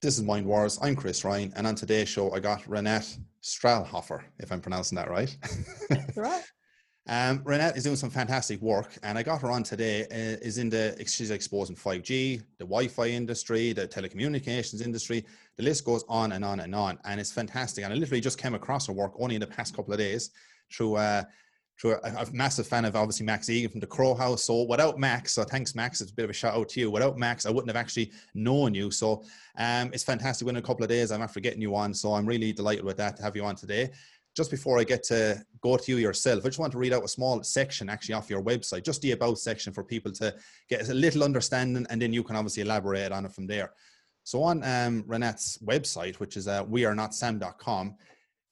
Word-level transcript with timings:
This 0.00 0.16
is 0.16 0.22
Mind 0.22 0.46
Wars. 0.46 0.78
I'm 0.80 0.94
Chris 0.94 1.24
Ryan, 1.24 1.52
and 1.56 1.66
on 1.66 1.74
today's 1.74 2.08
show, 2.08 2.30
I 2.30 2.38
got 2.38 2.62
Rinat 2.68 3.18
Strahlhofer, 3.42 4.22
if 4.38 4.52
I'm 4.52 4.60
pronouncing 4.60 4.94
that 4.94 5.10
right. 5.10 5.36
That's 5.90 6.16
right. 6.16 6.44
um, 7.08 7.40
Rinat 7.40 7.76
is 7.76 7.82
doing 7.82 7.96
some 7.96 8.08
fantastic 8.08 8.62
work, 8.62 8.96
and 9.02 9.18
I 9.18 9.24
got 9.24 9.40
her 9.40 9.50
on 9.50 9.64
today. 9.64 10.02
Uh, 10.04 10.38
is 10.40 10.58
in 10.58 10.70
the 10.70 10.94
she's 11.04 11.32
exposing 11.32 11.74
5G, 11.74 12.40
the 12.58 12.64
Wi-Fi 12.64 13.08
industry, 13.08 13.72
the 13.72 13.88
telecommunications 13.88 14.82
industry. 14.82 15.26
The 15.56 15.64
list 15.64 15.84
goes 15.84 16.04
on 16.08 16.30
and 16.30 16.44
on 16.44 16.60
and 16.60 16.76
on, 16.76 17.00
and 17.04 17.18
it's 17.18 17.32
fantastic. 17.32 17.82
And 17.82 17.92
I 17.92 17.96
literally 17.96 18.20
just 18.20 18.38
came 18.38 18.54
across 18.54 18.86
her 18.86 18.92
work 18.92 19.14
only 19.18 19.34
in 19.34 19.40
the 19.40 19.48
past 19.48 19.74
couple 19.74 19.92
of 19.92 19.98
days 19.98 20.30
through 20.72 20.94
uh, 20.94 21.24
through 21.80 21.92
a, 21.92 22.08
a, 22.08 22.26
massive 22.32 22.66
fan 22.66 22.84
of 22.84 22.96
obviously 22.96 23.24
Max 23.24 23.46
Igan 23.46 23.70
from 23.70 23.80
the 23.80 23.86
Crow 23.86 24.14
House. 24.14 24.44
So 24.44 24.64
without 24.64 24.98
Max, 24.98 25.34
so 25.34 25.44
thanks 25.44 25.74
Max, 25.74 26.00
it's 26.00 26.10
a 26.10 26.14
bit 26.14 26.24
of 26.24 26.30
a 26.30 26.34
shout 26.34 26.54
out 26.54 26.68
to 26.70 26.80
you. 26.80 26.90
Without 26.90 27.16
Max, 27.16 27.46
I 27.46 27.50
wouldn't 27.50 27.68
have 27.68 27.80
actually 27.80 28.10
known 28.34 28.74
you. 28.74 28.90
So 28.90 29.22
um, 29.56 29.90
it's 29.92 30.02
fantastic. 30.02 30.44
Within 30.44 30.62
a 30.62 30.66
couple 30.66 30.82
of 30.82 30.90
days, 30.90 31.12
I'm 31.12 31.22
after 31.22 31.40
getting 31.40 31.62
you 31.62 31.76
on. 31.76 31.94
So 31.94 32.14
I'm 32.14 32.26
really 32.26 32.52
delighted 32.52 32.84
with 32.84 32.96
that 32.96 33.16
to 33.16 33.22
have 33.22 33.36
you 33.36 33.44
on 33.44 33.54
today. 33.54 33.90
Just 34.36 34.50
before 34.50 34.78
I 34.78 34.84
get 34.84 35.02
to 35.04 35.42
go 35.62 35.76
to 35.76 35.92
you 35.92 35.98
yourself, 35.98 36.44
I 36.44 36.48
just 36.48 36.58
want 36.58 36.72
to 36.72 36.78
read 36.78 36.92
out 36.92 37.04
a 37.04 37.08
small 37.08 37.42
section 37.42 37.88
actually 37.88 38.14
off 38.14 38.30
your 38.30 38.42
website, 38.42 38.84
just 38.84 39.02
the 39.02 39.12
about 39.12 39.38
section 39.38 39.72
for 39.72 39.82
people 39.82 40.12
to 40.12 40.34
get 40.68 40.88
a 40.88 40.94
little 40.94 41.24
understanding, 41.24 41.86
and 41.90 42.00
then 42.00 42.12
you 42.12 42.22
can 42.22 42.36
obviously 42.36 42.62
elaborate 42.62 43.10
on 43.10 43.24
it 43.24 43.32
from 43.32 43.46
there. 43.46 43.72
So 44.24 44.42
on 44.42 44.62
um, 44.62 45.04
website, 45.04 46.16
which 46.16 46.36
is 46.36 46.46
uh, 46.46 46.64
wearenotsam.com, 46.66 47.96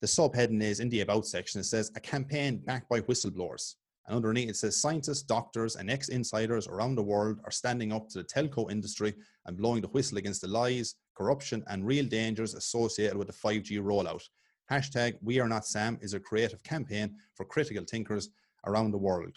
the 0.00 0.06
subheading 0.06 0.62
is 0.62 0.80
in 0.80 0.88
the 0.90 1.00
About 1.00 1.26
section, 1.26 1.60
it 1.60 1.64
says 1.64 1.90
a 1.96 2.00
campaign 2.00 2.58
backed 2.64 2.88
by 2.88 3.00
whistleblowers. 3.00 3.74
And 4.06 4.16
underneath 4.16 4.50
it 4.50 4.56
says 4.56 4.80
scientists, 4.80 5.22
doctors, 5.22 5.76
and 5.76 5.90
ex 5.90 6.08
insiders 6.08 6.68
around 6.68 6.94
the 6.94 7.02
world 7.02 7.40
are 7.44 7.50
standing 7.50 7.92
up 7.92 8.08
to 8.10 8.18
the 8.18 8.24
telco 8.24 8.70
industry 8.70 9.14
and 9.46 9.56
blowing 9.56 9.80
the 9.80 9.88
whistle 9.88 10.18
against 10.18 10.42
the 10.42 10.48
lies, 10.48 10.94
corruption, 11.16 11.64
and 11.68 11.84
real 11.84 12.06
dangers 12.06 12.54
associated 12.54 13.16
with 13.16 13.26
the 13.26 13.32
5G 13.32 13.80
rollout. 13.80 14.22
Hashtag 14.70 15.14
We 15.22 15.40
Are 15.40 15.48
Not 15.48 15.66
Sam 15.66 15.98
is 16.00 16.14
a 16.14 16.20
creative 16.20 16.62
campaign 16.62 17.16
for 17.34 17.44
critical 17.44 17.84
thinkers 17.88 18.30
around 18.66 18.92
the 18.92 18.98
world. 18.98 19.36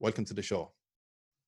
Welcome 0.00 0.24
to 0.26 0.34
the 0.34 0.42
show. 0.42 0.72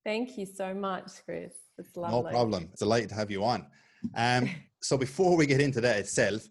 Thank 0.05 0.39
you 0.39 0.47
so 0.47 0.73
much, 0.73 1.11
Chris. 1.25 1.53
It's 1.79 1.97
lovely. 1.97 2.23
No 2.23 2.31
problem. 2.31 2.69
It's 2.73 2.83
a 2.83 2.85
delight 2.85 3.09
to 3.11 3.15
have 3.15 3.31
you 3.31 3.45
on. 3.45 3.67
Um, 4.15 4.49
so 4.81 4.97
before 4.97 5.37
we 5.37 5.47
get 5.47 5.61
into 5.61 5.81
that 5.81 5.97
itself, 5.97 6.47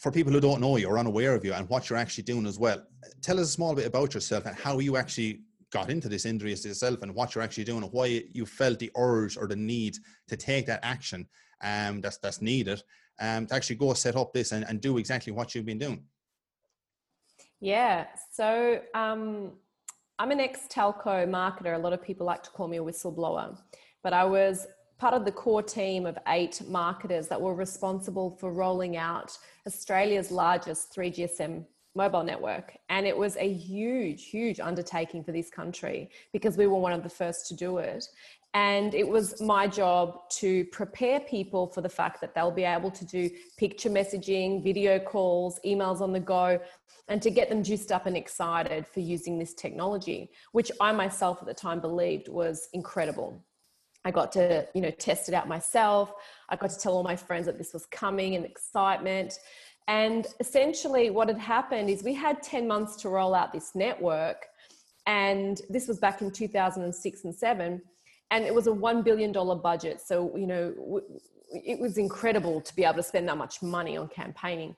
for 0.00 0.10
people 0.10 0.32
who 0.32 0.40
don't 0.40 0.60
know 0.60 0.76
you 0.76 0.88
or 0.88 0.98
unaware 0.98 1.34
of 1.34 1.44
you 1.44 1.52
and 1.52 1.68
what 1.68 1.88
you're 1.88 1.98
actually 1.98 2.24
doing 2.24 2.46
as 2.46 2.58
well, 2.58 2.82
tell 3.20 3.38
us 3.38 3.48
a 3.48 3.52
small 3.52 3.74
bit 3.74 3.86
about 3.86 4.14
yourself 4.14 4.46
and 4.46 4.56
how 4.56 4.78
you 4.78 4.96
actually 4.96 5.40
got 5.70 5.90
into 5.90 6.08
this 6.08 6.24
injury 6.24 6.50
yourself 6.50 7.02
and 7.02 7.14
what 7.14 7.34
you're 7.34 7.44
actually 7.44 7.64
doing 7.64 7.82
and 7.82 7.92
why 7.92 8.22
you 8.32 8.46
felt 8.46 8.78
the 8.78 8.90
urge 8.96 9.36
or 9.36 9.46
the 9.46 9.54
need 9.54 9.96
to 10.26 10.36
take 10.36 10.66
that 10.66 10.80
action 10.82 11.28
um, 11.62 12.00
that's, 12.00 12.16
that's 12.18 12.40
needed 12.40 12.82
um, 13.20 13.46
to 13.46 13.54
actually 13.54 13.76
go 13.76 13.92
set 13.92 14.16
up 14.16 14.32
this 14.32 14.52
and, 14.52 14.64
and 14.68 14.80
do 14.80 14.96
exactly 14.96 15.32
what 15.32 15.54
you've 15.54 15.66
been 15.66 15.78
doing. 15.78 16.02
Yeah, 17.60 18.06
so 18.32 18.80
um, 18.94 19.52
I'm 20.18 20.30
an 20.30 20.40
ex 20.40 20.60
telco 20.72 21.28
marketer. 21.28 21.74
A 21.74 21.78
lot 21.78 21.92
of 21.92 22.02
people 22.02 22.26
like 22.26 22.42
to 22.44 22.50
call 22.50 22.68
me 22.68 22.78
a 22.78 22.82
whistleblower, 22.82 23.58
but 24.02 24.14
I 24.14 24.24
was 24.24 24.66
part 25.00 25.14
of 25.14 25.24
the 25.24 25.32
core 25.32 25.62
team 25.62 26.04
of 26.04 26.18
eight 26.28 26.60
marketers 26.68 27.26
that 27.26 27.40
were 27.40 27.54
responsible 27.54 28.36
for 28.38 28.52
rolling 28.52 28.98
out 28.98 29.36
Australia's 29.66 30.30
largest 30.30 30.94
3GSM 30.94 31.64
mobile 31.94 32.22
network. 32.22 32.76
And 32.90 33.06
it 33.06 33.16
was 33.16 33.36
a 33.38 33.50
huge, 33.50 34.26
huge 34.26 34.60
undertaking 34.60 35.24
for 35.24 35.32
this 35.32 35.48
country 35.48 36.10
because 36.34 36.58
we 36.58 36.66
were 36.66 36.78
one 36.78 36.92
of 36.92 37.02
the 37.02 37.08
first 37.08 37.48
to 37.48 37.54
do 37.54 37.78
it. 37.78 38.04
And 38.52 38.94
it 38.94 39.08
was 39.08 39.40
my 39.40 39.66
job 39.66 40.28
to 40.32 40.66
prepare 40.66 41.20
people 41.20 41.66
for 41.68 41.80
the 41.80 41.88
fact 41.88 42.20
that 42.20 42.34
they'll 42.34 42.50
be 42.50 42.64
able 42.64 42.90
to 42.90 43.04
do 43.06 43.30
picture 43.56 43.88
messaging, 43.88 44.62
video 44.62 44.98
calls, 44.98 45.58
emails 45.64 46.02
on 46.02 46.12
the 46.12 46.20
go, 46.20 46.60
and 47.08 47.22
to 47.22 47.30
get 47.30 47.48
them 47.48 47.62
juiced 47.62 47.90
up 47.90 48.04
and 48.04 48.16
excited 48.18 48.86
for 48.86 49.00
using 49.00 49.38
this 49.38 49.54
technology, 49.54 50.30
which 50.52 50.70
I 50.78 50.92
myself 50.92 51.38
at 51.40 51.46
the 51.46 51.54
time 51.54 51.80
believed 51.80 52.28
was 52.28 52.68
incredible. 52.74 53.42
I 54.04 54.10
got 54.10 54.32
to, 54.32 54.66
you 54.74 54.80
know, 54.80 54.90
test 54.90 55.28
it 55.28 55.34
out 55.34 55.48
myself. 55.48 56.12
I 56.48 56.56
got 56.56 56.70
to 56.70 56.78
tell 56.78 56.94
all 56.94 57.02
my 57.02 57.16
friends 57.16 57.46
that 57.46 57.58
this 57.58 57.72
was 57.72 57.86
coming 57.86 58.34
and 58.34 58.44
excitement. 58.44 59.38
And 59.88 60.26
essentially, 60.38 61.10
what 61.10 61.28
had 61.28 61.38
happened 61.38 61.90
is 61.90 62.02
we 62.02 62.14
had 62.14 62.42
10 62.42 62.66
months 62.66 62.96
to 62.96 63.08
roll 63.08 63.34
out 63.34 63.52
this 63.52 63.74
network. 63.74 64.46
And 65.06 65.60
this 65.68 65.88
was 65.88 65.98
back 65.98 66.22
in 66.22 66.30
2006 66.30 67.24
and 67.24 67.34
seven. 67.34 67.82
And 68.30 68.44
it 68.44 68.54
was 68.54 68.68
a 68.68 68.70
$1 68.70 69.04
billion 69.04 69.32
budget. 69.32 70.00
So, 70.00 70.34
you 70.36 70.46
know, 70.46 71.02
it 71.52 71.78
was 71.78 71.98
incredible 71.98 72.60
to 72.60 72.76
be 72.76 72.84
able 72.84 72.94
to 72.94 73.02
spend 73.02 73.28
that 73.28 73.36
much 73.36 73.62
money 73.62 73.96
on 73.96 74.08
campaigning. 74.08 74.76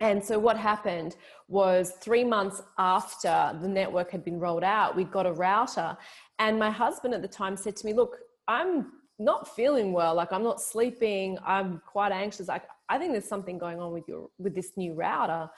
And 0.00 0.24
so, 0.24 0.38
what 0.38 0.56
happened 0.56 1.16
was 1.46 1.92
three 2.00 2.24
months 2.24 2.62
after 2.78 3.56
the 3.60 3.68
network 3.68 4.10
had 4.10 4.24
been 4.24 4.40
rolled 4.40 4.64
out, 4.64 4.96
we 4.96 5.04
got 5.04 5.26
a 5.26 5.32
router. 5.32 5.96
And 6.38 6.58
my 6.58 6.70
husband 6.70 7.12
at 7.12 7.20
the 7.20 7.28
time 7.28 7.54
said 7.54 7.76
to 7.76 7.86
me, 7.86 7.92
Look, 7.92 8.16
I'm 8.50 8.86
not 9.18 9.54
feeling 9.54 9.92
well. 9.92 10.14
Like 10.14 10.32
I'm 10.32 10.42
not 10.42 10.60
sleeping. 10.60 11.38
I'm 11.46 11.80
quite 11.86 12.12
anxious. 12.12 12.48
Like 12.48 12.64
I 12.88 12.98
think 12.98 13.12
there's 13.12 13.28
something 13.28 13.58
going 13.58 13.78
on 13.80 13.92
with 13.92 14.08
your 14.08 14.28
with 14.38 14.54
this 14.54 14.72
new 14.76 14.92
router. 14.94 15.48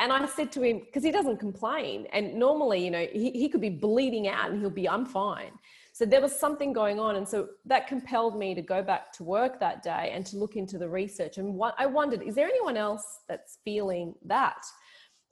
And 0.00 0.12
I 0.12 0.24
said 0.26 0.52
to 0.52 0.62
him, 0.62 0.78
because 0.78 1.02
he 1.02 1.10
doesn't 1.10 1.38
complain. 1.38 2.06
And 2.12 2.34
normally, 2.34 2.84
you 2.84 2.90
know, 2.92 3.06
he, 3.12 3.32
he 3.32 3.48
could 3.48 3.60
be 3.60 3.68
bleeding 3.68 4.28
out 4.28 4.50
and 4.50 4.60
he'll 4.60 4.70
be, 4.70 4.88
I'm 4.88 5.04
fine. 5.04 5.50
So 5.92 6.04
there 6.04 6.20
was 6.20 6.38
something 6.38 6.72
going 6.72 7.00
on. 7.00 7.16
And 7.16 7.28
so 7.28 7.48
that 7.66 7.88
compelled 7.88 8.38
me 8.38 8.54
to 8.54 8.62
go 8.62 8.80
back 8.80 9.12
to 9.14 9.24
work 9.24 9.58
that 9.58 9.82
day 9.82 10.12
and 10.14 10.24
to 10.26 10.36
look 10.36 10.54
into 10.54 10.78
the 10.78 10.88
research. 10.88 11.38
And 11.38 11.54
what 11.54 11.74
I 11.78 11.86
wondered, 11.86 12.22
is 12.22 12.36
there 12.36 12.46
anyone 12.46 12.76
else 12.76 13.02
that's 13.28 13.58
feeling 13.64 14.14
that? 14.24 14.62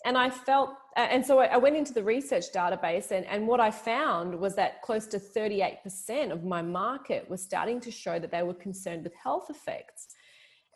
And 0.04 0.16
I 0.16 0.30
felt, 0.30 0.70
and 0.96 1.24
so 1.24 1.40
I 1.40 1.56
went 1.56 1.76
into 1.76 1.92
the 1.92 2.02
research 2.02 2.44
database, 2.54 3.10
and, 3.10 3.26
and 3.26 3.46
what 3.46 3.60
I 3.60 3.70
found 3.70 4.38
was 4.38 4.54
that 4.56 4.82
close 4.82 5.06
to 5.08 5.18
38% 5.18 6.30
of 6.30 6.44
my 6.44 6.62
market 6.62 7.28
was 7.28 7.42
starting 7.42 7.80
to 7.80 7.90
show 7.90 8.18
that 8.18 8.30
they 8.30 8.42
were 8.42 8.54
concerned 8.54 9.04
with 9.04 9.14
health 9.14 9.50
effects. 9.50 10.08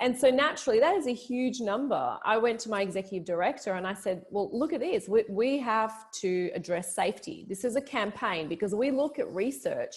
And 0.00 0.18
so 0.18 0.30
naturally, 0.30 0.80
that 0.80 0.96
is 0.96 1.06
a 1.06 1.12
huge 1.12 1.60
number. 1.60 2.16
I 2.24 2.38
went 2.38 2.58
to 2.60 2.70
my 2.70 2.80
executive 2.80 3.26
director 3.26 3.74
and 3.74 3.86
I 3.86 3.92
said, 3.92 4.24
Well, 4.30 4.48
look 4.50 4.72
at 4.72 4.80
this. 4.80 5.08
We, 5.08 5.24
we 5.28 5.58
have 5.58 6.10
to 6.22 6.50
address 6.54 6.94
safety. 6.94 7.44
This 7.48 7.64
is 7.64 7.76
a 7.76 7.82
campaign 7.82 8.48
because 8.48 8.74
we 8.74 8.90
look 8.90 9.18
at 9.18 9.30
research 9.30 9.94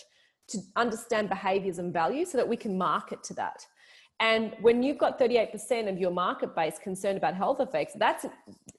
to 0.49 0.57
understand 0.75 1.29
behaviors 1.29 1.79
and 1.79 1.93
values 1.93 2.31
so 2.31 2.37
that 2.37 2.47
we 2.47 2.57
can 2.57 2.77
market 2.77 3.23
to 3.23 3.33
that. 3.35 3.65
And 4.19 4.55
when 4.61 4.83
you've 4.83 4.97
got 4.97 5.19
38% 5.19 5.89
of 5.89 5.97
your 5.97 6.11
market 6.11 6.55
base 6.55 6.79
concerned 6.79 7.17
about 7.17 7.35
health 7.35 7.59
effects, 7.59 7.93
that's 7.97 8.25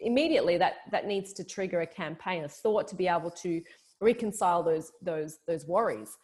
immediately 0.00 0.56
that, 0.58 0.74
that 0.90 1.06
needs 1.06 1.32
to 1.34 1.44
trigger 1.44 1.80
a 1.82 1.86
campaign, 1.86 2.44
a 2.44 2.48
thought 2.48 2.88
to 2.88 2.94
be 2.94 3.08
able 3.08 3.30
to 3.30 3.60
reconcile 4.00 4.62
those, 4.62 4.92
those, 5.02 5.38
those 5.46 5.66
worries. 5.66 6.16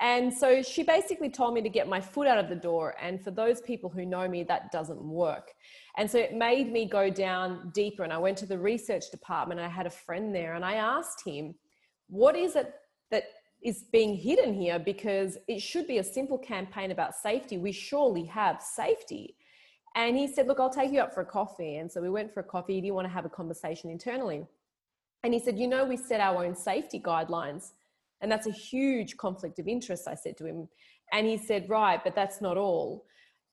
And 0.00 0.32
so 0.32 0.62
she 0.62 0.82
basically 0.82 1.30
told 1.30 1.54
me 1.54 1.62
to 1.62 1.70
get 1.70 1.88
my 1.88 2.00
foot 2.00 2.26
out 2.26 2.38
of 2.38 2.48
the 2.48 2.56
door. 2.56 2.94
And 3.00 3.22
for 3.22 3.30
those 3.30 3.62
people 3.62 3.88
who 3.88 4.04
know 4.04 4.28
me, 4.28 4.42
that 4.44 4.70
doesn't 4.70 5.00
work. 5.00 5.52
And 5.96 6.10
so 6.10 6.18
it 6.18 6.34
made 6.34 6.70
me 6.70 6.86
go 6.86 7.08
down 7.08 7.70
deeper. 7.72 8.04
And 8.04 8.12
I 8.12 8.18
went 8.18 8.36
to 8.38 8.46
the 8.46 8.58
research 8.58 9.10
department. 9.10 9.58
I 9.60 9.68
had 9.68 9.86
a 9.86 9.90
friend 9.90 10.34
there 10.34 10.54
and 10.54 10.64
I 10.64 10.74
asked 10.74 11.22
him, 11.24 11.54
What 12.08 12.36
is 12.36 12.56
it 12.56 12.74
that 13.10 13.24
is 13.66 13.82
being 13.90 14.14
hidden 14.14 14.54
here 14.54 14.78
because 14.78 15.36
it 15.48 15.60
should 15.60 15.88
be 15.88 15.98
a 15.98 16.04
simple 16.04 16.38
campaign 16.38 16.92
about 16.92 17.16
safety. 17.16 17.58
We 17.58 17.72
surely 17.72 18.24
have 18.26 18.62
safety. 18.62 19.34
And 19.96 20.16
he 20.16 20.28
said, 20.28 20.46
Look, 20.46 20.60
I'll 20.60 20.70
take 20.70 20.92
you 20.92 21.00
up 21.00 21.12
for 21.12 21.22
a 21.22 21.26
coffee. 21.26 21.78
And 21.78 21.90
so 21.90 22.00
we 22.00 22.08
went 22.08 22.32
for 22.32 22.40
a 22.40 22.44
coffee. 22.44 22.80
Do 22.80 22.86
you 22.86 22.94
want 22.94 23.08
to 23.08 23.12
have 23.12 23.24
a 23.24 23.28
conversation 23.28 23.90
internally? 23.90 24.46
And 25.24 25.34
he 25.34 25.40
said, 25.40 25.58
You 25.58 25.66
know, 25.66 25.84
we 25.84 25.96
set 25.96 26.20
our 26.20 26.44
own 26.44 26.54
safety 26.54 27.00
guidelines. 27.00 27.72
And 28.20 28.30
that's 28.30 28.46
a 28.46 28.52
huge 28.52 29.16
conflict 29.16 29.58
of 29.58 29.66
interest, 29.66 30.06
I 30.06 30.14
said 30.14 30.36
to 30.38 30.46
him. 30.46 30.68
And 31.12 31.26
he 31.26 31.36
said, 31.36 31.68
Right, 31.68 32.00
but 32.04 32.14
that's 32.14 32.40
not 32.40 32.56
all. 32.56 33.04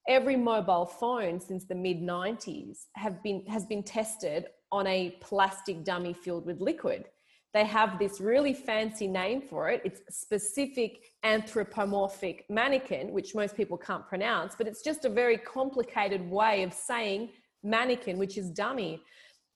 Every 0.07 0.35
mobile 0.35 0.85
phone 0.85 1.39
since 1.39 1.65
the 1.65 1.75
mid 1.75 2.01
90s 2.01 2.85
have 2.93 3.23
been, 3.23 3.43
has 3.47 3.65
been 3.65 3.81
tested 3.81 4.45
on 4.71 4.85
a 4.85 5.17
plastic 5.21 5.83
dummy 5.83 6.13
filled 6.13 6.45
with 6.45 6.61
liquid 6.61 7.05
they 7.53 7.65
have 7.65 7.99
this 7.99 8.19
really 8.19 8.53
fancy 8.53 9.07
name 9.07 9.41
for 9.41 9.69
it. 9.69 9.81
It's 9.85 10.01
specific 10.09 11.03
anthropomorphic 11.23 12.45
mannequin, 12.49 13.11
which 13.11 13.35
most 13.35 13.55
people 13.55 13.77
can't 13.77 14.07
pronounce, 14.07 14.55
but 14.55 14.67
it's 14.67 14.81
just 14.81 15.05
a 15.05 15.09
very 15.09 15.37
complicated 15.37 16.29
way 16.29 16.63
of 16.63 16.73
saying 16.73 17.29
mannequin, 17.61 18.17
which 18.17 18.37
is 18.37 18.49
dummy. 18.49 19.01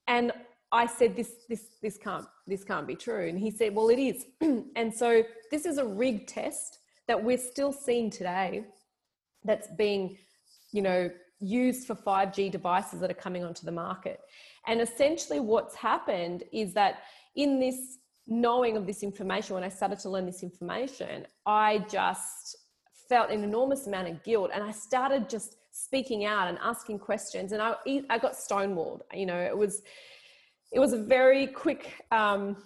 And 0.08 0.32
I 0.72 0.86
said, 0.86 1.16
this, 1.16 1.32
this, 1.50 1.64
this 1.82 1.98
can't, 1.98 2.26
this 2.46 2.64
can't 2.64 2.86
be 2.86 2.96
true. 2.96 3.28
And 3.28 3.40
he 3.40 3.50
said, 3.50 3.74
well, 3.74 3.90
it 3.90 4.00
is. 4.00 4.26
and 4.76 4.94
so 4.94 5.24
this 5.50 5.66
is 5.66 5.80
a 5.80 5.86
rigged 5.86 6.30
test 6.30 6.80
that 7.08 7.22
we're 7.22 7.38
still 7.38 7.72
seeing 7.72 8.10
today 8.12 8.64
that's 9.44 9.68
being, 9.76 10.18
you 10.72 10.82
know, 10.82 11.10
used 11.40 11.88
for 11.88 11.96
5G 11.96 12.52
devices 12.52 13.00
that 13.00 13.10
are 13.10 13.16
coming 13.16 13.44
onto 13.44 13.66
the 13.66 13.72
market. 13.72 14.20
And 14.68 14.82
essentially 14.82 15.40
what's 15.40 15.76
happened 15.76 16.44
is 16.52 16.74
that 16.74 17.04
in 17.38 17.60
this 17.60 18.00
knowing 18.28 18.76
of 18.76 18.86
this 18.86 19.04
information, 19.04 19.54
when 19.56 19.64
I 19.64 19.70
started 19.70 20.00
to 20.00 20.10
learn 20.10 20.26
this 20.26 20.44
information, 20.44 21.26
I 21.46 21.86
just 21.90 22.58
felt 23.08 23.32
an 23.32 23.44
enormous 23.44 23.88
amount 23.88 24.10
of 24.10 24.22
guilt 24.24 24.52
and 24.54 24.62
I 24.62 24.72
started 24.72 25.30
just 25.30 25.56
speaking 25.72 26.26
out 26.26 26.50
and 26.50 26.58
asking 26.62 27.00
questions. 27.00 27.54
And 27.54 27.62
I, 27.62 27.76
I 28.10 28.18
got 28.18 28.34
stonewalled. 28.34 29.02
You 29.14 29.28
know, 29.28 29.38
it 29.38 29.58
was, 29.58 29.84
it 30.72 30.80
was 30.80 30.92
a 30.92 30.98
very 30.98 31.48
quick, 31.48 32.04
um, 32.12 32.58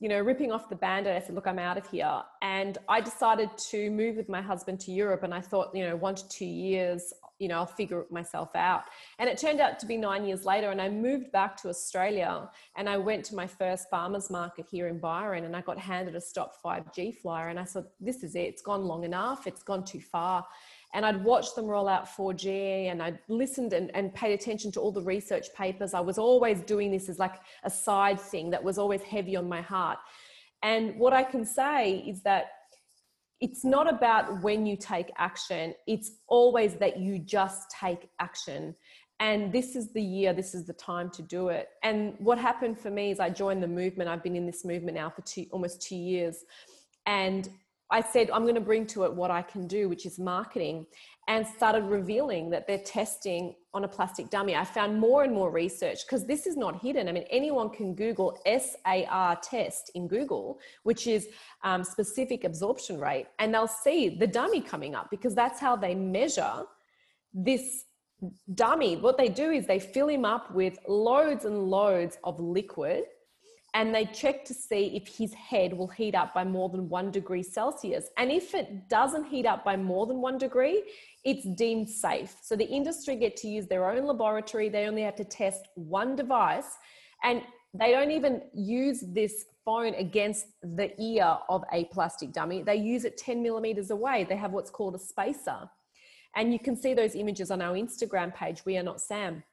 you 0.00 0.08
know, 0.08 0.18
ripping 0.20 0.50
off 0.50 0.70
the 0.70 0.76
band-aid. 0.76 1.14
I 1.14 1.24
said, 1.24 1.34
look, 1.34 1.46
I'm 1.46 1.58
out 1.58 1.76
of 1.76 1.88
here. 1.88 2.22
And 2.40 2.78
I 2.88 3.00
decided 3.02 3.50
to 3.70 3.90
move 3.90 4.16
with 4.16 4.30
my 4.30 4.40
husband 4.40 4.80
to 4.80 4.90
Europe. 4.90 5.22
And 5.22 5.34
I 5.34 5.42
thought, 5.42 5.70
you 5.74 5.84
know, 5.86 5.94
one 5.94 6.14
to 6.14 6.28
two 6.28 6.46
years, 6.46 7.12
you 7.40 7.48
know, 7.48 7.56
I'll 7.56 7.66
figure 7.66 8.00
it 8.02 8.12
myself 8.12 8.54
out. 8.54 8.84
And 9.18 9.28
it 9.28 9.38
turned 9.38 9.60
out 9.60 9.80
to 9.80 9.86
be 9.86 9.96
nine 9.96 10.24
years 10.26 10.44
later. 10.44 10.70
And 10.70 10.80
I 10.80 10.90
moved 10.90 11.32
back 11.32 11.56
to 11.62 11.68
Australia 11.68 12.48
and 12.76 12.88
I 12.88 12.98
went 12.98 13.24
to 13.26 13.34
my 13.34 13.46
first 13.46 13.88
farmer's 13.90 14.30
market 14.30 14.66
here 14.70 14.88
in 14.88 14.98
Byron 14.98 15.44
and 15.44 15.56
I 15.56 15.62
got 15.62 15.78
handed 15.78 16.14
a 16.14 16.20
Stop 16.20 16.62
5G 16.62 17.16
flyer. 17.16 17.48
And 17.48 17.58
I 17.58 17.64
thought, 17.64 17.88
this 17.98 18.22
is 18.22 18.36
it. 18.36 18.40
It's 18.40 18.62
gone 18.62 18.84
long 18.84 19.04
enough. 19.04 19.46
It's 19.46 19.62
gone 19.62 19.84
too 19.84 20.00
far. 20.00 20.46
And 20.92 21.06
I'd 21.06 21.24
watched 21.24 21.56
them 21.56 21.66
roll 21.66 21.88
out 21.88 22.06
4G 22.06 22.90
and 22.90 23.02
I'd 23.02 23.18
listened 23.28 23.72
and, 23.72 23.90
and 23.94 24.12
paid 24.12 24.34
attention 24.34 24.70
to 24.72 24.80
all 24.80 24.92
the 24.92 25.02
research 25.02 25.46
papers. 25.54 25.94
I 25.94 26.00
was 26.00 26.18
always 26.18 26.60
doing 26.60 26.90
this 26.90 27.08
as 27.08 27.18
like 27.18 27.36
a 27.64 27.70
side 27.70 28.20
thing 28.20 28.50
that 28.50 28.62
was 28.62 28.76
always 28.76 29.00
heavy 29.02 29.34
on 29.34 29.48
my 29.48 29.62
heart. 29.62 29.98
And 30.62 30.98
what 30.98 31.14
I 31.14 31.22
can 31.22 31.46
say 31.46 32.04
is 32.06 32.20
that 32.22 32.48
it's 33.40 33.64
not 33.64 33.92
about 33.92 34.42
when 34.42 34.66
you 34.66 34.76
take 34.76 35.10
action, 35.16 35.74
it's 35.86 36.12
always 36.28 36.74
that 36.74 36.98
you 36.98 37.18
just 37.18 37.70
take 37.70 38.10
action. 38.20 38.74
And 39.18 39.52
this 39.52 39.76
is 39.76 39.92
the 39.92 40.02
year, 40.02 40.32
this 40.32 40.54
is 40.54 40.66
the 40.66 40.72
time 40.72 41.10
to 41.10 41.22
do 41.22 41.48
it. 41.48 41.68
And 41.82 42.14
what 42.18 42.38
happened 42.38 42.78
for 42.78 42.90
me 42.90 43.10
is 43.10 43.20
I 43.20 43.30
joined 43.30 43.62
the 43.62 43.68
movement. 43.68 44.08
I've 44.08 44.22
been 44.22 44.36
in 44.36 44.46
this 44.46 44.64
movement 44.64 44.96
now 44.96 45.10
for 45.10 45.22
two, 45.22 45.46
almost 45.52 45.82
two 45.82 45.96
years. 45.96 46.44
And 47.06 47.48
I 47.90 48.02
said, 48.02 48.30
I'm 48.30 48.42
going 48.42 48.54
to 48.54 48.60
bring 48.60 48.86
to 48.88 49.04
it 49.04 49.12
what 49.12 49.30
I 49.30 49.42
can 49.42 49.66
do, 49.66 49.88
which 49.88 50.06
is 50.06 50.18
marketing, 50.18 50.86
and 51.28 51.46
started 51.46 51.84
revealing 51.84 52.50
that 52.50 52.66
they're 52.66 52.78
testing 52.78 53.54
on 53.72 53.84
a 53.84 53.88
plastic 53.88 54.30
dummy. 54.30 54.56
I 54.56 54.64
found 54.64 54.98
more 54.98 55.22
and 55.22 55.32
more 55.32 55.50
research 55.50 56.06
because 56.06 56.26
this 56.26 56.46
is 56.46 56.56
not 56.56 56.82
hidden. 56.82 57.08
I 57.08 57.12
mean, 57.12 57.24
anyone 57.30 57.70
can 57.70 57.94
Google 57.94 58.40
SAR 58.44 59.38
test 59.42 59.92
in 59.94 60.08
Google, 60.08 60.58
which 60.82 61.06
is 61.06 61.28
um, 61.62 61.84
specific 61.84 62.44
absorption 62.44 62.98
rate, 62.98 63.26
and 63.38 63.54
they'll 63.54 63.68
see 63.68 64.08
the 64.08 64.26
dummy 64.26 64.60
coming 64.60 64.94
up 64.94 65.08
because 65.10 65.34
that's 65.34 65.60
how 65.60 65.76
they 65.76 65.94
measure 65.94 66.64
this 67.32 67.84
dummy. 68.54 68.96
What 68.96 69.16
they 69.16 69.28
do 69.28 69.50
is 69.50 69.66
they 69.66 69.78
fill 69.78 70.08
him 70.08 70.24
up 70.24 70.52
with 70.52 70.78
loads 70.88 71.44
and 71.44 71.68
loads 71.68 72.18
of 72.24 72.40
liquid 72.40 73.04
and 73.74 73.94
they 73.94 74.04
check 74.06 74.44
to 74.46 74.54
see 74.54 74.96
if 74.96 75.16
his 75.16 75.32
head 75.34 75.72
will 75.72 75.86
heat 75.86 76.14
up 76.14 76.34
by 76.34 76.44
more 76.44 76.68
than 76.68 76.88
one 76.88 77.10
degree 77.10 77.42
Celsius. 77.42 78.08
And 78.16 78.30
if 78.30 78.54
it 78.54 78.88
doesn't 78.88 79.26
heat 79.26 79.46
up 79.46 79.64
by 79.64 79.76
more 79.76 80.06
than 80.06 80.20
one 80.20 80.38
degree, 80.38 80.82
it's 81.24 81.46
deemed 81.56 81.88
safe. 81.88 82.34
So 82.42 82.56
the 82.56 82.64
industry 82.64 83.16
get 83.16 83.36
to 83.38 83.48
use 83.48 83.66
their 83.66 83.88
own 83.88 84.06
laboratory. 84.06 84.68
They 84.68 84.86
only 84.86 85.02
have 85.02 85.16
to 85.16 85.24
test 85.24 85.68
one 85.74 86.16
device 86.16 86.78
and 87.22 87.42
they 87.72 87.92
don't 87.92 88.10
even 88.10 88.42
use 88.52 89.04
this 89.06 89.44
phone 89.64 89.94
against 89.94 90.46
the 90.62 90.90
ear 91.00 91.36
of 91.48 91.62
a 91.72 91.84
plastic 91.86 92.32
dummy. 92.32 92.62
They 92.62 92.76
use 92.76 93.04
it 93.04 93.16
10 93.16 93.40
millimeters 93.42 93.90
away. 93.90 94.26
They 94.28 94.36
have 94.36 94.50
what's 94.50 94.70
called 94.70 94.96
a 94.96 94.98
spacer. 94.98 95.70
And 96.34 96.52
you 96.52 96.58
can 96.58 96.76
see 96.76 96.94
those 96.94 97.14
images 97.14 97.50
on 97.50 97.62
our 97.62 97.74
Instagram 97.74 98.34
page, 98.34 98.64
We 98.64 98.76
Are 98.78 98.82
Not 98.82 99.00
Sam 99.00 99.44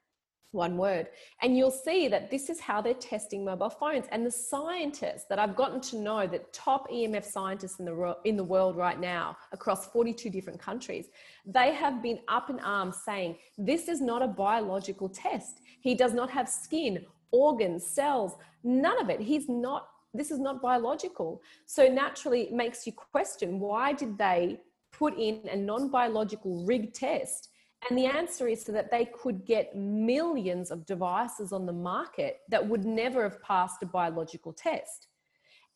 one 0.52 0.78
word. 0.78 1.08
And 1.42 1.58
you'll 1.58 1.72
see 1.72 2.08
that 2.08 2.32
this 2.32 2.50
is 2.50 2.60
how 2.60 2.82
they're 2.82 2.94
testing 2.94 3.44
mobile 3.44 3.70
phones. 3.70 4.06
And 4.12 4.26
the 4.26 4.32
scientists 4.32 5.26
that 5.30 5.40
I've 5.40 5.56
gotten 5.56 5.82
to 5.82 5.98
know, 5.98 6.28
that 6.28 6.54
top 6.54 6.90
EMF 6.90 7.26
scientists 7.26 7.80
in 7.80 7.86
the, 7.86 8.18
in 8.26 8.38
the 8.38 8.44
world 8.44 8.76
right 8.76 9.00
now, 9.00 9.38
across 9.52 9.88
42 9.88 10.30
different 10.30 10.60
countries, 10.60 11.08
they 11.46 11.74
have 11.74 12.02
been 12.02 12.20
up 12.28 12.50
in 12.50 12.60
arms 12.62 12.98
saying, 13.04 13.38
this 13.58 13.88
is 13.88 14.02
not 14.02 14.22
a 14.22 14.28
biological 14.28 15.10
test. 15.10 15.62
He 15.82 15.96
does 15.96 16.14
not 16.14 16.30
have 16.30 16.48
skin, 16.48 17.06
organs, 17.32 17.86
cells, 17.86 18.34
none 18.64 19.00
of 19.00 19.10
it. 19.10 19.20
He's 19.20 19.50
not, 19.50 19.90
this 20.14 20.32
is 20.32 20.40
not 20.40 20.62
biological. 20.62 21.42
So 21.66 21.88
naturally, 21.88 22.44
it 22.44 22.54
makes 22.54 22.88
you 22.88 22.94
question 22.94 23.60
why 23.60 23.94
did 23.94 24.18
they 24.18 24.60
put 24.92 25.18
in 25.18 25.42
a 25.52 25.56
non 25.56 25.90
biological 25.90 26.66
rig 26.66 26.94
test? 26.94 27.50
And 27.90 27.98
the 27.98 28.06
answer 28.06 28.48
is 28.48 28.64
so 28.64 28.72
that 28.72 28.92
they 28.92 29.06
could 29.06 29.46
get 29.46 29.76
millions 29.76 30.72
of 30.72 30.86
devices 30.86 31.52
on 31.54 31.66
the 31.66 31.74
market 31.74 32.40
that 32.50 32.68
would 32.68 32.86
never 32.86 33.24
have 33.24 33.42
passed 33.42 33.84
a 33.84 33.86
biological 33.86 34.52
test. 34.52 35.08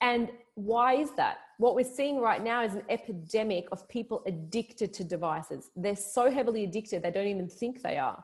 And 0.01 0.29
why 0.55 0.95
is 0.95 1.11
that? 1.11 1.37
What 1.59 1.75
we're 1.75 1.85
seeing 1.85 2.19
right 2.19 2.43
now 2.43 2.63
is 2.63 2.73
an 2.73 2.83
epidemic 2.89 3.67
of 3.71 3.87
people 3.87 4.23
addicted 4.25 4.93
to 4.95 5.03
devices. 5.03 5.69
They're 5.75 5.95
so 5.95 6.31
heavily 6.31 6.63
addicted, 6.63 7.03
they 7.03 7.11
don't 7.11 7.27
even 7.27 7.47
think 7.47 7.83
they 7.83 7.97
are. 7.97 8.23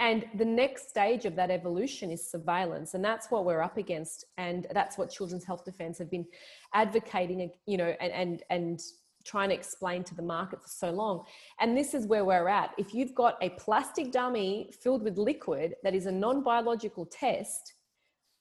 And 0.00 0.24
the 0.34 0.44
next 0.44 0.88
stage 0.88 1.24
of 1.24 1.36
that 1.36 1.52
evolution 1.52 2.10
is 2.10 2.28
surveillance. 2.28 2.94
And 2.94 3.04
that's 3.04 3.30
what 3.30 3.44
we're 3.44 3.62
up 3.62 3.76
against. 3.76 4.24
And 4.38 4.66
that's 4.72 4.98
what 4.98 5.08
Children's 5.08 5.44
Health 5.44 5.64
Defence 5.64 5.98
have 5.98 6.10
been 6.10 6.26
advocating, 6.72 7.48
you 7.66 7.76
know, 7.76 7.94
and, 8.00 8.12
and, 8.12 8.42
and 8.50 8.82
trying 9.24 9.48
to 9.48 9.54
explain 9.54 10.04
to 10.04 10.14
the 10.14 10.22
market 10.22 10.62
for 10.62 10.68
so 10.68 10.90
long. 10.90 11.24
And 11.60 11.76
this 11.76 11.94
is 11.94 12.06
where 12.06 12.24
we're 12.24 12.48
at. 12.48 12.70
If 12.78 12.94
you've 12.94 13.14
got 13.14 13.36
a 13.42 13.50
plastic 13.50 14.12
dummy 14.12 14.70
filled 14.82 15.02
with 15.02 15.18
liquid 15.18 15.74
that 15.82 15.94
is 15.94 16.06
a 16.06 16.12
non 16.12 16.42
biological 16.42 17.06
test 17.06 17.74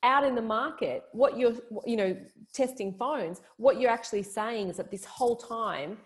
out 0.03 0.25
in 0.25 0.35
the 0.35 0.41
market, 0.41 1.03
what 1.13 1.37
you're, 1.37 1.55
you 1.85 1.95
know, 1.95 2.17
testing 2.53 2.93
phones, 2.93 3.41
what 3.57 3.79
you're 3.79 3.91
actually 3.91 4.23
saying 4.23 4.67
is 4.69 4.77
that 4.77 4.91
this 4.91 5.05
whole 5.05 5.37
time 5.37 5.97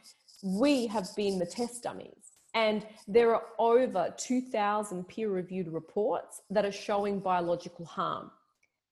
we 0.43 0.87
have 0.87 1.07
been 1.15 1.39
the 1.39 1.45
test 1.45 1.83
dummies. 1.83 2.31
And 2.53 2.85
there 3.07 3.35
are 3.35 3.43
over 3.59 4.13
2,000 4.17 5.07
peer 5.07 5.29
reviewed 5.29 5.67
reports 5.67 6.41
that 6.49 6.65
are 6.65 6.71
showing 6.71 7.19
biological 7.19 7.85
harm. 7.85 8.31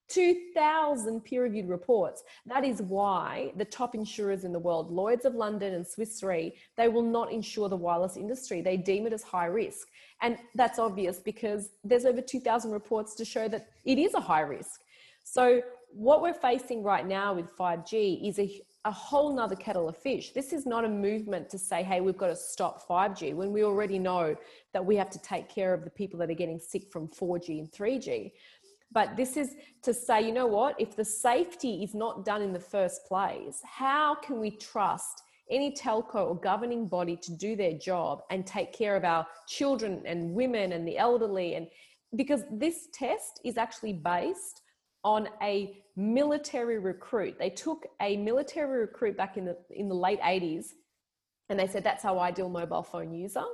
2,000 0.07 1.23
peer 1.23 1.43
reviewed 1.43 1.67
reports. 1.67 2.23
That 2.45 2.63
is 2.63 2.81
why 2.81 3.51
the 3.57 3.65
top 3.65 3.95
insurers 3.95 4.43
in 4.43 4.53
the 4.53 4.59
world, 4.59 4.91
Lloyds 4.91 5.25
of 5.25 5.35
London 5.35 5.73
and 5.73 5.85
Swiss 5.85 6.21
Re, 6.21 6.53
they 6.77 6.87
will 6.87 7.01
not 7.01 7.31
insure 7.31 7.69
the 7.69 7.75
wireless 7.75 8.17
industry. 8.17 8.61
They 8.61 8.77
deem 8.77 9.07
it 9.07 9.13
as 9.13 9.23
high 9.23 9.47
risk. 9.47 9.87
And 10.21 10.37
that's 10.53 10.79
obvious 10.79 11.19
because 11.19 11.69
there's 11.83 12.05
over 12.05 12.21
2,000 12.21 12.71
reports 12.71 13.15
to 13.15 13.25
show 13.25 13.47
that 13.47 13.67
it 13.83 13.97
is 13.97 14.13
a 14.13 14.21
high 14.21 14.41
risk. 14.41 14.81
So, 15.23 15.61
what 15.95 16.21
we're 16.21 16.33
facing 16.33 16.83
right 16.83 17.07
now 17.07 17.33
with 17.33 17.55
5G 17.55 18.27
is 18.27 18.37
a, 18.37 18.61
a 18.83 18.91
whole 18.91 19.33
nother 19.33 19.55
kettle 19.55 19.87
of 19.87 19.95
fish. 19.95 20.31
This 20.33 20.51
is 20.51 20.65
not 20.65 20.83
a 20.83 20.89
movement 20.89 21.49
to 21.51 21.57
say, 21.57 21.83
hey, 21.83 22.01
we've 22.01 22.17
got 22.17 22.27
to 22.27 22.35
stop 22.35 22.85
5G 22.85 23.33
when 23.33 23.53
we 23.53 23.63
already 23.63 23.97
know 23.97 24.35
that 24.73 24.85
we 24.85 24.97
have 24.97 25.09
to 25.11 25.19
take 25.19 25.47
care 25.47 25.73
of 25.73 25.85
the 25.85 25.89
people 25.89 26.19
that 26.19 26.29
are 26.29 26.35
getting 26.35 26.59
sick 26.59 26.91
from 26.91 27.07
4G 27.07 27.59
and 27.59 27.71
3G. 27.71 28.33
But 28.95 29.17
this 29.17 29.35
is 29.35 29.55
to 29.83 29.93
say, 29.93 30.25
you 30.25 30.31
know 30.31 30.47
what? 30.47 30.79
If 30.79 30.95
the 30.95 31.03
safety 31.03 31.83
is 31.83 31.93
not 31.93 32.23
done 32.23 32.41
in 32.41 32.53
the 32.53 32.59
first 32.59 33.05
place, 33.05 33.61
how 33.65 34.15
can 34.15 34.39
we 34.39 34.51
trust 34.51 35.21
any 35.51 35.75
telco 35.75 36.15
or 36.29 36.35
governing 36.39 36.87
body 36.87 37.17
to 37.17 37.35
do 37.35 37.57
their 37.57 37.73
job 37.73 38.21
and 38.31 38.47
take 38.47 38.71
care 38.73 38.95
of 38.95 39.03
our 39.03 39.27
children 39.47 40.01
and 40.05 40.33
women 40.33 40.71
and 40.71 40.87
the 40.87 40.97
elderly? 40.97 41.55
And 41.55 41.67
because 42.15 42.43
this 42.49 42.87
test 42.93 43.41
is 43.43 43.57
actually 43.57 43.93
based 43.93 44.61
on 45.03 45.27
a 45.43 45.83
military 45.97 46.79
recruit. 46.79 47.37
They 47.37 47.49
took 47.49 47.85
a 48.01 48.17
military 48.17 48.79
recruit 48.79 49.15
back 49.15 49.37
in 49.37 49.45
the 49.45 49.57
in 49.69 49.87
the 49.87 49.95
late 49.95 50.19
80s 50.19 50.65
and 51.49 51.59
they 51.59 51.67
said 51.67 51.83
that's 51.83 52.03
our 52.05 52.19
ideal 52.19 52.49
mobile 52.49 52.83
phone 52.83 53.13
user 53.13 53.45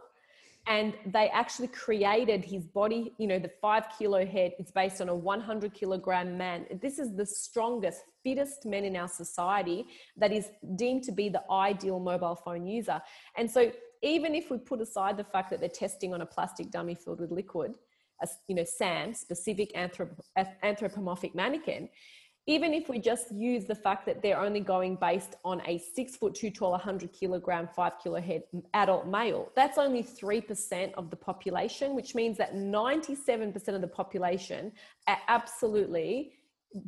and 0.68 0.94
they 1.08 1.30
actually 1.30 1.68
created 1.68 2.46
his 2.46 2.65
body 2.65 3.13
you 3.18 3.27
know 3.27 3.39
the 3.39 3.51
five 3.62 3.86
kilo 3.98 4.25
head 4.25 4.51
it's 4.60 4.72
based 4.72 5.01
on 5.01 5.10
a 5.10 5.15
100 5.15 5.74
kilogram 5.74 6.38
man. 6.38 6.65
This 6.82 7.00
is 7.00 7.15
the 7.15 7.25
strongest 7.25 8.01
fittest 8.24 8.65
men 8.65 8.86
in 8.86 8.96
our 8.96 9.08
society 9.08 9.86
that 10.18 10.32
is 10.32 10.50
deemed 10.75 11.03
to 11.03 11.12
be 11.12 11.30
the 11.30 11.44
ideal 11.51 12.00
mobile 12.00 12.36
phone 12.36 12.65
user. 12.65 13.01
And 13.38 13.50
so 13.50 13.72
even 14.03 14.36
if 14.36 14.50
we 14.50 14.58
put 14.58 14.82
aside 14.82 15.18
the 15.18 15.24
fact 15.24 15.50
that 15.51 15.60
they're 15.60 15.70
testing 15.70 16.13
on 16.13 16.22
a 16.22 16.25
plastic 16.25 16.72
dummy 16.72 16.96
filled 16.96 17.20
with 17.20 17.32
liquid 17.32 17.75
as 18.22 18.38
you 18.48 18.56
know 18.56 18.63
sam 18.63 19.13
specific 19.13 19.74
anthrop- 19.74 20.20
anthropomorphic 20.63 21.34
mannequin 21.34 21.89
even 22.48 22.74
if 22.74 22.89
we 22.89 23.00
just 23.00 23.31
use 23.31 23.65
the 23.65 23.75
fact 23.75 24.05
that 24.07 24.21
they're 24.21 24.39
only 24.39 24.60
going 24.60 24.95
based 24.95 25.36
on 25.45 25.62
a 25.67 25.77
six 25.77 26.15
foot 26.15 26.33
two 26.33 26.50
tall, 26.50 26.71
100 26.71 27.13
kilogram, 27.13 27.67
five 27.75 27.93
kilo 28.01 28.19
head 28.19 28.43
adult 28.74 29.07
male, 29.07 29.51
that's 29.55 29.77
only 29.77 30.03
3% 30.03 30.93
of 30.95 31.10
the 31.10 31.15
population, 31.15 31.95
which 31.95 32.15
means 32.15 32.38
that 32.38 32.55
97% 32.55 33.67
of 33.69 33.81
the 33.81 33.88
population 33.88 34.71
are 35.07 35.19
absolutely 35.27 36.33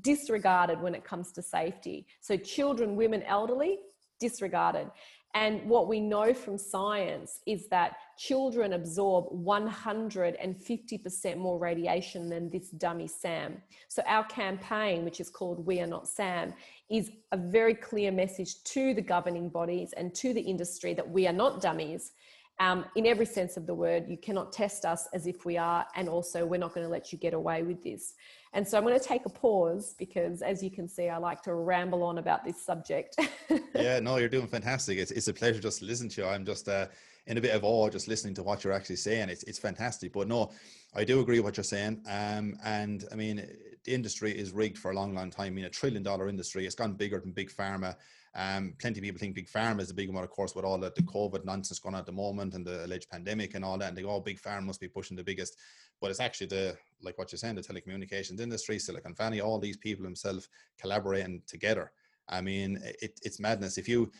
disregarded 0.01 0.81
when 0.81 0.95
it 0.95 1.03
comes 1.03 1.31
to 1.33 1.41
safety. 1.41 2.07
So, 2.21 2.37
children, 2.37 2.95
women, 2.95 3.21
elderly, 3.23 3.79
disregarded. 4.19 4.89
And 5.35 5.67
what 5.67 5.87
we 5.87 5.99
know 5.99 6.31
from 6.33 6.59
science 6.59 7.39
is 7.47 7.67
that 7.69 7.95
children 8.17 8.73
absorb 8.73 9.25
150% 9.33 11.37
more 11.37 11.57
radiation 11.57 12.29
than 12.29 12.51
this 12.51 12.69
dummy 12.69 13.07
Sam. 13.07 13.59
So, 13.87 14.03
our 14.05 14.25
campaign, 14.25 15.03
which 15.03 15.19
is 15.19 15.29
called 15.29 15.65
We 15.65 15.79
Are 15.79 15.87
Not 15.87 16.07
Sam, 16.07 16.53
is 16.89 17.09
a 17.31 17.37
very 17.37 17.73
clear 17.73 18.11
message 18.11 18.61
to 18.65 18.93
the 18.93 19.01
governing 19.01 19.49
bodies 19.49 19.93
and 19.97 20.13
to 20.15 20.33
the 20.33 20.41
industry 20.41 20.93
that 20.93 21.09
we 21.09 21.25
are 21.27 21.33
not 21.33 21.61
dummies 21.61 22.11
um, 22.59 22.85
in 22.95 23.05
every 23.05 23.25
sense 23.25 23.57
of 23.57 23.65
the 23.65 23.73
word. 23.73 24.05
You 24.07 24.17
cannot 24.17 24.51
test 24.51 24.85
us 24.85 25.07
as 25.13 25.27
if 25.27 25.45
we 25.45 25.57
are, 25.57 25.85
and 25.95 26.07
also 26.07 26.45
we're 26.45 26.59
not 26.59 26.73
going 26.73 26.85
to 26.85 26.91
let 26.91 27.11
you 27.11 27.17
get 27.17 27.33
away 27.33 27.63
with 27.63 27.83
this. 27.83 28.13
And 28.53 28.67
so 28.67 28.77
I'm 28.77 28.83
going 28.83 28.99
to 28.99 29.05
take 29.05 29.25
a 29.25 29.29
pause 29.29 29.95
because, 29.97 30.41
as 30.41 30.61
you 30.61 30.69
can 30.69 30.87
see, 30.87 31.09
I 31.09 31.17
like 31.17 31.41
to 31.43 31.55
ramble 31.55 32.03
on 32.03 32.19
about 32.19 32.45
this 32.45 32.63
subject. 32.63 33.17
yeah, 33.75 33.99
no, 33.99 34.17
you're 34.17 34.29
doing 34.29 34.47
fantastic. 34.47 34.99
It's, 34.99 35.11
it's 35.11 35.27
a 35.27 35.33
pleasure 35.33 35.59
just 35.59 35.79
to 35.79 35.85
listen 35.85 36.07
to 36.09 36.21
you. 36.21 36.27
I'm 36.27 36.45
just 36.45 36.69
uh, 36.69 36.87
in 37.25 37.37
a 37.37 37.41
bit 37.41 37.55
of 37.55 37.63
awe 37.63 37.89
just 37.89 38.07
listening 38.07 38.35
to 38.35 38.43
what 38.43 38.63
you're 38.63 38.73
actually 38.73 38.97
saying. 38.97 39.29
It's, 39.29 39.43
it's 39.43 39.57
fantastic. 39.57 40.13
But 40.13 40.27
no, 40.27 40.51
I 40.93 41.03
do 41.03 41.19
agree 41.19 41.39
with 41.39 41.45
what 41.45 41.57
you're 41.57 41.63
saying. 41.63 42.03
Um, 42.07 42.57
and 42.63 43.05
I 43.11 43.15
mean, 43.15 43.43
the 43.83 43.93
industry 43.93 44.37
is 44.37 44.51
rigged 44.51 44.77
for 44.77 44.91
a 44.91 44.95
long, 44.95 45.15
long 45.15 45.31
time. 45.31 45.47
I 45.47 45.49
mean, 45.49 45.65
a 45.65 45.69
trillion 45.69 46.03
dollar 46.03 46.29
industry. 46.29 46.65
It's 46.65 46.75
gone 46.75 46.93
bigger 46.93 47.19
than 47.19 47.31
big 47.31 47.51
pharma. 47.51 47.95
Um, 48.35 48.73
plenty 48.79 48.99
of 48.99 49.03
people 49.03 49.19
think 49.19 49.35
big 49.35 49.49
pharma 49.49 49.81
is 49.81 49.91
a 49.91 49.93
big 49.93 50.11
one, 50.11 50.23
of 50.23 50.29
course, 50.31 50.55
with 50.55 50.65
all 50.65 50.79
the, 50.79 50.91
the 50.95 51.03
COVID 51.03 51.45
nonsense 51.45 51.79
going 51.79 51.93
on 51.93 51.99
at 51.99 52.05
the 52.07 52.11
moment 52.11 52.55
and 52.55 52.65
the 52.65 52.83
alleged 52.83 53.09
pandemic 53.09 53.53
and 53.53 53.63
all 53.63 53.77
that. 53.77 53.89
And 53.89 53.97
they 53.97 54.01
go, 54.01 54.09
oh, 54.09 54.19
big 54.19 54.41
pharma 54.41 54.63
must 54.63 54.79
be 54.79 54.87
pushing 54.87 55.15
the 55.15 55.23
biggest. 55.23 55.55
But 56.01 56.09
it's 56.09 56.19
actually 56.19 56.47
the, 56.47 56.75
like 57.01 57.17
what 57.17 57.31
you're 57.31 57.37
saying, 57.37 57.55
the 57.55 57.61
telecommunications 57.61 58.39
industry, 58.39 58.79
Silicon 58.79 59.13
Valley, 59.13 59.39
all 59.39 59.59
these 59.59 59.77
people 59.77 60.03
themselves 60.03 60.49
collaborating 60.79 61.43
together. 61.45 61.91
I 62.27 62.41
mean, 62.41 62.79
it, 63.01 63.19
it's 63.21 63.39
madness. 63.39 63.77
If 63.77 63.87
you, 63.87 64.11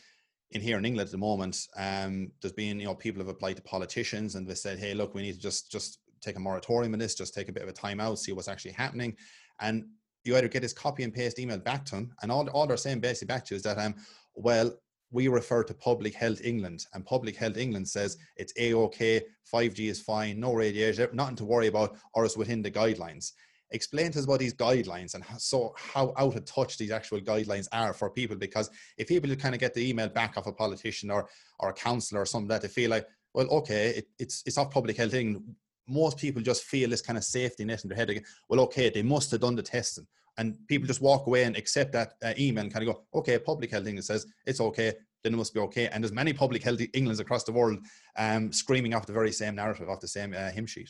in 0.52 0.62
here 0.62 0.78
in 0.78 0.86
England 0.86 1.08
at 1.08 1.12
the 1.12 1.18
moment, 1.18 1.68
um, 1.76 2.32
there's 2.42 2.54
been, 2.54 2.80
you 2.80 2.86
know, 2.86 2.94
people 2.94 3.20
have 3.22 3.30
applied 3.30 3.56
to 3.56 3.64
politicians 3.64 4.36
and 4.36 4.48
they 4.48 4.54
said, 4.54 4.78
hey, 4.78 4.94
look, 4.94 5.16
we 5.16 5.24
need 5.24 5.34
to 5.34 5.40
just, 5.40 5.72
just 5.72 6.00
take 6.22 6.36
a 6.36 6.40
moratorium 6.40 6.94
on 6.94 7.00
this, 7.00 7.16
just 7.16 7.34
take 7.34 7.50
a 7.50 7.52
bit 7.52 7.64
of 7.64 7.70
a 7.70 7.74
time 7.74 8.00
out, 8.00 8.20
see 8.20 8.32
what's 8.32 8.48
actually 8.48 8.74
happening. 8.74 9.16
And 9.60 9.86
you 10.26 10.36
either 10.38 10.48
get 10.48 10.62
this 10.62 10.74
copy 10.74 11.04
and 11.04 11.14
paste 11.14 11.40
email 11.40 11.58
back 11.58 11.86
to 11.86 11.96
them, 11.96 12.12
and 12.22 12.32
all, 12.32 12.48
all 12.50 12.68
they're 12.68 12.78
saying 12.78 13.00
basically 13.00 13.34
back 13.34 13.46
to 13.46 13.54
you 13.54 13.58
is 13.58 13.64
that, 13.64 13.78
um, 13.78 13.96
well, 14.36 14.74
we 15.12 15.28
refer 15.28 15.64
to 15.64 15.74
Public 15.76 16.16
Health 16.16 16.42
England, 16.44 16.86
and 16.94 17.06
Public 17.06 17.36
Health 17.36 17.58
England 17.58 17.88
says 17.88 18.18
it's 18.36 18.54
a-okay, 18.58 19.22
5G 19.54 19.90
is 19.90 20.02
fine, 20.02 20.40
no 20.40 20.54
radiation, 20.54 21.08
nothing 21.14 21.36
to 21.38 21.46
worry 21.46 21.68
about, 21.68 21.96
or 22.16 22.26
it's 22.26 22.36
within 22.36 22.62
the 22.62 22.72
guidelines. 22.72 23.32
Explain 23.72 24.12
to 24.12 24.20
us 24.20 24.26
about 24.26 24.40
these 24.40 24.54
guidelines 24.54 25.16
and 25.16 25.24
so 25.40 25.74
how 25.78 26.14
out 26.18 26.36
of 26.36 26.46
touch 26.46 26.78
these 26.78 26.92
actual 26.92 27.20
guidelines 27.20 27.68
are 27.72 27.92
for 27.92 28.10
people. 28.12 28.36
Because 28.36 28.70
if 29.00 29.08
people 29.08 29.36
kind 29.36 29.56
of 29.56 29.60
get 29.60 29.74
the 29.74 29.88
email 29.90 30.08
back 30.10 30.38
off 30.38 30.46
a 30.46 30.52
politician 30.52 31.10
or 31.10 31.28
or 31.58 31.70
a 31.70 31.74
councillor 31.74 32.22
or 32.22 32.26
something 32.28 32.50
that 32.50 32.62
they 32.62 32.68
feel 32.68 32.92
like, 32.92 33.08
well, 33.34 33.48
okay, 33.48 33.90
it, 33.98 34.08
it's 34.20 34.44
it's 34.46 34.60
off 34.60 34.70
Public 34.70 34.96
Health 34.96 35.16
England 35.16 35.56
most 35.88 36.18
people 36.18 36.42
just 36.42 36.64
feel 36.64 36.90
this 36.90 37.02
kind 37.02 37.18
of 37.18 37.24
safety 37.24 37.66
net 37.66 37.84
in 37.84 37.90
their 37.90 37.98
head. 37.98 38.10
Again. 38.10 38.24
Well, 38.50 38.62
okay, 38.62 38.90
they 38.90 39.04
must 39.04 39.32
have 39.32 39.42
done 39.42 39.56
the 39.56 39.64
testing. 39.64 40.08
And 40.38 40.58
people 40.68 40.88
just 40.88 41.02
walk 41.02 41.28
away 41.28 41.44
and 41.44 41.56
accept 41.56 41.92
that 41.94 42.14
uh, 42.24 42.34
email 42.40 42.64
and 42.64 42.74
kind 42.74 42.88
of 42.88 42.96
go, 42.96 43.04
okay, 43.14 43.38
public 43.38 43.70
health 43.70 43.86
England 43.86 44.06
says 44.06 44.26
it's 44.48 44.60
okay, 44.60 44.94
then 45.24 45.34
it 45.34 45.38
must 45.38 45.54
be 45.54 45.60
okay. 45.60 45.88
And 45.88 46.04
there's 46.04 46.12
many 46.12 46.34
public 46.34 46.64
health 46.64 46.82
Englands 46.94 47.20
across 47.20 47.44
the 47.44 47.52
world 47.52 47.78
um, 48.18 48.52
screaming 48.52 48.96
off 48.96 49.06
the 49.06 49.14
very 49.14 49.32
same 49.32 49.56
narrative, 49.56 49.90
off 49.90 50.00
the 50.00 50.08
same 50.08 50.34
uh, 50.34 50.50
hymn 50.50 50.66
sheet. 50.66 50.90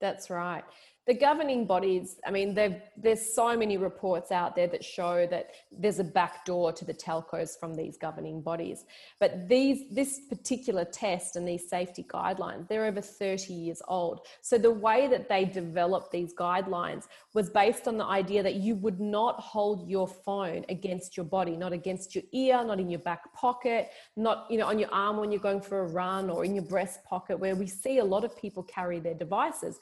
That's 0.00 0.30
right 0.30 0.64
the 1.08 1.14
governing 1.14 1.64
bodies, 1.64 2.16
I 2.26 2.30
mean, 2.30 2.52
there's 2.54 3.34
so 3.34 3.56
many 3.56 3.78
reports 3.78 4.30
out 4.30 4.54
there 4.54 4.66
that 4.66 4.84
show 4.84 5.26
that 5.30 5.52
there's 5.72 6.00
a 6.00 6.04
back 6.04 6.44
door 6.44 6.70
to 6.70 6.84
the 6.84 6.92
telcos 6.92 7.58
from 7.58 7.74
these 7.74 7.96
governing 7.96 8.42
bodies. 8.42 8.84
But 9.18 9.48
these, 9.48 9.84
this 9.90 10.20
particular 10.28 10.84
test 10.84 11.36
and 11.36 11.48
these 11.48 11.66
safety 11.66 12.04
guidelines, 12.06 12.68
they're 12.68 12.84
over 12.84 13.00
30 13.00 13.54
years 13.54 13.80
old. 13.88 14.26
So 14.42 14.58
the 14.58 14.70
way 14.70 15.08
that 15.08 15.30
they 15.30 15.46
developed 15.46 16.12
these 16.12 16.34
guidelines 16.34 17.04
was 17.32 17.48
based 17.48 17.88
on 17.88 17.96
the 17.96 18.04
idea 18.04 18.42
that 18.42 18.56
you 18.56 18.74
would 18.74 19.00
not 19.00 19.40
hold 19.40 19.88
your 19.88 20.08
phone 20.08 20.66
against 20.68 21.16
your 21.16 21.24
body, 21.24 21.56
not 21.56 21.72
against 21.72 22.14
your 22.14 22.24
ear, 22.32 22.62
not 22.62 22.80
in 22.80 22.90
your 22.90 23.00
back 23.00 23.32
pocket, 23.32 23.92
not 24.16 24.46
you 24.50 24.58
know 24.58 24.66
on 24.66 24.78
your 24.78 24.92
arm 24.92 25.16
when 25.16 25.32
you're 25.32 25.40
going 25.40 25.62
for 25.62 25.80
a 25.80 25.86
run 25.86 26.28
or 26.28 26.44
in 26.44 26.54
your 26.54 26.64
breast 26.64 27.02
pocket, 27.04 27.38
where 27.38 27.56
we 27.56 27.66
see 27.66 27.96
a 27.96 28.04
lot 28.04 28.24
of 28.24 28.36
people 28.36 28.62
carry 28.62 29.00
their 29.00 29.14
devices. 29.14 29.78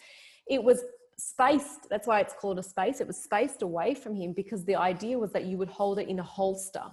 It 0.47 0.63
was 0.63 0.83
spaced 1.19 1.89
that's 1.89 2.07
why 2.07 2.21
it's 2.21 2.35
called 2.35 2.59
a 2.59 2.63
space. 2.63 3.01
It 3.01 3.07
was 3.07 3.17
spaced 3.17 3.63
away 3.63 3.95
from 3.95 4.15
him 4.15 4.33
because 4.33 4.65
the 4.65 4.77
idea 4.77 5.19
was 5.19 5.33
that 5.33 5.45
you 5.45 5.57
would 5.57 5.69
hold 5.69 5.99
it 5.99 6.09
in 6.09 6.19
a 6.19 6.23
holster. 6.23 6.85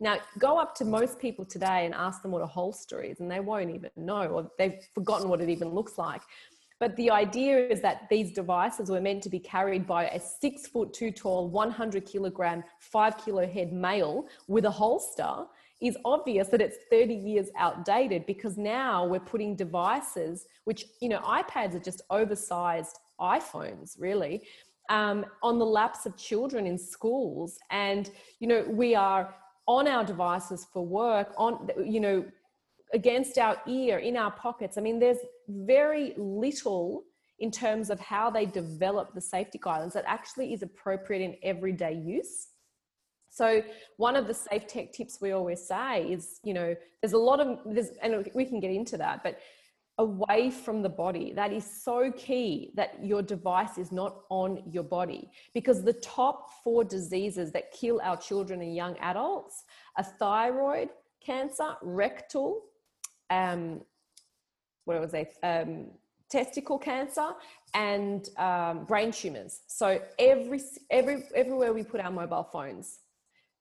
Now 0.00 0.18
go 0.38 0.58
up 0.58 0.74
to 0.76 0.84
most 0.84 1.18
people 1.18 1.44
today 1.44 1.86
and 1.86 1.94
ask 1.94 2.22
them 2.22 2.30
what 2.30 2.42
a 2.42 2.46
holster 2.46 3.02
is 3.02 3.20
and 3.20 3.30
they 3.30 3.40
won't 3.40 3.70
even 3.70 3.90
know 3.96 4.26
or 4.26 4.50
they've 4.58 4.78
forgotten 4.94 5.28
what 5.28 5.40
it 5.40 5.48
even 5.48 5.68
looks 5.68 5.98
like. 5.98 6.22
But 6.78 6.94
the 6.96 7.10
idea 7.10 7.68
is 7.68 7.80
that 7.80 8.06
these 8.10 8.32
devices 8.32 8.90
were 8.90 9.00
meant 9.00 9.22
to 9.22 9.30
be 9.30 9.38
carried 9.38 9.86
by 9.86 10.08
a 10.08 10.20
six 10.20 10.66
foot 10.66 10.92
two 10.92 11.10
tall 11.10 11.48
100 11.48 12.04
kilogram 12.04 12.62
five 12.80 13.16
kilo 13.18 13.46
head 13.46 13.72
male 13.72 14.26
with 14.48 14.64
a 14.64 14.70
holster. 14.70 15.44
Is 15.82 15.98
obvious 16.06 16.48
that 16.48 16.62
it's 16.62 16.78
30 16.90 17.12
years 17.12 17.48
outdated 17.58 18.24
because 18.24 18.56
now 18.56 19.06
we're 19.06 19.20
putting 19.20 19.54
devices 19.54 20.46
which 20.64 20.86
you 21.02 21.10
know 21.10 21.18
ipads 21.18 21.74
are 21.74 21.80
just 21.80 22.00
oversized 22.08 22.98
iPhones, 23.20 23.96
really, 23.98 24.42
um, 24.88 25.26
on 25.42 25.58
the 25.58 25.66
laps 25.66 26.06
of 26.06 26.16
children 26.16 26.66
in 26.66 26.78
schools. 26.78 27.58
And, 27.70 28.10
you 28.40 28.48
know, 28.48 28.64
we 28.68 28.94
are 28.94 29.34
on 29.66 29.88
our 29.88 30.04
devices 30.04 30.66
for 30.72 30.86
work, 30.86 31.32
on, 31.36 31.68
you 31.84 32.00
know, 32.00 32.24
against 32.92 33.36
our 33.38 33.60
ear, 33.66 33.98
in 33.98 34.16
our 34.16 34.30
pockets. 34.30 34.78
I 34.78 34.80
mean, 34.80 34.98
there's 34.98 35.18
very 35.48 36.14
little 36.16 37.04
in 37.38 37.50
terms 37.50 37.90
of 37.90 38.00
how 38.00 38.30
they 38.30 38.46
develop 38.46 39.12
the 39.12 39.20
safety 39.20 39.58
guidelines 39.58 39.92
that 39.92 40.04
actually 40.06 40.52
is 40.52 40.62
appropriate 40.62 41.22
in 41.22 41.36
everyday 41.42 41.94
use. 41.94 42.48
So 43.28 43.62
one 43.98 44.16
of 44.16 44.26
the 44.26 44.32
safe 44.32 44.66
tech 44.66 44.92
tips 44.92 45.20
we 45.20 45.32
always 45.32 45.62
say 45.66 46.04
is, 46.04 46.40
you 46.42 46.54
know, 46.54 46.74
there's 47.02 47.12
a 47.12 47.18
lot 47.18 47.40
of 47.40 47.58
there's, 47.66 47.90
and 48.02 48.30
we 48.34 48.46
can 48.46 48.60
get 48.60 48.70
into 48.70 48.96
that, 48.96 49.22
but 49.22 49.38
away 49.98 50.50
from 50.50 50.82
the 50.82 50.88
body. 50.88 51.32
That 51.34 51.52
is 51.52 51.64
so 51.64 52.12
key 52.12 52.72
that 52.74 53.04
your 53.04 53.22
device 53.22 53.78
is 53.78 53.92
not 53.92 54.20
on 54.28 54.62
your 54.70 54.82
body 54.82 55.30
because 55.54 55.82
the 55.82 55.94
top 55.94 56.50
four 56.62 56.84
diseases 56.84 57.50
that 57.52 57.72
kill 57.72 58.00
our 58.02 58.16
children 58.16 58.60
and 58.60 58.74
young 58.74 58.96
adults 58.98 59.64
are 59.96 60.04
thyroid 60.04 60.90
cancer, 61.24 61.74
rectal, 61.82 62.62
um, 63.30 63.80
what 64.84 65.00
was 65.00 65.14
it? 65.14 65.34
Um, 65.42 65.86
testicle 66.30 66.78
cancer 66.78 67.30
and 67.74 68.28
um, 68.36 68.84
brain 68.84 69.10
tumors. 69.10 69.60
So 69.66 70.00
every 70.18 70.60
every 70.90 71.24
everywhere 71.34 71.72
we 71.72 71.82
put 71.82 72.00
our 72.00 72.10
mobile 72.10 72.44
phones, 72.44 73.00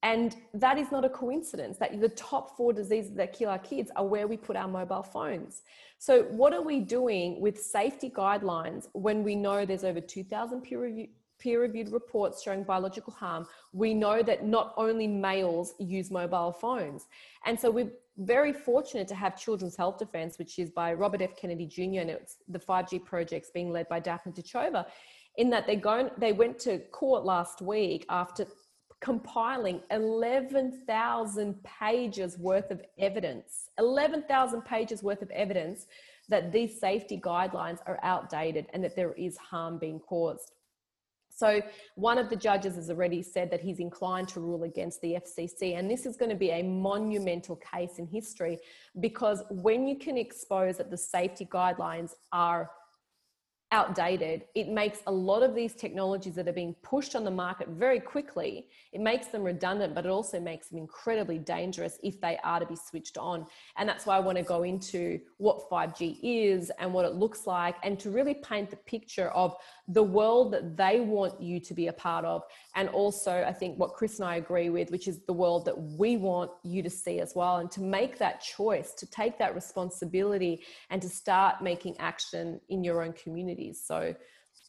and 0.05 0.35
that 0.53 0.77
is 0.77 0.91
not 0.91 1.03
a 1.03 1.09
coincidence 1.09 1.77
that 1.79 1.99
the 1.99 2.09
top 2.09 2.55
four 2.55 2.71
diseases 2.71 3.15
that 3.15 3.33
kill 3.33 3.49
our 3.49 3.57
kids 3.57 3.89
are 3.95 4.05
where 4.05 4.27
we 4.27 4.37
put 4.37 4.55
our 4.55 4.67
mobile 4.67 5.01
phones. 5.01 5.63
So, 5.97 6.23
what 6.25 6.53
are 6.53 6.61
we 6.61 6.79
doing 6.79 7.41
with 7.41 7.59
safety 7.59 8.11
guidelines 8.11 8.87
when 8.93 9.23
we 9.23 9.33
know 9.35 9.65
there's 9.65 9.83
over 9.83 9.99
2,000 9.99 10.61
peer 10.61 10.79
reviewed? 10.79 11.09
peer 11.37 11.61
reviewed 11.61 11.91
reports 11.91 12.41
showing 12.41 12.63
biological 12.63 13.11
harm, 13.11 13.45
we 13.73 13.93
know 13.93 14.23
that 14.23 14.45
not 14.45 14.73
only 14.77 15.05
males 15.05 15.73
use 15.79 16.09
mobile 16.09 16.53
phones. 16.53 17.07
And 17.45 17.59
so 17.59 17.69
we're 17.69 17.91
very 18.17 18.53
fortunate 18.53 19.05
to 19.09 19.15
have 19.15 19.37
Children's 19.37 19.75
Health 19.75 19.97
Defense, 19.97 20.39
which 20.39 20.57
is 20.59 20.69
by 20.69 20.93
Robert 20.93 21.21
F. 21.21 21.35
Kennedy 21.35 21.65
Jr., 21.65 21.99
and 21.99 22.09
it's 22.09 22.37
the 22.47 22.57
5G 22.57 23.03
projects 23.03 23.49
being 23.53 23.69
led 23.69 23.89
by 23.89 23.99
Dafna 23.99 24.33
Tachover, 24.33 24.85
in 25.37 25.49
that 25.49 25.67
they, 25.67 25.75
go, 25.75 26.09
they 26.17 26.31
went 26.31 26.57
to 26.59 26.79
court 26.93 27.25
last 27.25 27.61
week 27.61 28.05
after 28.09 28.47
compiling 29.01 29.81
11,000 29.91 31.63
pages 31.63 32.37
worth 32.37 32.71
of 32.71 32.81
evidence, 32.97 33.69
11,000 33.77 34.61
pages 34.63 35.03
worth 35.03 35.21
of 35.21 35.29
evidence 35.31 35.85
that 36.29 36.51
these 36.51 36.79
safety 36.79 37.19
guidelines 37.19 37.79
are 37.85 37.99
outdated 38.01 38.65
and 38.73 38.83
that 38.83 38.95
there 38.95 39.13
is 39.13 39.37
harm 39.37 39.77
being 39.77 39.99
caused. 39.99 40.51
So, 41.29 41.61
one 41.95 42.17
of 42.17 42.29
the 42.29 42.35
judges 42.37 42.75
has 42.75 42.89
already 42.89 43.21
said 43.21 43.51
that 43.51 43.59
he's 43.59 43.79
inclined 43.79 44.29
to 44.29 44.39
rule 44.39 44.63
against 44.63 45.01
the 45.01 45.15
FCC, 45.15 45.77
and 45.77 45.91
this 45.91 46.05
is 46.05 46.15
going 46.15 46.29
to 46.29 46.35
be 46.35 46.51
a 46.51 46.63
monumental 46.63 47.57
case 47.57 47.99
in 47.99 48.07
history 48.07 48.57
because 49.01 49.43
when 49.49 49.85
you 49.85 49.97
can 49.97 50.17
expose 50.17 50.77
that 50.77 50.89
the 50.89 50.97
safety 50.97 51.45
guidelines 51.45 52.13
are 52.31 52.71
outdated, 53.71 54.45
it 54.53 54.67
makes 54.67 54.99
a 55.07 55.11
lot 55.11 55.43
of 55.43 55.55
these 55.55 55.73
technologies 55.73 56.35
that 56.35 56.47
are 56.47 56.53
being 56.53 56.75
pushed 56.83 57.15
on 57.15 57.23
the 57.23 57.31
market 57.31 57.67
very 57.69 57.99
quickly, 57.99 58.67
it 58.91 59.01
makes 59.01 59.27
them 59.27 59.43
redundant, 59.43 59.95
but 59.95 60.05
it 60.05 60.09
also 60.09 60.39
makes 60.39 60.69
them 60.69 60.77
incredibly 60.77 61.37
dangerous 61.37 61.99
if 62.03 62.21
they 62.21 62.37
are 62.43 62.59
to 62.59 62.65
be 62.65 62.75
switched 62.75 63.17
on. 63.17 63.45
And 63.77 63.89
that's 63.89 64.05
why 64.05 64.15
I 64.15 64.19
want 64.19 64.37
to 64.37 64.43
go 64.43 64.63
into 64.63 65.19
what 65.37 65.69
5G 65.69 66.19
is 66.21 66.71
and 66.79 66.93
what 66.93 67.05
it 67.05 67.15
looks 67.15 67.47
like, 67.47 67.75
and 67.83 67.99
to 67.99 68.11
really 68.11 68.35
paint 68.35 68.69
the 68.69 68.77
picture 68.77 69.29
of 69.29 69.55
the 69.87 70.03
world 70.03 70.53
that 70.53 70.77
they 70.77 70.99
want 70.99 71.41
you 71.41 71.59
to 71.59 71.73
be 71.73 71.87
a 71.87 71.93
part 71.93 72.23
of. 72.23 72.43
And 72.75 72.89
also, 72.89 73.43
I 73.47 73.53
think 73.53 73.77
what 73.77 73.93
Chris 73.93 74.19
and 74.19 74.27
I 74.27 74.35
agree 74.35 74.69
with, 74.69 74.91
which 74.91 75.07
is 75.07 75.19
the 75.25 75.33
world 75.33 75.65
that 75.65 75.77
we 75.77 76.17
want 76.17 76.51
you 76.63 76.83
to 76.83 76.89
see 76.89 77.19
as 77.19 77.33
well, 77.35 77.57
and 77.57 77.71
to 77.71 77.81
make 77.81 78.19
that 78.19 78.41
choice, 78.41 78.93
to 78.93 79.05
take 79.07 79.37
that 79.39 79.55
responsibility, 79.55 80.63
and 80.89 81.01
to 81.01 81.09
start 81.09 81.61
making 81.61 81.97
action 81.99 82.59
in 82.69 82.83
your 82.83 83.01
own 83.01 83.13
community 83.13 83.54
So 83.73 84.13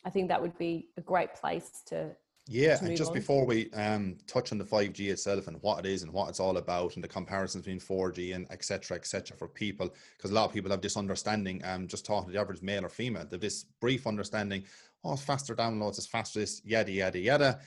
I 0.05 0.11
think 0.11 0.28
that 0.28 0.40
would 0.40 0.57
be 0.59 0.88
a 0.97 1.00
great 1.00 1.35
place 1.35 1.83
to 1.87 2.11
Yeah, 2.47 2.78
and 2.81 2.97
just 2.97 3.11
on. 3.11 3.14
before 3.14 3.45
we 3.45 3.73
um, 3.73 4.19
touch 4.28 4.52
on 4.52 4.59
the 4.59 4.64
5G 4.64 5.09
itself 5.09 5.49
and 5.49 5.61
what 5.62 5.81
it 5.81 5.87
is 5.87 6.05
and 6.05 6.12
what 6.12 6.28
it's 6.28 6.38
all 6.38 6.59
about 6.59 6.95
and 6.95 7.02
the 7.02 7.09
comparisons 7.09 7.64
between 7.64 7.81
4G 7.81 8.35
and 8.35 8.47
etc. 8.52 8.97
etc. 8.97 9.37
for 9.37 9.49
people, 9.49 9.93
because 10.16 10.31
a 10.31 10.35
lot 10.35 10.45
of 10.45 10.52
people 10.52 10.71
have 10.71 10.81
this 10.81 10.97
understanding, 10.97 11.61
um, 11.64 11.88
just 11.88 12.07
talking 12.07 12.28
to 12.28 12.33
the 12.33 12.40
average 12.40 12.62
male 12.62 12.85
or 12.85 12.88
female, 12.88 13.25
they 13.25 13.35
have 13.35 13.40
this 13.40 13.64
brief 13.81 14.07
understanding, 14.07 14.64
oh, 15.05 15.14
it's 15.14 15.23
faster 15.23 15.57
downloads, 15.57 15.99
it's 15.99 16.07
faster 16.07 16.38
this, 16.38 16.62
yada, 16.64 16.93
yada, 16.93 17.19
yada. 17.19 17.59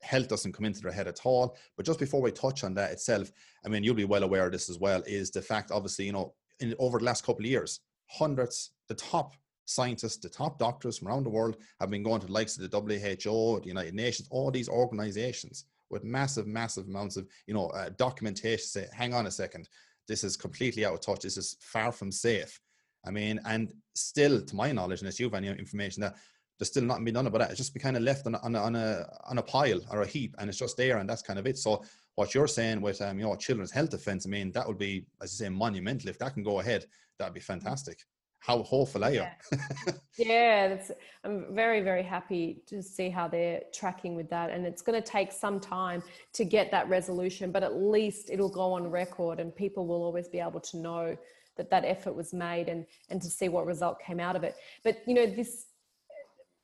Health 0.00 0.28
doesn't 0.28 0.52
come 0.52 0.66
into 0.66 0.82
their 0.82 0.92
head 0.92 1.08
at 1.08 1.20
all. 1.24 1.56
But 1.76 1.84
just 1.84 1.98
before 1.98 2.22
we 2.22 2.30
touch 2.30 2.62
on 2.62 2.74
that 2.74 2.92
itself, 2.92 3.32
I 3.64 3.68
mean, 3.68 3.82
you'll 3.82 3.96
be 3.96 4.04
well 4.04 4.22
aware 4.22 4.46
of 4.46 4.52
this 4.52 4.70
as 4.70 4.78
well, 4.78 5.02
is 5.04 5.32
the 5.32 5.42
fact, 5.42 5.72
obviously, 5.72 6.06
you 6.06 6.12
know, 6.12 6.34
in 6.60 6.76
over 6.78 6.98
the 6.98 7.04
last 7.04 7.24
couple 7.24 7.44
of 7.44 7.50
years, 7.50 7.80
hundreds, 8.06 8.70
the 8.86 8.94
top 8.94 9.32
scientists, 9.68 10.16
the 10.16 10.28
top 10.28 10.58
doctors 10.58 10.98
from 10.98 11.08
around 11.08 11.24
the 11.24 11.30
world 11.30 11.58
have 11.80 11.90
been 11.90 12.02
going 12.02 12.20
to 12.20 12.26
the 12.26 12.32
likes 12.32 12.58
of 12.58 12.70
the 12.70 12.78
WHO, 12.78 13.60
the 13.60 13.68
United 13.68 13.94
Nations, 13.94 14.28
all 14.30 14.50
these 14.50 14.68
organizations 14.68 15.64
with 15.90 16.04
massive, 16.04 16.46
massive 16.46 16.86
amounts 16.86 17.16
of, 17.16 17.26
you 17.46 17.54
know, 17.54 17.68
uh, 17.68 17.90
documentation 17.96 18.64
say, 18.64 18.86
hang 18.92 19.14
on 19.14 19.26
a 19.26 19.30
second, 19.30 19.68
this 20.06 20.24
is 20.24 20.36
completely 20.36 20.84
out 20.84 20.94
of 20.94 21.00
touch. 21.00 21.20
This 21.20 21.36
is 21.36 21.56
far 21.60 21.92
from 21.92 22.10
safe. 22.10 22.60
I 23.06 23.10
mean, 23.10 23.40
and 23.44 23.72
still, 23.94 24.40
to 24.40 24.56
my 24.56 24.72
knowledge, 24.72 25.00
unless 25.00 25.20
you 25.20 25.26
have 25.26 25.34
any 25.34 25.48
information 25.48 26.00
that 26.00 26.16
there's 26.58 26.68
still 26.68 26.82
nothing 26.82 27.04
been 27.04 27.14
done 27.14 27.26
about 27.26 27.42
it, 27.42 27.50
it's 27.50 27.58
just 27.58 27.74
be 27.74 27.80
kind 27.80 27.96
of 27.96 28.02
left 28.02 28.26
on 28.26 28.34
a, 28.34 28.38
on 28.38 28.54
a, 28.56 28.58
on 28.58 28.76
a, 28.76 29.06
on 29.28 29.38
a 29.38 29.42
pile 29.42 29.80
or 29.90 30.02
a 30.02 30.06
heap 30.06 30.34
and 30.38 30.48
it's 30.48 30.58
just 30.58 30.76
there 30.76 30.98
and 30.98 31.08
that's 31.08 31.22
kind 31.22 31.38
of 31.38 31.46
it. 31.46 31.58
So 31.58 31.84
what 32.16 32.34
you're 32.34 32.48
saying 32.48 32.80
with, 32.80 33.00
um, 33.00 33.18
you 33.18 33.24
know, 33.26 33.36
children's 33.36 33.70
health 33.70 33.90
defense, 33.90 34.26
I 34.26 34.30
mean, 34.30 34.50
that 34.52 34.66
would 34.66 34.78
be, 34.78 35.06
as 35.22 35.32
you 35.32 35.44
say, 35.44 35.50
monumental. 35.50 36.10
If 36.10 36.18
that 36.18 36.34
can 36.34 36.42
go 36.42 36.60
ahead, 36.60 36.86
that'd 37.18 37.34
be 37.34 37.40
fantastic 37.40 37.98
how 38.40 38.62
hopeful 38.62 39.04
are 39.04 39.10
you? 39.10 39.20
Yeah, 39.20 39.92
yeah 40.16 40.68
that's, 40.68 40.92
I'm 41.24 41.54
very, 41.54 41.80
very 41.80 42.02
happy 42.02 42.62
to 42.66 42.82
see 42.82 43.10
how 43.10 43.28
they're 43.28 43.62
tracking 43.74 44.14
with 44.14 44.30
that. 44.30 44.50
And 44.50 44.64
it's 44.64 44.82
going 44.82 45.00
to 45.00 45.06
take 45.06 45.32
some 45.32 45.60
time 45.60 46.02
to 46.34 46.44
get 46.44 46.70
that 46.70 46.88
resolution, 46.88 47.50
but 47.50 47.62
at 47.62 47.76
least 47.76 48.30
it'll 48.30 48.48
go 48.48 48.72
on 48.72 48.90
record 48.90 49.40
and 49.40 49.54
people 49.54 49.86
will 49.86 50.02
always 50.02 50.28
be 50.28 50.40
able 50.40 50.60
to 50.60 50.76
know 50.76 51.16
that 51.56 51.68
that 51.70 51.84
effort 51.84 52.14
was 52.14 52.32
made 52.32 52.68
and, 52.68 52.86
and 53.10 53.20
to 53.20 53.28
see 53.28 53.48
what 53.48 53.66
result 53.66 54.00
came 54.00 54.20
out 54.20 54.36
of 54.36 54.44
it. 54.44 54.54
But, 54.84 55.02
you 55.06 55.14
know, 55.14 55.26
this, 55.26 55.66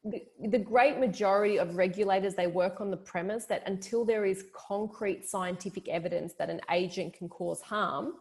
the, 0.05 0.23
the 0.49 0.59
great 0.59 0.99
majority 0.99 1.59
of 1.59 1.75
regulators, 1.75 2.37
they 2.37 2.47
work 2.47 2.81
on 2.81 2.93
the 2.93 2.97
premise 2.97 3.47
that 3.47 3.65
until 3.67 4.05
there 4.05 4.25
is 4.25 4.45
concrete 4.55 5.29
scientific 5.29 5.89
evidence 5.89 6.35
that 6.35 6.49
an 6.49 6.61
agent 6.71 7.15
can 7.15 7.29
cause 7.29 7.61
harm, 7.61 8.13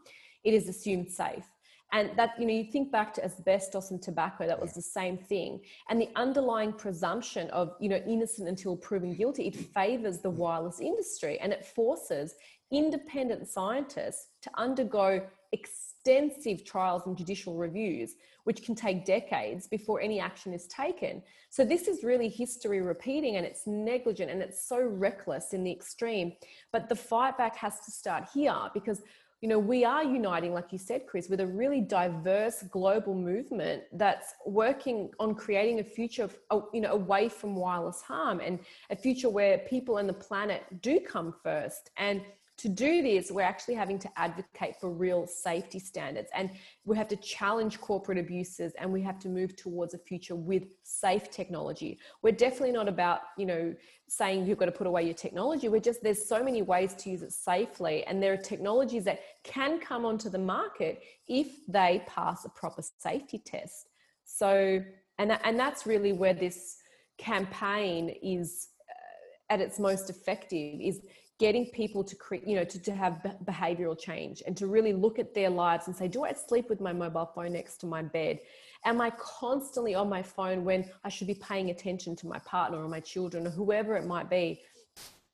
it 0.44 0.56
is 0.56 0.68
assumed 0.68 1.12
safe 1.12 1.46
and 1.92 2.12
that 2.18 2.32
you 2.40 2.46
know 2.48 2.54
you 2.54 2.64
think 2.64 2.92
back 2.92 3.14
to 3.14 3.24
asbestos 3.24 3.92
and 3.92 4.02
tobacco 4.02 4.48
that 4.48 4.60
was 4.60 4.74
the 4.74 4.82
same 4.82 5.18
thing. 5.18 5.62
And 5.90 6.02
the 6.02 6.10
underlying 6.16 6.74
presumption 6.74 7.50
of 7.52 7.76
you 7.80 7.90
know 7.90 8.02
innocent 8.08 8.48
until 8.48 8.76
proven 8.76 9.16
guilty 9.16 9.48
it 9.48 9.56
favors 9.56 10.20
the 10.20 10.32
mm. 10.32 10.36
wireless 10.36 10.80
industry. 10.80 11.40
And 11.40 11.54
it 11.54 11.66
forces 11.66 12.36
independent 12.72 13.48
scientists 13.48 14.28
to 14.42 14.50
undergo 14.58 15.22
extensive 15.52 16.66
trials 16.66 17.04
and 17.06 17.16
judicial 17.16 17.56
reviews 17.56 18.16
which 18.44 18.64
can 18.64 18.76
take 18.76 19.06
decades 19.06 19.68
before 19.68 20.02
any 20.02 20.20
action 20.20 20.54
is 20.54 20.68
taken. 20.68 21.22
So 21.50 21.64
this 21.64 21.88
is 21.88 22.04
really 22.04 22.28
history 22.28 22.82
repeating 22.82 23.38
and 23.38 23.46
it's 23.46 23.66
negligent 23.68 24.30
and 24.32 24.42
it's 24.42 24.68
so 24.68 24.82
reckless 24.82 25.54
in 25.54 25.64
the 25.64 25.72
extreme. 25.72 26.34
But 26.72 26.90
the 26.90 26.96
fight 26.96 27.38
back 27.38 27.56
has 27.58 27.80
to 27.82 27.92
start 27.92 28.26
here 28.34 28.56
because 28.74 29.02
you 29.44 29.50
know, 29.50 29.60
we 29.60 29.84
are 29.84 30.06
uniting, 30.06 30.54
like 30.54 30.72
you 30.72 30.78
said, 30.78 31.06
Chris, 31.06 31.28
with 31.28 31.42
a 31.42 31.46
really 31.46 31.82
diverse 31.82 32.64
global 32.72 33.14
movement 33.14 33.84
that's 33.92 34.36
working 34.46 35.10
on 35.20 35.36
creating 35.36 35.82
a 35.82 35.84
future, 35.84 36.30
you 36.74 36.80
know, 36.80 36.94
away 36.94 37.28
from 37.28 37.54
wireless 37.54 38.02
harm 38.02 38.40
and 38.40 38.58
a 38.90 38.96
future 38.96 39.30
where 39.30 39.58
people 39.58 39.98
and 39.98 40.08
the 40.08 40.14
planet 40.14 40.64
do 40.82 40.98
come 41.02 41.36
first. 41.44 41.90
And 41.98 42.22
to 42.64 42.70
do 42.70 43.02
this, 43.02 43.30
we're 43.30 43.42
actually 43.42 43.74
having 43.74 44.00
to 44.00 44.10
advocate 44.16 44.78
for 44.80 44.90
real 44.90 45.28
safety 45.28 45.80
standards 45.80 46.30
and 46.34 46.50
we 46.86 46.96
have 46.96 47.10
to 47.10 47.18
challenge 47.18 47.82
corporate 47.82 48.18
abuses 48.18 48.72
and 48.80 48.90
we 48.90 49.02
have 49.02 49.20
to 49.20 49.28
move 49.28 49.54
towards 49.58 49.94
a 49.94 49.98
future 49.98 50.34
with 50.34 50.64
safe 50.82 51.30
technology. 51.30 52.00
We're 52.22 52.32
definitely 52.32 52.72
not 52.72 52.88
about, 52.88 53.20
you 53.38 53.46
know, 53.46 53.76
saying 54.08 54.48
you've 54.48 54.60
got 54.60 54.68
to 54.68 54.72
put 54.72 54.88
away 54.88 55.04
your 55.04 55.14
technology. 55.14 55.68
We're 55.68 55.82
just, 55.82 56.02
there's 56.04 56.26
so 56.26 56.42
many 56.42 56.62
ways 56.62 56.94
to 57.00 57.10
use 57.10 57.22
it 57.22 57.34
safely. 57.34 58.06
And 58.06 58.24
there 58.24 58.32
are 58.32 58.38
technologies 58.38 59.04
that 59.04 59.20
can 59.44 59.82
come 59.82 60.06
onto 60.06 60.30
the 60.30 60.40
market 60.40 61.04
if 61.28 61.66
they 61.68 62.02
pass 62.08 62.46
a 62.46 62.50
proper 62.50 62.82
safety 62.98 63.40
test. 63.40 63.90
So, 64.24 64.82
and, 65.18 65.38
and 65.44 65.60
that's 65.60 65.86
really 65.86 66.14
where 66.14 66.34
this 66.34 66.78
campaign 67.18 68.16
is 68.24 68.70
uh, 68.90 69.54
at 69.54 69.60
its 69.60 69.80
most 69.80 70.10
effective 70.10 70.80
is 70.80 71.02
getting 71.44 71.66
people 71.66 72.06
to 72.06 72.16
create, 72.16 72.48
you 72.48 72.56
know, 72.56 72.64
to, 72.64 72.82
to 72.82 72.94
have 72.96 73.16
behavioral 73.44 74.00
change 74.00 74.42
and 74.48 74.56
to 74.56 74.66
really 74.66 74.94
look 74.94 75.20
at 75.20 75.34
their 75.34 75.50
lives 75.50 75.88
and 75.88 75.96
say, 75.96 76.08
do 76.08 76.24
I 76.24 76.32
sleep 76.32 76.70
with 76.70 76.80
my 76.80 76.94
mobile 76.94 77.30
phone 77.36 77.52
next 77.52 77.80
to 77.80 77.86
my 77.86 78.02
bed? 78.02 78.40
Am 78.86 79.02
I 79.02 79.10
constantly 79.18 79.94
on 79.94 80.08
my 80.08 80.24
phone 80.24 80.64
when 80.64 80.90
I 81.04 81.10
should 81.10 81.28
be 81.28 81.36
paying 81.36 81.70
attention 81.70 82.16
to 82.16 82.28
my 82.28 82.40
partner 82.46 82.78
or 82.78 82.88
my 82.88 83.02
children 83.02 83.46
or 83.46 83.50
whoever 83.50 83.98
it 83.98 84.06
might 84.06 84.30
be? 84.30 84.62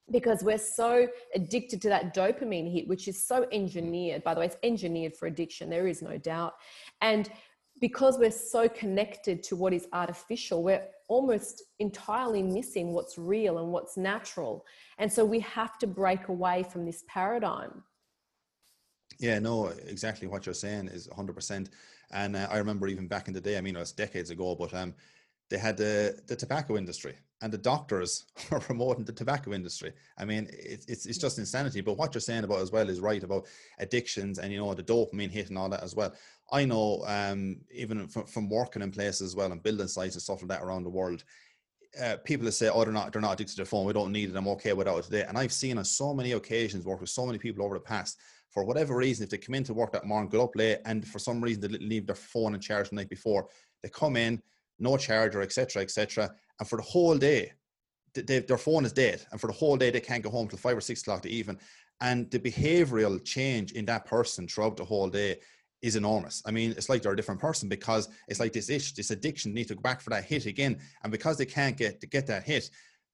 Because 0.10 0.42
we're 0.42 0.58
so 0.58 1.08
addicted 1.36 1.80
to 1.84 1.90
that 1.90 2.16
dopamine 2.16 2.74
hit, 2.74 2.88
which 2.88 3.08
is 3.08 3.24
so 3.24 3.46
engineered. 3.52 4.24
By 4.24 4.34
the 4.34 4.40
way, 4.40 4.48
it's 4.48 4.58
engineered 4.64 5.16
for 5.16 5.28
addiction, 5.28 5.70
there 5.70 5.86
is 5.86 6.02
no 6.02 6.18
doubt. 6.18 6.56
And 7.02 7.30
because 7.80 8.18
we're 8.18 8.32
so 8.32 8.68
connected 8.70 9.44
to 9.44 9.56
what 9.56 9.74
is 9.74 9.88
artificial, 9.94 10.64
we're 10.64 10.86
almost 11.08 11.64
entirely 11.80 12.44
missing 12.44 12.94
what's 12.94 13.18
real 13.18 13.60
and 13.60 13.72
what's 13.72 13.98
natural. 13.98 14.66
And 14.98 15.12
so 15.12 15.26
we 15.26 15.40
have 15.42 15.78
to 15.80 15.88
break 15.88 16.28
away 16.28 16.64
from 16.64 16.86
this 16.86 17.04
paradigm. 17.08 17.84
Yeah, 19.20 19.40
no, 19.40 19.68
exactly 19.88 20.28
what 20.28 20.46
you're 20.46 20.56
saying 20.56 20.88
is 20.90 21.08
100%. 21.08 21.68
And 22.12 22.36
uh, 22.36 22.48
I 22.50 22.58
remember 22.58 22.88
even 22.88 23.08
back 23.08 23.28
in 23.28 23.34
the 23.34 23.42
day, 23.42 23.58
I 23.58 23.62
mean, 23.62 23.76
it 23.76 23.80
was 23.80 23.92
decades 23.92 24.30
ago, 24.30 24.56
but 24.56 24.74
um, 24.74 24.94
they 25.50 25.58
had 25.58 25.78
the, 25.78 26.20
the 26.28 26.36
tobacco 26.36 26.78
industry 26.78 27.16
and 27.42 27.52
the 27.52 27.58
doctors 27.58 28.26
are 28.52 28.60
promoting 28.60 29.06
the 29.06 29.12
tobacco 29.12 29.54
industry. 29.54 29.94
I 30.18 30.26
mean, 30.26 30.48
it, 30.52 30.86
it's, 30.88 31.06
it's 31.06 31.18
just 31.18 31.40
insanity. 31.40 31.82
But 31.82 31.98
what 31.98 32.14
you're 32.14 32.22
saying 32.22 32.44
about 32.44 32.62
as 32.62 32.72
well 32.72 32.90
is 32.90 33.00
right 33.00 33.24
about 33.24 33.48
addictions 33.80 34.40
and, 34.40 34.52
you 34.52 34.60
know, 34.60 34.74
the 34.74 34.84
dopamine 34.84 35.32
hit 35.32 35.50
and 35.50 35.58
all 35.58 35.70
that 35.70 35.84
as 35.84 35.96
well. 35.96 36.14
I 36.52 36.66
know 36.66 37.04
um, 37.08 37.58
even 37.72 38.08
from, 38.08 38.26
from 38.26 38.50
working 38.50 38.82
in 38.82 38.92
places 38.92 39.22
as 39.22 39.36
well 39.36 39.52
and 39.52 39.64
building 39.64 39.88
sites 39.88 40.16
and 40.16 40.22
stuff 40.22 40.42
like 40.42 40.50
that 40.50 40.64
around 40.64 40.84
the 40.84 40.90
world, 40.90 41.24
uh, 42.02 42.18
people 42.24 42.46
that 42.46 42.52
say, 42.52 42.70
"Oh, 42.70 42.84
they're 42.84 42.94
not, 42.94 43.12
they're 43.12 43.22
not 43.22 43.34
addicted 43.34 43.54
to 43.54 43.58
their 43.58 43.66
phone. 43.66 43.86
We 43.86 43.94
don't 43.94 44.12
need 44.12 44.30
it. 44.30 44.36
I'm 44.36 44.48
okay 44.50 44.74
without 44.74 45.00
it 45.00 45.06
today." 45.06 45.26
And 45.28 45.38
I've 45.38 45.54
seen 45.54 45.78
on 45.78 45.86
so 45.86 46.14
many 46.14 46.34
occasions 46.34 46.86
work 46.86 47.02
with 47.02 47.10
so 47.10 47.26
many 47.26 47.38
people 47.38 47.64
over 47.64 47.76
the 47.76 47.82
past, 47.82 48.20
for 48.50 48.64
whatever 48.64 48.96
reason, 48.96 49.24
if 49.24 49.30
they 49.30 49.38
come 49.38 49.56
into 49.56 49.74
work 49.74 49.92
that 49.94 50.06
morning, 50.06 50.30
get 50.30 50.42
up 50.42 50.56
late, 50.56 50.80
and 50.86 51.08
for 51.08 51.20
some 51.20 51.42
reason 51.42 51.62
they 51.62 51.68
leave 51.68 52.06
their 52.06 52.16
phone 52.16 52.54
in 52.54 52.60
charge 52.60 52.90
the 52.90 52.96
night 52.96 53.10
before, 53.10 53.48
they 53.82 53.90
come 53.90 54.18
in, 54.18 54.42
no 54.80 54.98
charger, 54.98 55.42
etc., 55.42 55.82
etc., 55.82 56.32
and 56.60 56.68
for 56.68 56.78
the 56.78 56.84
whole 56.84 57.18
day, 57.18 57.54
they, 58.14 58.40
their 58.40 58.58
phone 58.58 58.86
is 58.86 58.94
dead, 58.94 59.26
and 59.32 59.40
for 59.40 59.48
the 59.48 59.54
whole 59.54 59.78
day 59.78 59.92
they 59.92 60.00
can't 60.00 60.24
go 60.24 60.30
home 60.30 60.48
till 60.48 60.58
five 60.58 60.78
or 60.78 60.82
six 60.82 61.02
o'clock 61.02 61.22
to 61.22 61.30
even. 61.30 61.58
And 62.02 62.32
the 62.32 62.40
behavioral 62.40 63.24
change 63.24 63.74
in 63.74 63.86
that 63.86 64.06
person 64.06 64.48
throughout 64.48 64.78
the 64.78 64.86
whole 64.86 65.10
day 65.10 65.40
is 65.82 65.96
enormous. 65.96 66.42
I 66.46 66.52
mean, 66.52 66.72
it's 66.72 66.90
like 66.90 67.02
they're 67.02 67.14
a 67.14 67.16
different 67.16 67.42
person 67.42 67.70
because 67.70 68.10
it's 68.28 68.40
like 68.40 68.54
this 68.54 68.70
ish, 68.70 68.94
this 68.94 69.12
addiction 69.12 69.54
need 69.54 69.68
to 69.70 69.76
go 69.76 69.82
back 69.82 70.02
for 70.02 70.10
that 70.10 70.26
hit 70.26 70.46
again. 70.46 70.80
And 71.04 71.12
because 71.12 71.38
they 71.38 71.46
can't 71.46 71.78
get 71.78 72.02
to 72.02 72.08
get 72.08 72.28
that 72.28 72.44
hit, 72.44 72.70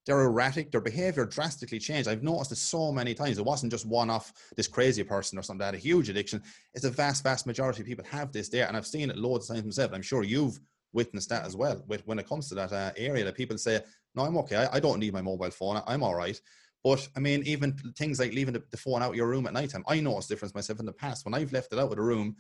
they're 0.05 0.21
erratic, 0.21 0.71
their 0.71 0.81
behavior 0.81 1.25
drastically 1.25 1.79
changed. 1.79 2.07
I've 2.07 2.23
noticed 2.23 2.51
it 2.51 2.57
so 2.57 2.91
many 2.91 3.13
times. 3.13 3.39
It 3.39 3.45
wasn't 3.45 3.71
just 3.71 3.85
one 3.85 4.09
off 4.09 4.33
this 4.55 4.67
crazy 4.67 5.03
person 5.03 5.37
or 5.37 5.41
something 5.41 5.59
that 5.59 5.65
had 5.65 5.75
a 5.75 5.79
huge 5.79 6.09
addiction. 6.09 6.43
It's 6.73 6.85
a 6.85 6.91
vast, 6.91 7.23
vast 7.23 7.47
majority 7.47 7.81
of 7.81 7.87
people 7.87 8.05
have 8.11 8.31
this 8.31 8.49
there. 8.49 8.67
And 8.67 8.77
I've 8.77 8.85
seen 8.85 9.09
it 9.09 9.17
loads 9.17 9.49
of 9.49 9.55
times 9.55 9.65
myself. 9.65 9.93
I'm 9.93 10.03
sure 10.03 10.23
you've 10.23 10.59
witnessed 10.93 11.29
that 11.29 11.45
as 11.45 11.55
well 11.55 11.83
with 11.87 12.05
when 12.07 12.19
it 12.19 12.27
comes 12.27 12.49
to 12.49 12.55
that 12.55 12.71
uh, 12.71 12.91
area 12.97 13.23
that 13.25 13.35
people 13.35 13.57
say, 13.57 13.81
no, 14.13 14.23
I'm 14.23 14.37
okay. 14.37 14.57
I, 14.57 14.77
I, 14.77 14.79
don't 14.79 14.99
need 14.99 15.11
my 15.11 15.21
mobile 15.21 15.51
phone. 15.51 15.81
I'm 15.87 16.03
all 16.03 16.15
right. 16.15 16.39
But 16.83 17.07
I 17.15 17.19
mean, 17.19 17.41
even 17.45 17.75
things 17.97 18.19
like 18.19 18.31
leaving 18.31 18.53
the, 18.53 18.63
the 18.69 18.77
phone 18.77 19.01
out 19.01 19.15
your 19.15 19.27
room 19.27 19.47
at 19.47 19.53
night 19.53 19.71
time, 19.71 19.83
I 19.87 19.99
noticed 19.99 20.29
difference 20.29 20.53
myself 20.53 20.79
in 20.79 20.85
the 20.85 20.93
past. 20.93 21.25
When 21.25 21.33
I've 21.33 21.51
left 21.51 21.73
it 21.73 21.79
out 21.79 21.89
of 21.89 21.95
the 21.95 22.01
room, 22.01 22.35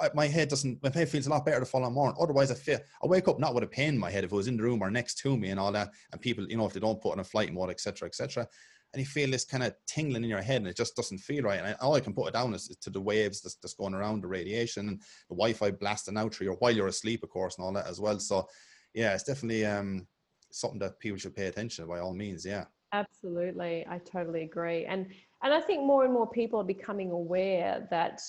I, 0.00 0.10
my 0.14 0.26
head 0.26 0.48
doesn't, 0.48 0.82
my 0.82 0.90
head 0.90 1.08
feels 1.08 1.26
a 1.26 1.30
lot 1.30 1.44
better 1.44 1.60
the 1.60 1.66
following 1.66 1.94
morning. 1.94 2.16
Otherwise, 2.20 2.50
I 2.50 2.54
feel, 2.54 2.78
I 3.02 3.06
wake 3.06 3.28
up 3.28 3.38
not 3.38 3.54
with 3.54 3.64
a 3.64 3.68
pain 3.68 3.90
in 3.90 3.98
my 3.98 4.10
head 4.10 4.24
if 4.24 4.32
it 4.32 4.36
was 4.36 4.48
in 4.48 4.56
the 4.56 4.62
room 4.62 4.82
or 4.82 4.90
next 4.90 5.18
to 5.18 5.36
me 5.36 5.50
and 5.50 5.60
all 5.60 5.72
that. 5.72 5.90
And 6.12 6.20
people, 6.20 6.46
you 6.48 6.56
know, 6.56 6.66
if 6.66 6.72
they 6.72 6.80
don't 6.80 7.00
put 7.00 7.12
on 7.12 7.20
a 7.20 7.24
flight 7.24 7.52
mode, 7.52 7.70
etc., 7.70 8.08
etc., 8.08 8.48
and 8.92 9.00
you 9.00 9.06
feel 9.06 9.28
this 9.28 9.44
kind 9.44 9.64
of 9.64 9.74
tingling 9.88 10.22
in 10.22 10.30
your 10.30 10.40
head 10.40 10.58
and 10.58 10.68
it 10.68 10.76
just 10.76 10.94
doesn't 10.94 11.18
feel 11.18 11.42
right. 11.42 11.58
And 11.58 11.66
I, 11.66 11.72
all 11.80 11.94
I 11.94 12.00
can 12.00 12.14
put 12.14 12.28
it 12.28 12.34
down 12.34 12.54
is 12.54 12.68
to 12.68 12.90
the 12.90 13.00
waves 13.00 13.40
that's, 13.40 13.56
that's 13.56 13.74
going 13.74 13.92
around, 13.92 14.22
the 14.22 14.28
radiation 14.28 14.88
and 14.88 15.00
the 15.28 15.34
Wi-Fi 15.34 15.72
blasting 15.72 16.16
out 16.16 16.32
through 16.32 16.46
you 16.46 16.52
while 16.60 16.70
you're 16.70 16.86
asleep, 16.86 17.24
of 17.24 17.30
course, 17.30 17.58
and 17.58 17.64
all 17.64 17.72
that 17.72 17.88
as 17.88 18.00
well. 18.00 18.20
So, 18.20 18.46
yeah, 18.94 19.12
it's 19.12 19.24
definitely 19.24 19.66
um, 19.66 20.06
something 20.52 20.78
that 20.78 21.00
people 21.00 21.18
should 21.18 21.34
pay 21.34 21.46
attention 21.46 21.84
to 21.84 21.88
by 21.88 21.98
all 21.98 22.14
means. 22.14 22.46
Yeah. 22.46 22.66
Absolutely, 22.92 23.84
I 23.90 23.98
totally 23.98 24.44
agree, 24.44 24.84
and 24.84 25.08
and 25.42 25.52
I 25.52 25.60
think 25.60 25.84
more 25.84 26.04
and 26.04 26.14
more 26.14 26.30
people 26.30 26.60
are 26.60 26.64
becoming 26.64 27.10
aware 27.10 27.88
that, 27.90 28.20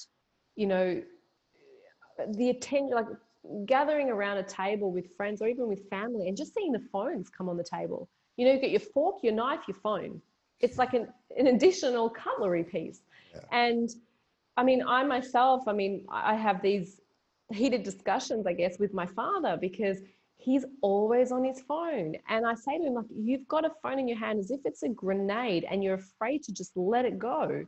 you 0.56 0.66
know, 0.66 1.04
the 2.34 2.50
attention, 2.50 2.92
like 2.92 3.08
gathering 3.66 4.10
around 4.10 4.38
a 4.38 4.44
table 4.44 4.92
with 4.92 5.16
friends 5.16 5.42
or 5.42 5.48
even 5.48 5.68
with 5.68 5.88
family 5.90 6.28
and 6.28 6.36
just 6.36 6.54
seeing 6.54 6.72
the 6.72 6.84
phones 6.92 7.30
come 7.30 7.48
on 7.50 7.58
the 7.58 7.64
table 7.64 8.10
You 8.38 8.46
know, 8.46 8.54
you 8.54 8.60
get 8.60 8.72
your 8.72 8.80
fork, 8.80 9.18
your 9.24 9.34
knife, 9.34 9.62
your 9.68 9.76
phone. 9.76 10.22
It's 10.60 10.78
like 10.78 10.94
an, 10.94 11.08
an 11.38 11.48
additional 11.48 12.10
cutlery 12.10 12.64
piece. 12.64 13.02
Yeah. 13.34 13.42
And 13.52 13.90
I 14.58 14.64
mean, 14.64 14.84
I 14.88 15.04
myself, 15.04 15.68
I 15.68 15.74
mean, 15.74 16.06
I 16.10 16.36
have 16.36 16.62
these 16.62 17.02
heated 17.52 17.84
discussions, 17.84 18.48
I 18.48 18.54
guess, 18.54 18.80
with 18.80 18.94
my 18.94 19.06
father 19.06 19.58
because 19.60 20.00
he's 20.38 20.66
always 20.82 21.32
on 21.32 21.44
his 21.44 21.62
phone. 21.62 22.16
And 22.30 22.46
I 22.46 22.56
say 22.56 22.78
to 22.78 22.84
him, 22.86 22.94
like, 22.96 23.06
you've 23.16 23.48
got 23.48 23.66
a 23.66 23.72
phone 23.82 24.00
in 24.00 24.08
your 24.08 24.18
hand 24.18 24.40
as 24.40 24.52
if 24.52 24.62
it's 24.66 24.84
a 24.84 24.90
grenade 24.90 25.66
and 25.70 25.84
you're 25.84 25.96
afraid 25.96 26.44
to 26.44 26.54
just 26.54 26.72
let 26.76 27.06
it 27.06 27.20
go. 27.20 27.66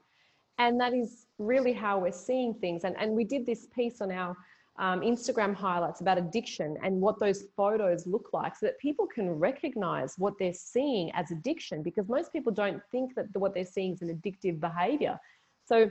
And 0.58 0.80
that 0.80 0.93
is 0.93 1.28
really 1.38 1.74
how 1.74 2.00
we're 2.00 2.12
seeing 2.12 2.54
things. 2.54 2.84
And, 2.84 2.96
and 3.00 3.13
we 3.13 3.24
did 3.24 3.46
this 3.46 3.67
piece 3.76 4.02
on 4.02 4.12
our 4.12 4.36
um, 4.80 5.02
Instagram 5.02 5.56
highlights 5.56 6.02
about 6.02 6.17
addiction 6.17 6.78
and 6.84 7.02
what 7.02 7.20
those 7.20 7.46
photos 7.56 8.06
look 8.06 8.30
like 8.34 8.56
so 8.56 8.67
that 8.67 8.78
people 8.80 9.08
can 9.08 9.30
recognize 9.32 10.15
what 10.17 10.34
they're 10.39 10.54
seeing 10.54 11.12
as 11.13 11.32
addiction 11.32 11.82
because 11.82 12.08
most 12.08 12.32
people 12.32 12.52
don't 12.52 12.82
think 12.91 13.15
that 13.15 13.26
what 13.34 13.54
they're 13.54 13.65
seeing 13.65 13.93
is 13.93 14.02
an 14.02 14.10
addictive 14.10 14.60
behavior. 14.60 15.20
So 15.65 15.89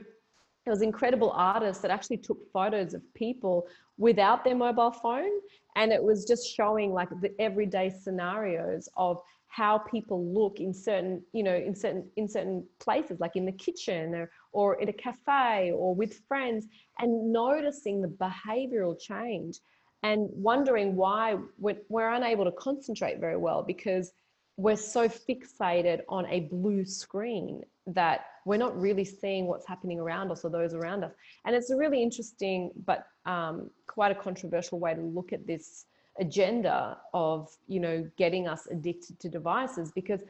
there 0.64 0.72
was 0.72 0.83
incredible 0.83 1.33
artists 1.33 1.83
that 1.83 1.90
actually 1.90 2.18
took 2.18 2.38
photos 2.52 2.94
of 2.94 3.02
people 3.14 3.66
without 3.98 4.44
their 4.44 4.57
mobile 4.57 4.90
phone 4.90 5.31
and 5.76 5.92
it 5.92 6.02
was 6.02 6.24
just 6.24 6.55
showing 6.55 6.92
like 6.92 7.09
the 7.20 7.33
everyday 7.40 7.90
scenarios 7.90 8.88
of 8.96 9.20
how 9.57 9.79
people 9.79 10.23
look 10.35 10.61
in 10.61 10.75
certain 10.75 11.23
you 11.33 11.42
know 11.42 11.55
in 11.55 11.75
certain 11.75 12.07
in 12.16 12.29
certain 12.29 12.62
places 12.79 13.19
like 13.21 13.37
in 13.37 13.47
the 13.47 13.53
kitchen 13.53 14.14
or, 14.14 14.31
or 14.53 14.81
at 14.83 14.88
a 14.90 14.92
cafe 14.92 15.73
or 15.73 15.95
with 15.95 16.21
friends 16.29 16.66
and 16.99 17.33
noticing 17.33 18.03
the 18.03 18.12
behavioral 18.27 18.95
change 19.01 19.61
and 20.03 20.29
wondering 20.31 20.95
why 20.95 21.37
we're, 21.59 21.79
we're 21.88 22.12
unable 22.12 22.45
to 22.45 22.53
concentrate 22.53 23.19
very 23.19 23.38
well 23.38 23.62
because 23.62 24.12
we're 24.59 24.77
so 24.77 25.09
fixated 25.09 26.01
on 26.11 26.27
a 26.27 26.40
blue 26.40 26.85
screen 26.85 27.62
that 27.87 28.27
we're 28.45 28.59
not 28.59 28.79
really 28.79 29.07
seeing 29.07 29.47
what's 29.47 29.66
happening 29.66 29.99
around 29.99 30.31
us 30.31 30.45
or 30.45 30.51
those 30.51 30.75
around 30.75 31.03
us. 31.03 31.12
And 31.47 31.57
it's 31.57 31.71
a 31.71 31.77
really 31.77 32.03
interesting, 32.03 32.71
but 32.85 33.07
um, 33.25 33.71
quite 33.87 34.12
a 34.12 34.14
controversial 34.14 34.79
way 34.79 34.95
to 34.95 35.01
look 35.01 35.33
at 35.33 35.47
this 35.47 35.87
agenda 36.18 36.98
of, 37.14 37.50
you 37.66 37.81
know, 37.81 38.09
getting 38.16 38.48
us 38.48 38.66
addicted 38.70 39.18
to 39.20 39.29
devices 39.29 39.92
because 39.94 40.22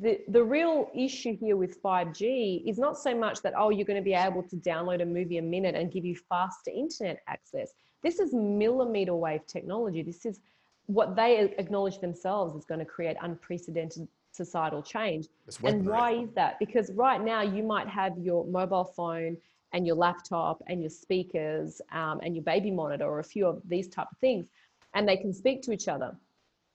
the, 0.00 0.20
the 0.28 0.42
real 0.42 0.90
issue 0.94 1.36
here 1.36 1.56
with 1.56 1.82
5G 1.82 2.68
is 2.68 2.78
not 2.78 2.98
so 2.98 3.14
much 3.14 3.42
that, 3.42 3.54
oh, 3.56 3.70
you're 3.70 3.84
going 3.84 3.98
to 3.98 4.04
be 4.04 4.14
able 4.14 4.42
to 4.44 4.56
download 4.56 5.02
a 5.02 5.06
movie 5.06 5.38
a 5.38 5.42
minute 5.42 5.74
and 5.74 5.92
give 5.92 6.04
you 6.04 6.16
faster 6.16 6.70
internet 6.74 7.22
access. 7.28 7.72
This 8.02 8.18
is 8.18 8.32
millimeter 8.32 9.14
wave 9.14 9.46
technology. 9.46 10.02
This 10.02 10.24
is 10.24 10.40
what 10.86 11.16
they 11.16 11.54
acknowledge 11.58 11.98
themselves 12.00 12.56
is 12.56 12.64
going 12.64 12.80
to 12.80 12.86
create 12.86 13.16
unprecedented 13.20 14.08
societal 14.32 14.82
change. 14.82 15.28
And 15.62 15.86
why 15.86 16.12
is 16.12 16.30
that? 16.34 16.58
Because 16.58 16.90
right 16.92 17.22
now 17.22 17.42
you 17.42 17.62
might 17.62 17.88
have 17.88 18.16
your 18.18 18.46
mobile 18.46 18.84
phone 18.84 19.36
and 19.72 19.86
your 19.86 19.96
laptop 19.96 20.62
and 20.66 20.80
your 20.80 20.90
speakers 20.90 21.80
um, 21.92 22.20
and 22.22 22.34
your 22.34 22.44
baby 22.44 22.70
monitor 22.70 23.04
or 23.04 23.18
a 23.18 23.24
few 23.24 23.46
of 23.46 23.60
these 23.68 23.88
type 23.88 24.08
of 24.10 24.18
things, 24.18 24.46
and 24.94 25.08
they 25.08 25.16
can 25.16 25.32
speak 25.32 25.62
to 25.62 25.72
each 25.72 25.88
other. 25.88 26.16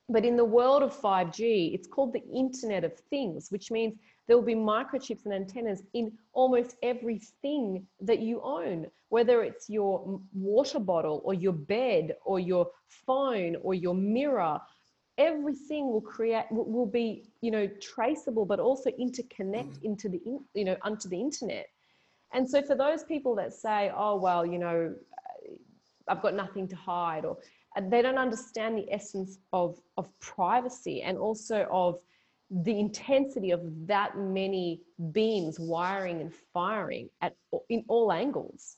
But 0.10 0.26
in 0.26 0.36
the 0.36 0.46
world 0.46 0.84
of 0.84 0.94
5G, 0.94 1.74
it's 1.74 1.88
called 1.88 2.14
the 2.14 2.24
Internet 2.34 2.84
of 2.84 2.94
Things, 3.10 3.50
which 3.52 3.72
means 3.72 3.96
there 4.28 4.38
will 4.38 4.46
be 4.46 4.56
microchips 4.56 5.26
and 5.26 5.34
antennas 5.34 5.84
in 5.94 6.12
almost 6.34 6.76
everything 6.84 7.86
that 8.02 8.20
you 8.20 8.42
own, 8.42 8.88
whether 9.10 9.44
it's 9.44 9.70
your 9.70 10.20
water 10.34 10.80
bottle 10.80 11.22
or 11.26 11.34
your 11.34 11.54
bed 11.54 12.16
or 12.26 12.40
your 12.40 12.70
phone 12.88 13.56
or 13.62 13.74
your 13.74 13.94
mirror. 13.94 14.60
Everything 15.18 15.88
will 15.88 16.02
create 16.02 16.46
will 16.50 16.88
be 16.88 17.30
you 17.42 17.52
know 17.52 17.68
traceable, 17.80 18.46
but 18.46 18.60
also 18.60 18.90
interconnect 18.92 19.84
into 19.84 20.10
the 20.10 20.22
you 20.54 20.66
know 20.66 20.76
onto 20.82 21.08
the 21.08 21.20
internet. 21.20 21.68
And 22.34 22.50
so 22.50 22.62
for 22.64 22.76
those 22.76 23.04
people 23.04 23.36
that 23.36 23.54
say, 23.54 23.92
oh 23.96 24.16
well, 24.16 24.46
you 24.46 24.58
know, 24.58 24.96
I've 26.08 26.22
got 26.22 26.34
nothing 26.34 26.68
to 26.70 26.76
hide, 26.76 27.26
or 27.26 27.38
they 27.82 28.02
don't 28.02 28.18
understand 28.18 28.78
the 28.78 28.92
essence 28.92 29.40
of 29.52 29.80
of 29.98 30.08
privacy 30.20 31.02
and 31.02 31.18
also 31.18 31.68
of 31.72 32.00
the 32.50 32.80
intensity 32.80 33.52
of 33.52 33.62
that 33.88 34.18
many 34.18 34.82
beams 35.12 35.60
wiring 35.60 36.22
and 36.22 36.34
firing 36.54 37.10
at 37.22 37.36
in 37.70 37.84
all 37.88 38.12
angles. 38.12 38.78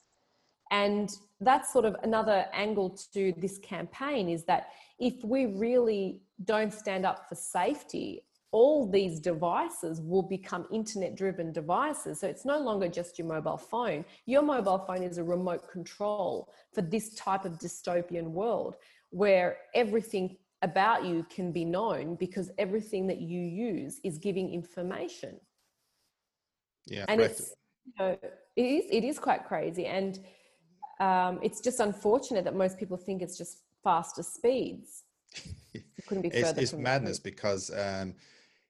And 0.70 1.10
that's 1.40 1.72
sort 1.72 1.84
of 1.84 1.96
another 2.02 2.46
angle 2.52 2.98
to 3.12 3.32
this 3.36 3.58
campaign 3.58 4.28
is 4.28 4.44
that 4.44 4.70
if 4.98 5.22
we 5.22 5.46
really 5.46 6.20
don't 6.44 6.72
stand 6.72 7.06
up 7.06 7.28
for 7.28 7.34
safety 7.34 8.24
all 8.52 8.88
these 8.88 9.20
devices 9.20 10.00
will 10.00 10.22
become 10.22 10.66
internet 10.72 11.16
driven 11.16 11.52
devices 11.52 12.20
so 12.20 12.28
it's 12.28 12.44
no 12.44 12.58
longer 12.58 12.88
just 12.88 13.18
your 13.18 13.26
mobile 13.26 13.56
phone 13.56 14.04
your 14.24 14.42
mobile 14.42 14.78
phone 14.78 15.02
is 15.02 15.18
a 15.18 15.24
remote 15.24 15.70
control 15.70 16.52
for 16.72 16.82
this 16.82 17.14
type 17.14 17.44
of 17.44 17.58
dystopian 17.58 18.30
world 18.30 18.76
where 19.10 19.58
everything 19.74 20.36
about 20.62 21.04
you 21.04 21.26
can 21.28 21.52
be 21.52 21.64
known 21.64 22.16
because 22.16 22.50
everything 22.58 23.06
that 23.06 23.20
you 23.20 23.40
use 23.40 24.00
is 24.04 24.18
giving 24.18 24.52
information. 24.52 25.38
Yeah, 26.86 27.04
and 27.08 27.20
it's 27.20 27.54
you 27.84 27.92
know, 27.98 28.18
it 28.56 28.62
is 28.62 28.84
it 28.90 29.04
is 29.04 29.18
quite 29.18 29.44
crazy, 29.44 29.86
and 29.86 30.18
um, 31.00 31.40
it's 31.42 31.60
just 31.60 31.80
unfortunate 31.80 32.44
that 32.44 32.54
most 32.54 32.78
people 32.78 32.96
think 32.96 33.22
it's 33.22 33.36
just 33.36 33.62
faster 33.82 34.22
speeds. 34.22 35.04
It 35.98 36.06
couldn't 36.06 36.22
be 36.22 36.30
further. 36.30 36.60
it's, 36.60 36.72
it's 36.72 36.72
madness 36.72 37.18
because. 37.18 37.70
Um, 37.70 38.14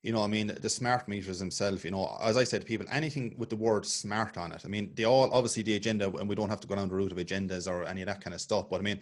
you 0.03 0.13
know, 0.13 0.23
I 0.23 0.27
mean, 0.27 0.57
the 0.61 0.69
smart 0.69 1.09
meters 1.09 1.39
themselves, 1.39 1.85
you 1.85 1.91
know, 1.91 2.17
as 2.23 2.37
I 2.37 2.45
said 2.45 2.61
to 2.61 2.67
people, 2.67 2.87
anything 2.91 3.35
with 3.39 3.51
the 3.51 3.57
word 3.57 3.85
smart 3.85 4.37
on 4.37 4.53
it. 4.53 4.63
I 4.65 4.69
mean, 4.69 4.93
they 4.95 5.05
all 5.05 5.31
obviously 5.33 5.63
the 5.63 5.75
agenda, 5.77 6.09
and 6.17 6.29
we 6.29 6.35
don't 6.35 6.49
have 6.49 6.61
to 6.61 6.69
go 6.69 6.77
down 6.77 6.89
the 6.89 6.95
route 6.95 7.13
of 7.13 7.19
agendas 7.19 7.71
or 7.71 7.85
any 7.85 8.03
of 8.03 8.07
that 8.07 8.21
kind 8.21 8.35
of 8.35 8.41
stuff. 8.41 8.71
But 8.71 8.81
I 8.81 8.83
mean, 8.85 9.01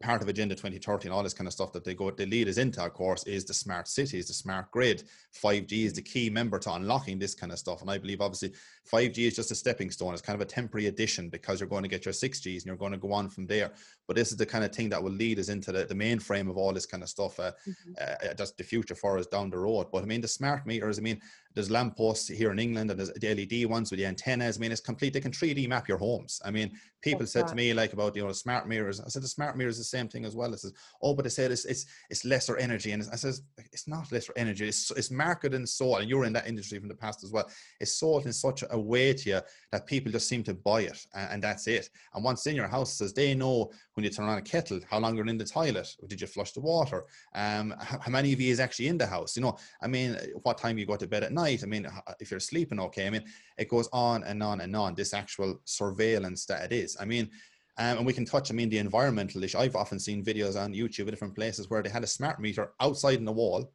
part 0.00 0.22
of 0.22 0.28
Agenda 0.28 0.54
2030 0.54 1.08
and 1.08 1.14
all 1.14 1.22
this 1.22 1.34
kind 1.34 1.46
of 1.46 1.52
stuff 1.52 1.72
that 1.72 1.84
they 1.84 1.94
go, 1.94 2.10
they 2.10 2.26
lead 2.26 2.48
us 2.48 2.58
into, 2.58 2.82
of 2.82 2.92
course, 2.92 3.24
is 3.24 3.44
the 3.44 3.54
smart 3.54 3.88
cities, 3.88 4.28
the 4.28 4.34
smart 4.34 4.70
grid. 4.70 5.04
5G 5.42 5.84
is 5.84 5.92
the 5.92 6.02
key 6.02 6.30
member 6.30 6.58
to 6.60 6.72
unlocking 6.74 7.18
this 7.18 7.34
kind 7.34 7.52
of 7.52 7.58
stuff. 7.58 7.80
And 7.80 7.90
I 7.90 7.98
believe, 7.98 8.20
obviously, 8.20 8.52
5G 8.90 9.18
is 9.18 9.36
just 9.36 9.50
a 9.50 9.54
stepping 9.54 9.90
stone. 9.90 10.12
It's 10.12 10.22
kind 10.22 10.34
of 10.34 10.40
a 10.40 10.50
temporary 10.50 10.86
addition 10.86 11.28
because 11.28 11.60
you're 11.60 11.68
going 11.68 11.82
to 11.82 11.88
get 11.88 12.04
your 12.04 12.14
6Gs 12.14 12.56
and 12.56 12.66
you're 12.66 12.76
going 12.76 12.92
to 12.92 12.98
go 12.98 13.12
on 13.12 13.28
from 13.28 13.46
there. 13.46 13.72
But 14.06 14.16
this 14.16 14.30
is 14.30 14.36
the 14.36 14.46
kind 14.46 14.64
of 14.64 14.74
thing 14.74 14.88
that 14.90 15.02
will 15.02 15.12
lead 15.12 15.38
us 15.38 15.48
into 15.48 15.72
the, 15.72 15.84
the 15.84 15.94
mainframe 15.94 16.48
of 16.50 16.56
all 16.56 16.72
this 16.72 16.86
kind 16.86 17.02
of 17.02 17.08
stuff. 17.08 17.38
Uh, 17.40 17.52
mm-hmm. 17.68 17.92
uh, 18.00 18.34
just 18.34 18.56
the 18.56 18.64
future 18.64 18.94
for 18.94 19.18
us 19.18 19.26
down 19.26 19.50
the 19.50 19.58
road. 19.58 19.86
But 19.92 20.02
I 20.02 20.06
mean, 20.06 20.20
the 20.20 20.28
smart 20.28 20.66
meters, 20.66 20.98
I 20.98 21.02
mean, 21.02 21.20
there's 21.54 21.70
lampposts 21.70 22.28
here 22.28 22.50
in 22.50 22.58
England 22.58 22.90
and 22.90 22.98
there's 22.98 23.12
the 23.12 23.34
LED 23.34 23.70
ones 23.70 23.90
with 23.90 23.98
the 23.98 24.06
antennas. 24.06 24.56
I 24.56 24.60
mean, 24.60 24.72
it's 24.72 24.80
complete. 24.80 25.12
They 25.12 25.20
can 25.20 25.32
3D 25.32 25.68
map 25.68 25.88
your 25.88 25.98
homes. 25.98 26.40
I 26.44 26.50
mean, 26.50 26.72
people 27.04 27.20
That's 27.20 27.32
said 27.32 27.42
right. 27.42 27.50
to 27.50 27.54
me 27.54 27.74
like 27.74 27.92
about, 27.92 28.16
you 28.16 28.24
know, 28.24 28.32
smart 28.32 28.66
mirrors. 28.66 28.98
I 28.98 29.08
said, 29.08 29.22
the 29.22 29.28
smart 29.28 29.58
mirror 29.58 29.68
is 29.68 29.76
the 29.76 29.84
same 29.84 30.08
thing 30.08 30.24
as 30.24 30.34
well. 30.34 30.52
It 30.54 30.60
says, 30.60 30.72
oh, 31.02 31.14
but 31.14 31.24
they 31.24 31.28
said 31.28 31.52
it's, 31.52 31.66
it's, 31.66 31.84
it's 32.08 32.24
lesser 32.24 32.56
energy. 32.56 32.92
And 32.92 33.06
I 33.12 33.16
says, 33.16 33.42
it's 33.72 33.86
not 33.86 34.10
lesser 34.10 34.32
energy. 34.36 34.66
It's, 34.66 34.90
it's 34.92 35.10
marketed 35.10 35.54
and 35.54 35.68
sold. 35.68 36.00
And 36.00 36.08
you're 36.08 36.24
in 36.24 36.32
that 36.32 36.48
industry 36.48 36.78
from 36.78 36.88
the 36.88 36.94
past 36.94 37.22
as 37.22 37.30
well. 37.30 37.48
It's 37.78 37.92
sold 37.92 38.24
in 38.24 38.32
such 38.32 38.64
a 38.70 38.80
way 38.80 39.12
to 39.12 39.28
you 39.28 39.40
that 39.70 39.86
people 39.86 40.10
just 40.10 40.28
seem 40.28 40.42
to 40.44 40.54
buy 40.54 40.80
it 40.82 41.06
and, 41.14 41.32
and 41.32 41.42
that's 41.42 41.66
it. 41.66 41.90
And 42.14 42.24
once 42.24 42.46
in 42.46 42.56
your 42.56 42.68
house 42.68 42.94
says 42.94 43.12
they 43.12 43.34
know 43.34 43.70
when 43.94 44.04
you 44.04 44.10
turn 44.10 44.28
on 44.28 44.38
a 44.38 44.42
kettle, 44.42 44.80
how 44.90 44.98
long 44.98 45.14
you're 45.14 45.26
in 45.26 45.36
the 45.36 45.44
toilet, 45.44 45.94
did 46.06 46.20
you 46.20 46.26
flush 46.26 46.52
the 46.52 46.60
water? 46.60 47.04
Um, 47.34 47.74
how, 47.78 47.98
how 47.98 48.10
many 48.10 48.32
of 48.32 48.40
you 48.40 48.50
is 48.50 48.60
actually 48.60 48.88
in 48.88 48.96
the 48.96 49.06
house? 49.06 49.36
You 49.36 49.42
know, 49.42 49.58
I 49.82 49.88
mean, 49.88 50.16
what 50.42 50.56
time 50.56 50.78
you 50.78 50.86
go 50.86 50.96
to 50.96 51.06
bed 51.06 51.22
at 51.22 51.32
night? 51.32 51.62
I 51.62 51.66
mean, 51.66 51.86
if 52.18 52.30
you're 52.30 52.40
sleeping 52.40 52.80
okay. 52.80 53.06
I 53.06 53.10
mean, 53.10 53.24
it 53.58 53.68
goes 53.68 53.88
on 53.92 54.24
and 54.24 54.42
on 54.42 54.62
and 54.62 54.74
on. 54.74 54.94
This 54.94 55.12
actual 55.12 55.60
surveillance 55.64 56.46
that 56.46 56.64
it 56.64 56.74
is. 56.74 56.93
I 57.00 57.04
mean, 57.04 57.30
um, 57.76 57.98
and 57.98 58.06
we 58.06 58.12
can 58.12 58.24
touch, 58.24 58.50
I 58.50 58.54
mean, 58.54 58.68
the 58.68 58.78
environmental 58.78 59.42
issue. 59.42 59.58
I've 59.58 59.76
often 59.76 59.98
seen 59.98 60.24
videos 60.24 60.60
on 60.60 60.72
YouTube 60.72 61.06
at 61.06 61.10
different 61.10 61.34
places 61.34 61.68
where 61.68 61.82
they 61.82 61.90
had 61.90 62.04
a 62.04 62.08
smart 62.08 62.40
meter 62.40 62.72
outside 62.80 63.18
in 63.18 63.24
the 63.24 63.32
wall 63.32 63.72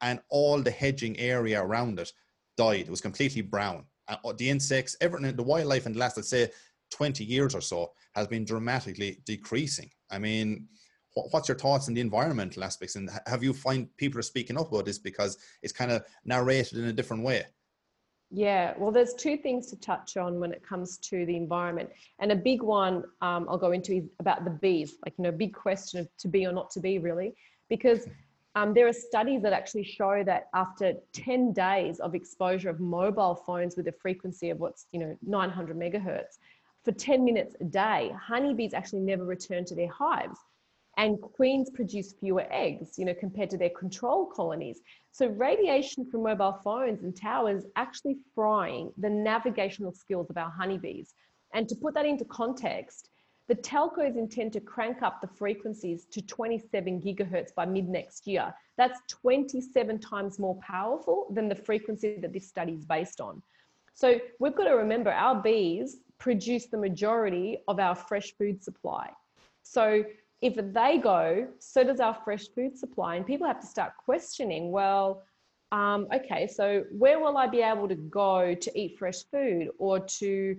and 0.00 0.20
all 0.30 0.60
the 0.60 0.70
hedging 0.70 1.18
area 1.18 1.62
around 1.62 1.98
it 1.98 2.10
died. 2.56 2.80
It 2.80 2.90
was 2.90 3.00
completely 3.00 3.42
brown. 3.42 3.84
Uh, 4.08 4.16
the 4.36 4.48
insects, 4.48 4.96
everything, 5.00 5.36
the 5.36 5.42
wildlife 5.42 5.86
in 5.86 5.92
the 5.92 5.98
last, 5.98 6.16
let's 6.16 6.30
say, 6.30 6.50
20 6.90 7.24
years 7.24 7.54
or 7.54 7.60
so 7.60 7.92
has 8.14 8.26
been 8.26 8.44
dramatically 8.44 9.18
decreasing. 9.24 9.90
I 10.10 10.18
mean, 10.18 10.68
what's 11.14 11.48
your 11.48 11.58
thoughts 11.58 11.88
on 11.88 11.94
the 11.94 12.00
environmental 12.00 12.64
aspects 12.64 12.96
and 12.96 13.10
have 13.26 13.42
you 13.42 13.52
find 13.52 13.94
people 13.96 14.18
are 14.18 14.22
speaking 14.22 14.58
up 14.58 14.72
about 14.72 14.86
this 14.86 14.98
because 14.98 15.36
it's 15.62 15.72
kind 15.72 15.90
of 15.90 16.02
narrated 16.24 16.78
in 16.78 16.86
a 16.86 16.92
different 16.92 17.22
way 17.22 17.44
yeah, 18.34 18.72
well, 18.78 18.90
there's 18.90 19.12
two 19.12 19.36
things 19.36 19.66
to 19.68 19.76
touch 19.76 20.16
on 20.16 20.40
when 20.40 20.52
it 20.52 20.66
comes 20.66 20.96
to 20.98 21.26
the 21.26 21.36
environment. 21.36 21.90
And 22.18 22.32
a 22.32 22.36
big 22.36 22.62
one 22.62 23.04
um, 23.20 23.46
I'll 23.48 23.58
go 23.58 23.72
into 23.72 23.92
is 23.92 24.08
about 24.20 24.44
the 24.44 24.50
bees, 24.50 24.94
like, 25.04 25.12
you 25.18 25.24
know, 25.24 25.30
big 25.30 25.52
question 25.52 26.00
of 26.00 26.08
to 26.18 26.28
be 26.28 26.46
or 26.46 26.52
not 26.52 26.70
to 26.70 26.80
be, 26.80 26.98
really. 26.98 27.34
Because 27.68 28.08
um, 28.54 28.72
there 28.72 28.88
are 28.88 28.92
studies 28.92 29.42
that 29.42 29.52
actually 29.52 29.84
show 29.84 30.22
that 30.24 30.48
after 30.54 30.94
10 31.12 31.52
days 31.52 32.00
of 32.00 32.14
exposure 32.14 32.70
of 32.70 32.80
mobile 32.80 33.34
phones 33.34 33.76
with 33.76 33.86
a 33.88 33.92
frequency 33.92 34.48
of 34.48 34.58
what's, 34.58 34.86
you 34.92 35.00
know, 35.00 35.14
900 35.22 35.76
megahertz, 35.76 36.38
for 36.84 36.92
10 36.92 37.24
minutes 37.24 37.54
a 37.60 37.64
day, 37.64 38.12
honeybees 38.18 38.72
actually 38.72 39.00
never 39.00 39.24
return 39.26 39.66
to 39.66 39.74
their 39.74 39.90
hives. 39.90 40.38
And 40.98 41.20
queens 41.20 41.70
produce 41.70 42.12
fewer 42.12 42.46
eggs, 42.50 42.98
you 42.98 43.04
know, 43.04 43.14
compared 43.18 43.50
to 43.50 43.58
their 43.58 43.70
control 43.70 44.26
colonies. 44.26 44.80
So 45.10 45.28
radiation 45.28 46.04
from 46.10 46.22
mobile 46.22 46.58
phones 46.64 47.02
and 47.02 47.16
towers 47.16 47.64
actually 47.76 48.18
frying 48.34 48.92
the 48.98 49.08
navigational 49.08 49.92
skills 49.92 50.28
of 50.28 50.36
our 50.36 50.50
honeybees. 50.50 51.14
And 51.54 51.68
to 51.68 51.74
put 51.76 51.94
that 51.94 52.06
into 52.06 52.24
context, 52.26 53.08
the 53.48 53.54
telcos 53.56 54.16
intend 54.16 54.52
to 54.52 54.60
crank 54.60 55.02
up 55.02 55.20
the 55.20 55.26
frequencies 55.26 56.06
to 56.12 56.22
27 56.22 57.00
gigahertz 57.00 57.54
by 57.54 57.66
mid 57.66 57.88
next 57.88 58.26
year. 58.26 58.54
That's 58.76 59.00
27 59.08 59.98
times 59.98 60.38
more 60.38 60.58
powerful 60.60 61.26
than 61.34 61.48
the 61.48 61.54
frequency 61.54 62.18
that 62.20 62.32
this 62.32 62.48
study 62.48 62.72
is 62.72 62.84
based 62.84 63.20
on. 63.20 63.42
So 63.94 64.18
we've 64.38 64.54
got 64.54 64.64
to 64.64 64.74
remember 64.74 65.10
our 65.10 65.42
bees 65.42 65.98
produce 66.18 66.66
the 66.66 66.78
majority 66.78 67.58
of 67.68 67.78
our 67.78 67.94
fresh 67.94 68.32
food 68.38 68.62
supply. 68.62 69.10
So 69.62 70.04
if 70.42 70.56
they 70.56 70.98
go, 70.98 71.46
so 71.60 71.84
does 71.84 72.00
our 72.00 72.18
fresh 72.24 72.48
food 72.48 72.76
supply. 72.76 73.14
And 73.14 73.24
people 73.24 73.46
have 73.46 73.60
to 73.60 73.66
start 73.66 73.92
questioning, 73.96 74.72
well, 74.72 75.22
um, 75.70 76.08
okay, 76.12 76.48
so 76.48 76.84
where 76.90 77.20
will 77.20 77.38
I 77.38 77.46
be 77.46 77.62
able 77.62 77.88
to 77.88 77.94
go 77.94 78.54
to 78.54 78.78
eat 78.78 78.98
fresh 78.98 79.22
food 79.30 79.70
or 79.78 80.00
to 80.00 80.56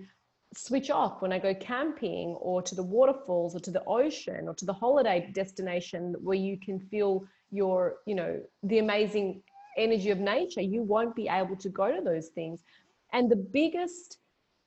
switch 0.56 0.90
off 0.90 1.20
when 1.20 1.32
I 1.32 1.38
go 1.38 1.54
camping 1.54 2.30
or 2.40 2.62
to 2.62 2.74
the 2.74 2.82
waterfalls 2.82 3.54
or 3.54 3.60
to 3.60 3.70
the 3.70 3.84
ocean 3.84 4.48
or 4.48 4.54
to 4.54 4.64
the 4.64 4.72
holiday 4.72 5.30
destination 5.32 6.16
where 6.20 6.36
you 6.36 6.58
can 6.58 6.80
feel 6.80 7.24
your, 7.50 7.96
you 8.06 8.14
know, 8.14 8.40
the 8.62 8.78
amazing 8.78 9.42
energy 9.76 10.10
of 10.10 10.18
nature. 10.18 10.62
You 10.62 10.82
won't 10.82 11.14
be 11.14 11.28
able 11.28 11.56
to 11.56 11.68
go 11.68 11.94
to 11.94 12.02
those 12.02 12.28
things. 12.28 12.64
And 13.12 13.30
the 13.30 13.36
biggest 13.36 14.18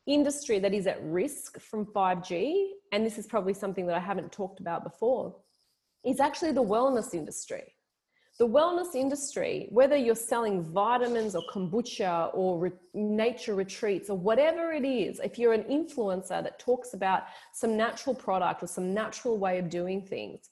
industry 0.08 0.60
that 0.60 0.74
is 0.74 0.88
at 0.88 1.04
risk 1.04 1.60
from 1.60 1.86
5G, 1.86 2.70
and 2.92 3.06
this 3.06 3.18
is 3.18 3.28
probably 3.28 3.54
something 3.54 3.86
that 3.88 3.96
I 3.96 4.00
haven't 4.00 4.32
talked 4.32 4.60
about 4.60 4.84
before, 4.84 5.36
is 6.06 6.20
actually 6.20 6.54
the 6.54 6.64
wellness 6.64 7.14
industry. 7.14 7.64
The 8.40 8.48
wellness 8.48 8.94
industry, 8.94 9.68
whether 9.72 9.96
you're 9.96 10.14
selling 10.14 10.64
vitamins 10.64 11.36
or 11.36 11.42
kombucha 11.52 12.30
or 12.36 12.60
re- 12.60 12.72
nature 12.94 13.56
retreats 13.56 14.12
or 14.12 14.18
whatever 14.18 14.72
it 14.74 14.86
is, 14.86 15.20
if 15.24 15.40
you're 15.40 15.54
an 15.54 15.64
influencer 15.64 16.44
that 16.44 16.60
talks 16.60 16.94
about 16.94 17.24
some 17.54 17.76
natural 17.76 18.14
product 18.14 18.62
or 18.62 18.68
some 18.68 18.94
natural 18.94 19.40
way 19.40 19.58
of 19.58 19.70
doing 19.72 20.04
things, 20.04 20.50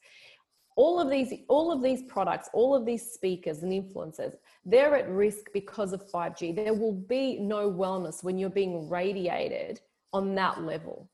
all 0.75 0.99
of 0.99 1.09
these 1.09 1.33
all 1.47 1.71
of 1.71 1.81
these 1.81 2.03
products 2.03 2.49
all 2.53 2.75
of 2.75 2.85
these 2.85 3.11
speakers 3.11 3.63
and 3.63 3.71
influencers 3.71 4.35
they're 4.65 4.95
at 4.95 5.09
risk 5.09 5.45
because 5.53 5.93
of 5.93 6.09
5g 6.09 6.55
there 6.55 6.73
will 6.73 6.93
be 6.93 7.37
no 7.39 7.71
wellness 7.71 8.23
when 8.23 8.37
you're 8.37 8.49
being 8.49 8.89
radiated 8.89 9.79
on 10.13 10.35
that 10.35 10.63
level 10.63 11.09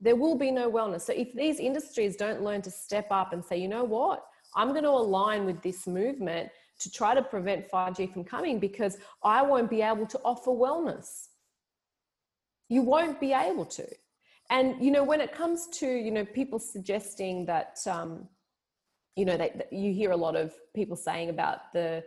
there 0.00 0.16
will 0.16 0.36
be 0.36 0.50
no 0.50 0.70
wellness 0.70 1.02
so 1.02 1.12
if 1.12 1.32
these 1.34 1.58
industries 1.58 2.16
don't 2.16 2.42
learn 2.42 2.60
to 2.62 2.70
step 2.70 3.06
up 3.10 3.32
and 3.32 3.44
say 3.44 3.56
you 3.56 3.68
know 3.68 3.84
what 3.84 4.24
I'm 4.56 4.70
going 4.70 4.84
to 4.84 4.90
align 4.90 5.44
with 5.44 5.62
this 5.62 5.86
movement 5.86 6.50
to 6.80 6.90
try 6.90 7.14
to 7.14 7.22
prevent 7.22 7.70
5G 7.70 8.12
from 8.12 8.24
coming 8.24 8.58
because 8.58 8.96
I 9.22 9.42
won't 9.42 9.70
be 9.70 9.82
able 9.82 10.06
to 10.06 10.20
offer 10.24 10.50
wellness. 10.50 11.28
You 12.68 12.82
won't 12.82 13.20
be 13.20 13.32
able 13.32 13.66
to. 13.66 13.86
And, 14.50 14.82
you 14.82 14.90
know, 14.90 15.04
when 15.04 15.20
it 15.20 15.32
comes 15.32 15.66
to, 15.74 15.86
you 15.86 16.10
know, 16.10 16.24
people 16.24 16.58
suggesting 16.58 17.46
that, 17.46 17.78
um, 17.86 18.28
you 19.16 19.24
know, 19.24 19.48
you 19.72 19.92
hear 19.92 20.10
a 20.10 20.16
lot 20.16 20.36
of 20.36 20.54
people 20.74 20.96
saying 20.96 21.30
about 21.30 21.72
the, 21.72 22.04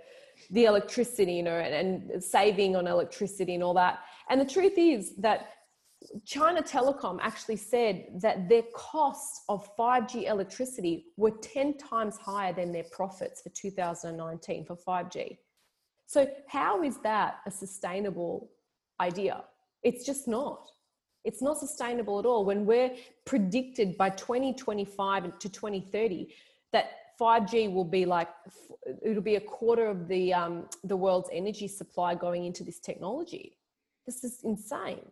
the 0.52 0.66
electricity, 0.66 1.34
you 1.34 1.44
know, 1.44 1.58
and, 1.58 2.10
and 2.12 2.24
saving 2.24 2.76
on 2.76 2.88
electricity 2.88 3.56
and 3.56 3.64
all 3.64 3.74
that. 3.74 4.00
And 4.30 4.40
the 4.40 4.46
truth 4.46 4.78
is 4.78 5.16
that 5.18 5.50
China 6.26 6.62
Telecom 6.62 7.20
actually 7.22 7.58
said 7.58 8.06
that 8.22 8.48
their 8.48 8.64
costs 8.74 9.44
of 9.50 9.76
5G 9.76 10.30
electricity 10.30 11.08
were 11.18 11.32
10 11.32 11.78
times 11.78 12.18
higher 12.18 12.54
than 12.54 12.72
their 12.72 12.86
profits 12.92 13.42
for 13.42 13.50
2019 13.50 14.66
for 14.66 14.78
5G. 14.78 15.38
So, 16.06 16.30
how 16.48 16.84
is 16.84 16.98
that 17.00 17.40
a 17.46 17.52
sustainable 17.52 18.50
idea? 19.00 19.44
It's 19.84 20.06
just 20.06 20.28
not. 20.28 20.70
It's 21.26 21.42
not 21.42 21.58
sustainable 21.58 22.18
at 22.20 22.26
all 22.26 22.46
when 22.46 22.66
we're 22.66 22.92
predicted 23.26 23.98
by 23.98 24.12
2025 24.12 25.38
to 25.38 25.50
2030 25.50 26.34
that 26.72 26.92
5G 27.20 27.72
will 27.74 27.86
be 27.86 28.06
like 28.06 28.30
it'll 29.04 29.22
be 29.22 29.36
a 29.36 29.42
quarter 29.42 29.88
of 29.88 30.08
the 30.08 30.34
um, 30.34 30.66
the 30.84 30.96
world's 30.96 31.30
energy 31.32 31.68
supply 31.68 32.16
going 32.16 32.46
into 32.46 32.64
this 32.64 32.80
technology. 32.80 33.58
This 34.06 34.24
is 34.24 34.40
insane. 34.44 35.06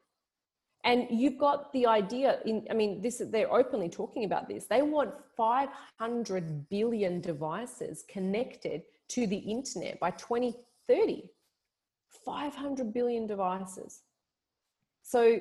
And 0.83 1.07
you've 1.09 1.37
got 1.37 1.73
the 1.73 1.85
idea 1.85 2.39
in 2.45 2.65
i 2.71 2.73
mean 2.73 3.01
this 3.01 3.21
they're 3.31 3.53
openly 3.53 3.89
talking 3.89 4.23
about 4.23 4.47
this. 4.47 4.65
They 4.65 4.81
want 4.81 5.11
500 5.35 6.69
billion 6.69 7.21
devices 7.21 8.03
connected 8.07 8.83
to 9.09 9.27
the 9.27 9.37
internet 9.37 9.99
by 9.99 10.11
2030 10.11 11.29
500 12.25 12.93
billion 12.93 13.27
devices. 13.27 14.01
So 15.01 15.39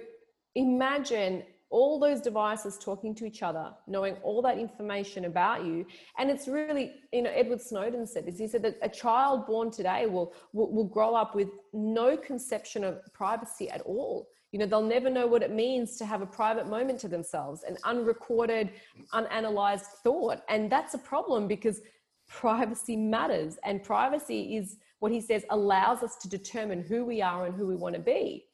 imagine 0.55 1.43
all 1.71 1.99
those 1.99 2.21
devices 2.21 2.79
talking 2.79 3.15
to 3.15 3.25
each 3.25 3.43
other 3.43 3.73
knowing 3.87 4.15
all 4.23 4.41
that 4.41 4.59
information 4.59 5.25
about 5.25 5.65
you 5.65 5.85
and 6.19 6.31
it's 6.31 6.47
really 6.47 6.93
you 7.13 7.23
know 7.23 7.31
edward 7.35 7.61
snowden 7.61 8.07
said 8.07 8.25
this 8.27 8.39
he 8.39 8.47
said 8.47 8.63
that 8.63 8.79
a 8.83 8.89
child 8.89 9.47
born 9.47 9.71
today 9.71 10.07
will 10.07 10.33
will, 10.53 10.73
will 10.73 10.85
grow 10.85 11.15
up 11.15 11.35
with 11.35 11.49
no 11.73 12.17
conception 12.17 12.85
of 12.85 13.01
privacy 13.13 13.69
at 13.71 13.81
all 13.83 14.29
you 14.53 14.61
know, 14.61 14.67
they'll 14.67 14.83
never 14.83 15.11
know 15.11 15.27
what 15.27 15.43
it 15.43 15.51
means 15.51 15.97
to 15.97 16.07
have 16.07 16.23
a 16.23 16.27
private 16.27 16.67
moment 16.67 16.99
to 17.01 17.09
themselves, 17.09 17.63
an 17.65 17.77
unrecorded, 17.85 18.71
unanalyzed 19.13 19.87
thought. 20.03 20.39
And 20.49 20.73
that's 20.73 20.95
a 20.95 20.99
problem 20.99 21.47
because 21.47 21.83
privacy 22.29 22.97
matters. 22.97 23.59
And 23.65 23.83
privacy 23.83 24.57
is 24.57 24.79
what 25.01 25.13
he 25.13 25.21
says 25.21 25.45
allows 25.51 26.03
us 26.03 26.17
to 26.23 26.29
determine 26.29 26.83
who 26.83 27.05
we 27.05 27.21
are 27.21 27.45
and 27.45 27.55
who 27.55 27.67
we 27.67 27.77
want 27.77 27.97
to 27.97 28.01
be. 28.01 28.47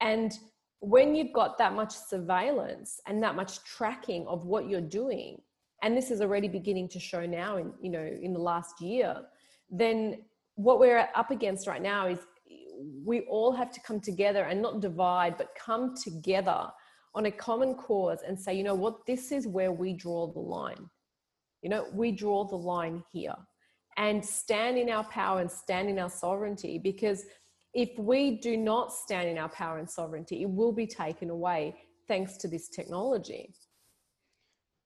And 0.00 0.32
when 0.82 1.14
you've 1.14 1.32
got 1.32 1.56
that 1.58 1.74
much 1.74 1.94
surveillance 1.94 3.00
and 3.06 3.22
that 3.22 3.36
much 3.36 3.62
tracking 3.62 4.26
of 4.26 4.46
what 4.46 4.68
you're 4.68 4.80
doing, 4.80 5.40
and 5.82 5.96
this 5.96 6.10
is 6.10 6.20
already 6.20 6.48
beginning 6.48 6.88
to 6.88 6.98
show 6.98 7.24
now 7.24 7.56
in, 7.56 7.72
you 7.80 7.88
know, 7.88 8.04
in 8.20 8.32
the 8.32 8.40
last 8.40 8.80
year, 8.80 9.22
then 9.70 10.24
what 10.56 10.80
we're 10.80 11.08
up 11.14 11.30
against 11.30 11.68
right 11.68 11.80
now 11.80 12.08
is 12.08 12.18
we 13.04 13.20
all 13.22 13.52
have 13.52 13.70
to 13.70 13.80
come 13.80 14.00
together 14.00 14.42
and 14.42 14.60
not 14.60 14.80
divide, 14.80 15.38
but 15.38 15.54
come 15.54 15.94
together 15.94 16.66
on 17.14 17.26
a 17.26 17.30
common 17.30 17.74
cause 17.74 18.18
and 18.26 18.38
say, 18.38 18.52
you 18.52 18.64
know 18.64 18.74
what, 18.74 19.06
this 19.06 19.30
is 19.30 19.46
where 19.46 19.70
we 19.70 19.92
draw 19.92 20.26
the 20.32 20.40
line. 20.40 20.90
You 21.62 21.70
know, 21.70 21.86
we 21.92 22.10
draw 22.10 22.44
the 22.44 22.56
line 22.56 23.04
here 23.12 23.36
and 23.98 24.24
stand 24.24 24.78
in 24.78 24.90
our 24.90 25.04
power 25.04 25.40
and 25.40 25.50
stand 25.50 25.88
in 25.88 26.00
our 26.00 26.10
sovereignty 26.10 26.76
because 26.76 27.24
if 27.74 27.98
we 27.98 28.38
do 28.38 28.56
not 28.56 28.92
stand 28.92 29.28
in 29.28 29.38
our 29.38 29.48
power 29.48 29.78
and 29.78 29.88
sovereignty, 29.88 30.42
it 30.42 30.50
will 30.50 30.72
be 30.72 30.86
taken 30.86 31.30
away 31.30 31.74
thanks 32.06 32.36
to 32.38 32.48
this 32.48 32.68
technology. 32.68 33.54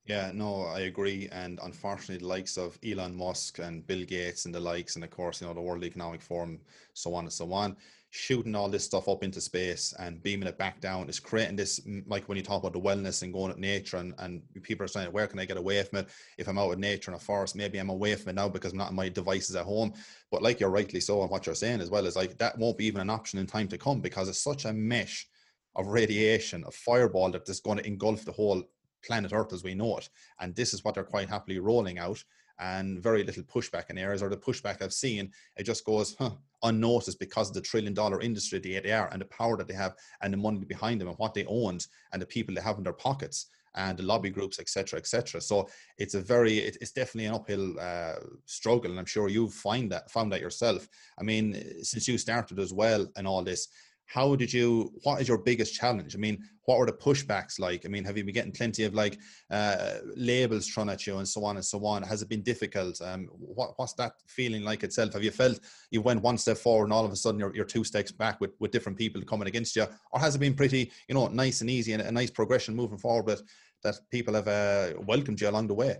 Yeah, 0.04 0.30
no, 0.32 0.62
I 0.62 0.80
agree. 0.80 1.28
And 1.32 1.58
unfortunately, 1.64 2.18
the 2.18 2.28
likes 2.28 2.56
of 2.56 2.78
Elon 2.86 3.16
Musk 3.16 3.58
and 3.58 3.84
Bill 3.84 4.04
Gates 4.04 4.44
and 4.44 4.54
the 4.54 4.60
likes, 4.60 4.94
and 4.94 5.04
of 5.04 5.10
course, 5.10 5.40
you 5.40 5.48
know, 5.48 5.54
the 5.54 5.60
World 5.60 5.82
Economic 5.82 6.22
Forum, 6.22 6.60
so 6.94 7.12
on 7.14 7.24
and 7.24 7.32
so 7.32 7.52
on, 7.52 7.76
shooting 8.16 8.54
all 8.54 8.68
this 8.68 8.84
stuff 8.84 9.08
up 9.08 9.22
into 9.22 9.40
space 9.40 9.92
and 9.98 10.22
beaming 10.22 10.48
it 10.48 10.56
back 10.56 10.80
down 10.80 11.08
is 11.08 11.20
creating 11.20 11.56
this, 11.56 11.80
like 12.06 12.28
when 12.28 12.36
you 12.36 12.42
talk 12.42 12.62
about 12.62 12.72
the 12.72 12.80
wellness 12.80 13.22
and 13.22 13.32
going 13.32 13.52
at 13.52 13.58
nature, 13.58 13.98
and, 13.98 14.14
and 14.18 14.42
people 14.62 14.84
are 14.84 14.88
saying, 14.88 15.12
where 15.12 15.26
can 15.26 15.38
I 15.38 15.44
get 15.44 15.58
away 15.58 15.82
from 15.82 16.00
it? 16.00 16.08
If 16.38 16.48
I'm 16.48 16.58
out 16.58 16.72
in 16.72 16.80
nature 16.80 17.10
in 17.10 17.16
a 17.16 17.20
forest, 17.20 17.54
maybe 17.54 17.78
I'm 17.78 17.90
away 17.90 18.14
from 18.14 18.30
it 18.30 18.36
now 18.36 18.48
because 18.48 18.72
I'm 18.72 18.78
not 18.78 18.88
on 18.88 18.94
my 18.94 19.08
devices 19.08 19.54
at 19.54 19.66
home. 19.66 19.92
But 20.30 20.42
like 20.42 20.60
you're 20.60 20.70
rightly 20.70 21.00
so, 21.00 21.20
and 21.20 21.30
what 21.30 21.46
you're 21.46 21.54
saying 21.54 21.80
as 21.80 21.90
well 21.90 22.06
is 22.06 22.16
like 22.16 22.38
that 22.38 22.58
won't 22.58 22.78
be 22.78 22.86
even 22.86 23.02
an 23.02 23.10
option 23.10 23.38
in 23.38 23.46
time 23.46 23.68
to 23.68 23.78
come 23.78 24.00
because 24.00 24.28
it's 24.28 24.42
such 24.42 24.64
a 24.64 24.72
mesh 24.72 25.28
of 25.74 25.88
radiation, 25.88 26.64
of 26.64 26.74
fireball 26.74 27.30
that 27.30 27.48
is 27.48 27.60
going 27.60 27.78
to 27.78 27.86
engulf 27.86 28.24
the 28.24 28.32
whole 28.32 28.62
planet 29.04 29.32
Earth 29.34 29.52
as 29.52 29.62
we 29.62 29.74
know 29.74 29.98
it. 29.98 30.08
And 30.40 30.54
this 30.54 30.72
is 30.72 30.82
what 30.82 30.94
they're 30.94 31.04
quite 31.04 31.28
happily 31.28 31.58
rolling 31.58 31.98
out. 31.98 32.22
And 32.58 33.02
very 33.02 33.22
little 33.22 33.42
pushback 33.42 33.90
in 33.90 33.98
areas, 33.98 34.22
or 34.22 34.30
the 34.30 34.36
pushback 34.36 34.80
I've 34.80 34.92
seen, 34.92 35.30
it 35.56 35.64
just 35.64 35.84
goes 35.84 36.16
huh, 36.18 36.30
unnoticed 36.62 37.18
because 37.18 37.48
of 37.48 37.54
the 37.54 37.60
trillion 37.60 37.94
dollar 37.94 38.20
industry 38.20 38.58
they 38.58 38.92
are 38.92 39.08
and 39.12 39.20
the 39.20 39.26
power 39.26 39.56
that 39.56 39.68
they 39.68 39.74
have 39.74 39.94
and 40.22 40.32
the 40.32 40.38
money 40.38 40.64
behind 40.64 41.00
them 41.00 41.08
and 41.08 41.18
what 41.18 41.34
they 41.34 41.44
owned 41.46 41.86
and 42.12 42.22
the 42.22 42.26
people 42.26 42.54
they 42.54 42.62
have 42.62 42.78
in 42.78 42.84
their 42.84 42.92
pockets 42.92 43.46
and 43.76 43.98
the 43.98 44.02
lobby 44.02 44.30
groups, 44.30 44.58
etc., 44.58 44.98
etc. 44.98 45.40
So 45.40 45.68
it's 45.98 46.14
a 46.14 46.20
very, 46.20 46.58
it's 46.58 46.92
definitely 46.92 47.26
an 47.26 47.34
uphill 47.34 47.78
uh, 47.78 48.14
struggle, 48.46 48.90
and 48.90 48.98
I'm 48.98 49.06
sure 49.06 49.28
you've 49.28 49.52
find 49.52 49.92
that 49.92 50.10
found 50.10 50.32
that 50.32 50.40
yourself. 50.40 50.88
I 51.18 51.22
mean, 51.22 51.82
since 51.82 52.08
you 52.08 52.18
started 52.18 52.58
as 52.58 52.72
well 52.72 53.06
and 53.16 53.26
all 53.26 53.44
this, 53.44 53.68
how 54.06 54.34
did 54.36 54.52
you 54.52 54.92
what 55.02 55.20
is 55.20 55.28
your 55.28 55.38
biggest 55.38 55.74
challenge? 55.74 56.14
I 56.14 56.18
mean 56.18 56.42
what 56.64 56.78
were 56.78 56.86
the 56.86 56.92
pushbacks 56.92 57.58
like? 57.58 57.84
I 57.84 57.88
mean 57.88 58.04
have 58.04 58.16
you 58.16 58.24
been 58.24 58.34
getting 58.34 58.52
plenty 58.52 58.84
of 58.84 58.94
like 58.94 59.18
uh, 59.50 59.94
labels 60.16 60.68
thrown 60.68 60.88
at 60.88 61.06
you 61.06 61.18
and 61.18 61.28
so 61.28 61.44
on 61.44 61.56
and 61.56 61.64
so 61.64 61.84
on? 61.84 62.02
Has 62.02 62.22
it 62.22 62.28
been 62.28 62.42
difficult? 62.42 63.00
Um, 63.00 63.28
what, 63.32 63.72
what's 63.76 63.94
that 63.94 64.12
feeling 64.26 64.62
like 64.62 64.82
itself? 64.82 65.12
Have 65.12 65.24
you 65.24 65.30
felt 65.30 65.60
you 65.90 66.00
went 66.02 66.22
one 66.22 66.38
step 66.38 66.56
forward 66.58 66.84
and 66.84 66.92
all 66.92 67.04
of 67.04 67.12
a 67.12 67.16
sudden 67.16 67.40
you're, 67.40 67.54
you're 67.54 67.64
two 67.64 67.84
steps 67.84 68.12
back 68.12 68.40
with, 68.40 68.52
with 68.60 68.70
different 68.70 68.98
people 68.98 69.20
coming 69.22 69.48
against 69.48 69.76
you? 69.76 69.86
Or 70.12 70.20
has 70.20 70.34
it 70.34 70.38
been 70.38 70.54
pretty 70.54 70.90
you 71.08 71.14
know 71.14 71.28
nice 71.28 71.60
and 71.60 71.70
easy 71.70 71.92
and 71.92 72.02
a 72.02 72.12
nice 72.12 72.30
progression 72.30 72.74
moving 72.74 72.98
forward 72.98 73.26
but 73.26 73.42
that 73.82 73.96
people 74.10 74.34
have 74.34 74.48
uh, 74.48 74.94
welcomed 75.06 75.40
you 75.40 75.48
along 75.48 75.66
the 75.66 75.74
way? 75.74 75.96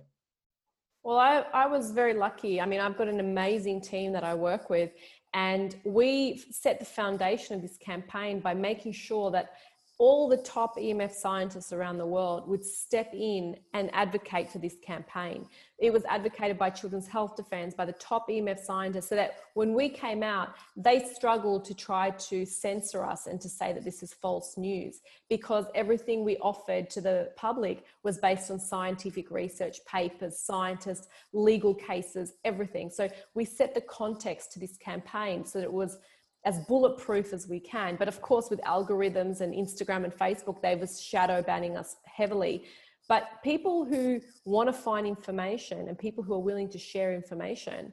Well, 1.06 1.18
I, 1.18 1.44
I 1.54 1.66
was 1.66 1.92
very 1.92 2.14
lucky. 2.14 2.60
I 2.60 2.66
mean, 2.66 2.80
I've 2.80 2.98
got 2.98 3.06
an 3.06 3.20
amazing 3.20 3.80
team 3.80 4.10
that 4.10 4.24
I 4.24 4.34
work 4.34 4.68
with, 4.68 4.90
and 5.36 5.76
we 5.84 6.42
set 6.50 6.78
the 6.78 6.86
foundation 6.86 7.54
of 7.54 7.60
this 7.60 7.76
campaign 7.76 8.40
by 8.40 8.54
making 8.54 8.90
sure 8.92 9.30
that 9.30 9.50
all 9.98 10.28
the 10.28 10.36
top 10.36 10.76
EMF 10.76 11.12
scientists 11.12 11.72
around 11.72 11.96
the 11.96 12.06
world 12.06 12.46
would 12.48 12.64
step 12.64 13.10
in 13.14 13.56
and 13.72 13.88
advocate 13.94 14.50
for 14.50 14.58
this 14.58 14.76
campaign. 14.84 15.46
It 15.78 15.90
was 15.92 16.04
advocated 16.04 16.58
by 16.58 16.70
Children's 16.70 17.08
Health 17.08 17.34
Defence, 17.34 17.74
by 17.74 17.86
the 17.86 17.92
top 17.94 18.28
EMF 18.28 18.58
scientists, 18.58 19.08
so 19.08 19.14
that 19.14 19.36
when 19.54 19.72
we 19.72 19.88
came 19.88 20.22
out, 20.22 20.54
they 20.76 21.00
struggled 21.00 21.64
to 21.66 21.74
try 21.74 22.10
to 22.10 22.44
censor 22.44 23.04
us 23.04 23.26
and 23.26 23.40
to 23.40 23.48
say 23.48 23.72
that 23.72 23.84
this 23.84 24.02
is 24.02 24.12
false 24.12 24.58
news 24.58 25.00
because 25.30 25.64
everything 25.74 26.24
we 26.24 26.36
offered 26.38 26.90
to 26.90 27.00
the 27.00 27.30
public 27.36 27.84
was 28.02 28.18
based 28.18 28.50
on 28.50 28.58
scientific 28.58 29.30
research, 29.30 29.78
papers, 29.86 30.38
scientists, 30.38 31.08
legal 31.32 31.74
cases, 31.74 32.34
everything. 32.44 32.90
So 32.90 33.08
we 33.34 33.46
set 33.46 33.74
the 33.74 33.80
context 33.82 34.52
to 34.52 34.60
this 34.60 34.76
campaign 34.76 35.44
so 35.44 35.58
that 35.58 35.64
it 35.64 35.72
was 35.72 35.98
as 36.46 36.60
bulletproof 36.60 37.32
as 37.32 37.48
we 37.48 37.60
can. 37.60 37.96
But 37.96 38.08
of 38.08 38.22
course, 38.22 38.48
with 38.48 38.60
algorithms 38.62 39.40
and 39.40 39.52
Instagram 39.52 40.04
and 40.04 40.12
Facebook, 40.14 40.62
they 40.62 40.76
was 40.76 41.02
shadow 41.02 41.42
banning 41.42 41.76
us 41.76 41.96
heavily. 42.04 42.64
But 43.08 43.24
people 43.42 43.84
who 43.84 44.20
want 44.44 44.68
to 44.68 44.72
find 44.72 45.06
information 45.06 45.88
and 45.88 45.98
people 45.98 46.22
who 46.24 46.34
are 46.34 46.40
willing 46.40 46.68
to 46.70 46.78
share 46.78 47.12
information, 47.12 47.92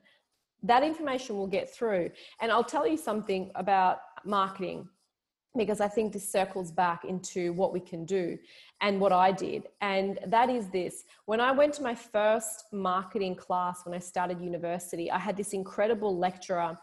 that 0.62 0.84
information 0.84 1.36
will 1.36 1.48
get 1.48 1.74
through. 1.74 2.12
And 2.42 2.52
I'll 2.52 2.64
tell 2.64 2.88
you 2.88 2.98
something 2.98 3.52
about 3.56 3.98
marketing 4.24 4.88
because 5.56 5.82
I 5.82 5.88
think 5.88 6.14
this 6.14 6.32
circles 6.32 6.72
back 6.72 7.06
into 7.06 7.54
what 7.54 7.74
we 7.74 7.80
can 7.80 8.06
do 8.06 8.38
and 8.82 9.00
what 9.00 9.12
I 9.12 9.32
did. 9.32 9.68
And 9.82 10.20
that 10.28 10.50
is 10.50 10.68
this 10.70 11.04
when 11.26 11.40
I 11.40 11.52
went 11.52 11.74
to 11.76 11.84
my 11.84 11.94
first 11.94 12.66
marketing 12.72 13.36
class 13.36 13.82
when 13.86 13.94
I 13.94 14.00
started 14.00 14.42
university, 14.42 15.12
I 15.12 15.20
had 15.20 15.38
this 15.38 15.54
incredible 15.54 16.18
lecturer 16.18 16.78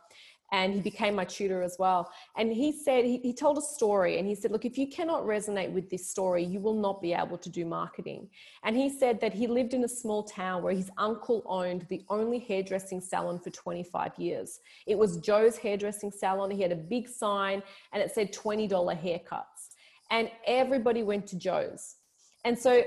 and 0.52 0.74
he 0.74 0.80
became 0.80 1.14
my 1.14 1.24
tutor 1.24 1.62
as 1.62 1.76
well. 1.78 2.10
And 2.36 2.52
he 2.52 2.72
said, 2.72 3.04
he, 3.04 3.18
he, 3.18 3.32
told 3.32 3.58
a 3.58 3.62
story 3.62 4.18
and 4.18 4.26
he 4.26 4.34
said, 4.34 4.50
Look, 4.50 4.64
if 4.64 4.76
you 4.76 4.88
cannot 4.88 5.22
resonate 5.22 5.70
with 5.70 5.88
this 5.88 6.08
story, 6.08 6.44
you 6.44 6.60
will 6.60 6.74
not 6.74 7.00
be 7.00 7.12
able 7.12 7.38
to 7.38 7.48
do 7.48 7.64
marketing. 7.64 8.28
And 8.64 8.76
he 8.76 8.90
said 8.90 9.20
that 9.20 9.32
he 9.32 9.46
lived 9.46 9.74
in 9.74 9.84
a 9.84 9.88
small 9.88 10.24
town 10.24 10.62
where 10.62 10.74
his 10.74 10.90
uncle 10.98 11.42
owned 11.46 11.86
the 11.88 12.02
only 12.08 12.38
hairdressing 12.38 13.00
salon 13.00 13.38
for 13.38 13.50
25 13.50 14.18
years. 14.18 14.60
It 14.86 14.98
was 14.98 15.18
Joe's 15.18 15.56
hairdressing 15.56 16.10
salon. 16.10 16.50
He 16.50 16.62
had 16.62 16.72
a 16.72 16.76
big 16.76 17.08
sign 17.08 17.62
and 17.92 18.02
it 18.02 18.12
said 18.12 18.32
$20 18.32 18.68
haircuts. 18.70 19.74
And 20.10 20.30
everybody 20.46 21.04
went 21.04 21.26
to 21.28 21.36
Joe's. 21.36 21.96
And 22.44 22.58
so 22.58 22.82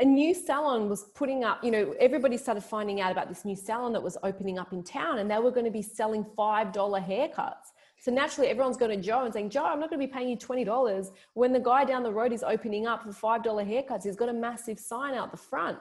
a 0.00 0.04
new 0.04 0.32
salon 0.32 0.88
was 0.88 1.04
putting 1.14 1.42
up, 1.42 1.62
you 1.64 1.72
know, 1.72 1.94
everybody 1.98 2.36
started 2.36 2.62
finding 2.62 3.00
out 3.00 3.10
about 3.10 3.28
this 3.28 3.44
new 3.44 3.56
salon 3.56 3.92
that 3.92 4.02
was 4.02 4.16
opening 4.22 4.58
up 4.58 4.72
in 4.72 4.82
town 4.82 5.18
and 5.18 5.28
they 5.28 5.38
were 5.38 5.50
going 5.50 5.64
to 5.64 5.72
be 5.72 5.82
selling 5.82 6.24
$5 6.24 6.72
haircuts. 6.72 7.72
So 8.00 8.12
naturally, 8.12 8.48
everyone's 8.48 8.76
going 8.76 8.96
to 8.96 9.04
Joe 9.04 9.24
and 9.24 9.34
saying, 9.34 9.50
Joe, 9.50 9.64
I'm 9.64 9.80
not 9.80 9.90
going 9.90 10.00
to 10.00 10.06
be 10.06 10.12
paying 10.12 10.28
you 10.28 10.36
$20 10.36 11.10
when 11.34 11.52
the 11.52 11.58
guy 11.58 11.84
down 11.84 12.04
the 12.04 12.12
road 12.12 12.32
is 12.32 12.44
opening 12.44 12.86
up 12.86 13.02
for 13.02 13.10
$5 13.10 13.42
haircuts. 13.44 14.04
He's 14.04 14.14
got 14.14 14.28
a 14.28 14.32
massive 14.32 14.78
sign 14.78 15.14
out 15.14 15.32
the 15.32 15.36
front. 15.36 15.78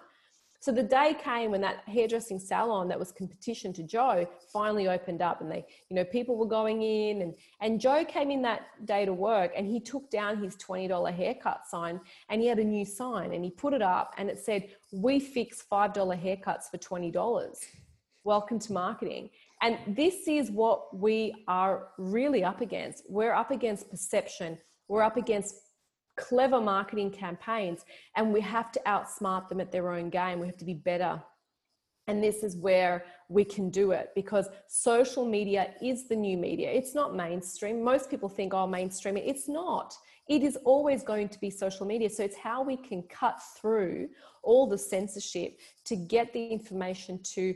So 0.59 0.71
the 0.71 0.83
day 0.83 1.15
came 1.23 1.51
when 1.51 1.61
that 1.61 1.83
hairdressing 1.87 2.39
salon 2.39 2.87
that 2.87 2.97
was 2.97 3.11
competition 3.11 3.73
to 3.73 3.83
Joe 3.83 4.27
finally 4.51 4.87
opened 4.87 5.21
up 5.21 5.41
and 5.41 5.51
they, 5.51 5.65
you 5.89 5.95
know, 5.95 6.03
people 6.03 6.35
were 6.35 6.47
going 6.47 6.81
in 6.81 7.21
and, 7.21 7.35
and 7.61 7.79
Joe 7.79 8.03
came 8.03 8.31
in 8.31 8.41
that 8.41 8.61
day 8.85 9.05
to 9.05 9.13
work 9.13 9.51
and 9.55 9.67
he 9.67 9.79
took 9.79 10.09
down 10.09 10.41
his 10.41 10.55
$20 10.55 11.13
haircut 11.13 11.67
sign 11.67 12.01
and 12.29 12.41
he 12.41 12.47
had 12.47 12.57
a 12.57 12.63
new 12.63 12.85
sign 12.85 13.33
and 13.33 13.43
he 13.43 13.51
put 13.51 13.73
it 13.73 13.83
up 13.83 14.13
and 14.17 14.29
it 14.29 14.39
said, 14.39 14.69
we 14.91 15.19
fix 15.19 15.63
$5 15.71 15.93
haircuts 15.93 16.71
for 16.71 16.77
$20. 16.77 17.55
Welcome 18.23 18.59
to 18.59 18.73
marketing. 18.73 19.29
And 19.61 19.77
this 19.87 20.27
is 20.27 20.49
what 20.49 20.95
we 20.97 21.45
are 21.47 21.89
really 21.99 22.43
up 22.43 22.61
against. 22.61 23.03
We're 23.07 23.33
up 23.33 23.51
against 23.51 23.89
perception. 23.91 24.57
We're 24.87 25.03
up 25.03 25.17
against 25.17 25.55
clever 26.17 26.59
marketing 26.59 27.11
campaigns 27.11 27.85
and 28.15 28.33
we 28.33 28.41
have 28.41 28.71
to 28.73 28.81
outsmart 28.85 29.47
them 29.47 29.61
at 29.61 29.71
their 29.71 29.91
own 29.91 30.09
game. 30.09 30.39
We 30.39 30.47
have 30.47 30.57
to 30.57 30.65
be 30.65 30.73
better. 30.73 31.21
And 32.07 32.23
this 32.23 32.43
is 32.43 32.55
where 32.55 33.05
we 33.29 33.43
can 33.43 33.69
do 33.69 33.91
it 33.91 34.11
because 34.15 34.47
social 34.67 35.25
media 35.25 35.73
is 35.81 36.07
the 36.07 36.15
new 36.15 36.37
media. 36.37 36.71
It's 36.71 36.95
not 36.95 37.15
mainstream. 37.15 37.83
Most 37.83 38.09
people 38.09 38.29
think, 38.29 38.53
oh, 38.53 38.65
mainstream. 38.65 39.17
It's 39.17 39.49
not. 39.49 39.93
It 40.29 40.41
is 40.41 40.57
always 40.63 41.03
going 41.03 41.29
to 41.29 41.39
be 41.39 41.49
social 41.49 41.85
media. 41.85 42.09
So 42.09 42.23
it's 42.23 42.37
how 42.37 42.63
we 42.63 42.77
can 42.77 43.03
cut 43.03 43.41
through 43.57 44.09
all 44.41 44.67
the 44.67 44.77
censorship 44.77 45.59
to 45.85 45.95
get 45.95 46.31
the 46.31 46.47
information 46.47 47.19
to 47.23 47.53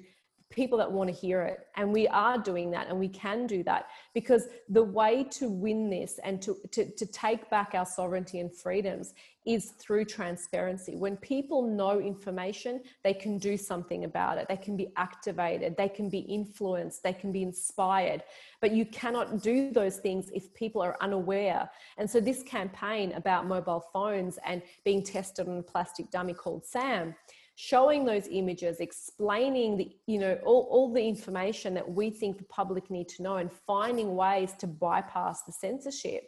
people 0.51 0.77
that 0.77 0.91
want 0.91 1.09
to 1.09 1.15
hear 1.15 1.41
it. 1.41 1.67
And 1.75 1.91
we 1.91 2.07
are 2.09 2.37
doing 2.37 2.69
that 2.71 2.87
and 2.87 2.99
we 2.99 3.07
can 3.07 3.47
do 3.47 3.63
that 3.63 3.87
because 4.13 4.47
the 4.69 4.83
way 4.83 5.23
to 5.31 5.49
win 5.49 5.89
this 5.89 6.19
and 6.23 6.41
to, 6.41 6.57
to, 6.71 6.85
to 6.85 7.05
take 7.05 7.49
back 7.49 7.71
our 7.73 7.85
sovereignty 7.85 8.39
and 8.39 8.53
freedoms 8.53 9.13
is 9.45 9.71
through 9.71 10.05
transparency. 10.05 10.95
When 10.95 11.17
people 11.17 11.63
know 11.63 11.99
information, 11.99 12.81
they 13.03 13.13
can 13.13 13.39
do 13.39 13.57
something 13.57 14.03
about 14.03 14.37
it. 14.37 14.47
They 14.47 14.57
can 14.57 14.77
be 14.77 14.91
activated, 14.97 15.75
they 15.77 15.89
can 15.89 16.09
be 16.09 16.19
influenced, 16.19 17.01
they 17.01 17.13
can 17.13 17.31
be 17.31 17.41
inspired. 17.41 18.23
But 18.59 18.71
you 18.71 18.85
cannot 18.85 19.41
do 19.41 19.71
those 19.71 19.97
things 19.97 20.29
if 20.31 20.53
people 20.53 20.81
are 20.83 20.95
unaware. 21.01 21.69
And 21.97 22.07
so, 22.07 22.19
this 22.19 22.43
campaign 22.43 23.13
about 23.13 23.47
mobile 23.47 23.83
phones 23.91 24.37
and 24.45 24.61
being 24.85 25.01
tested 25.03 25.47
on 25.47 25.57
a 25.57 25.63
plastic 25.63 26.11
dummy 26.11 26.33
called 26.33 26.65
Sam 26.65 27.15
showing 27.61 28.05
those 28.05 28.27
images 28.31 28.79
explaining 28.79 29.77
the 29.77 29.87
you 30.07 30.17
know 30.17 30.35
all, 30.43 30.67
all 30.71 30.91
the 30.91 31.07
information 31.07 31.75
that 31.75 31.87
we 31.87 32.09
think 32.09 32.39
the 32.39 32.43
public 32.45 32.89
need 32.89 33.07
to 33.07 33.21
know 33.21 33.35
and 33.37 33.51
finding 33.51 34.15
ways 34.15 34.53
to 34.57 34.65
bypass 34.65 35.43
the 35.43 35.51
censorship. 35.51 36.23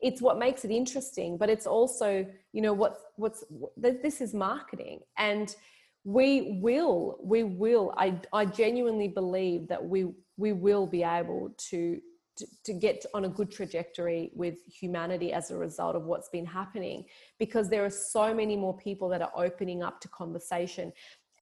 It's 0.00 0.20
what 0.20 0.40
makes 0.40 0.64
it 0.64 0.72
interesting 0.72 1.38
but 1.38 1.48
it's 1.48 1.68
also 1.68 2.26
you 2.52 2.62
know 2.62 2.72
what's 2.72 2.98
what's 3.14 3.44
this 3.76 4.20
is 4.20 4.34
marketing. 4.34 4.98
And 5.18 5.54
we 6.02 6.58
will 6.60 7.16
we 7.22 7.44
will 7.44 7.94
i 7.96 8.12
i 8.32 8.44
genuinely 8.44 9.06
believe 9.06 9.68
that 9.68 9.84
we 9.92 10.00
we 10.36 10.52
will 10.52 10.84
be 10.84 11.04
able 11.04 11.54
to 11.70 12.00
to, 12.36 12.46
to 12.64 12.72
get 12.72 13.04
on 13.14 13.24
a 13.24 13.28
good 13.28 13.50
trajectory 13.50 14.30
with 14.34 14.56
humanity 14.66 15.32
as 15.32 15.50
a 15.50 15.56
result 15.56 15.96
of 15.96 16.04
what's 16.04 16.28
been 16.28 16.46
happening 16.46 17.04
because 17.38 17.68
there 17.68 17.84
are 17.84 17.90
so 17.90 18.34
many 18.34 18.56
more 18.56 18.76
people 18.76 19.08
that 19.08 19.22
are 19.22 19.32
opening 19.36 19.82
up 19.82 20.00
to 20.00 20.08
conversation. 20.08 20.92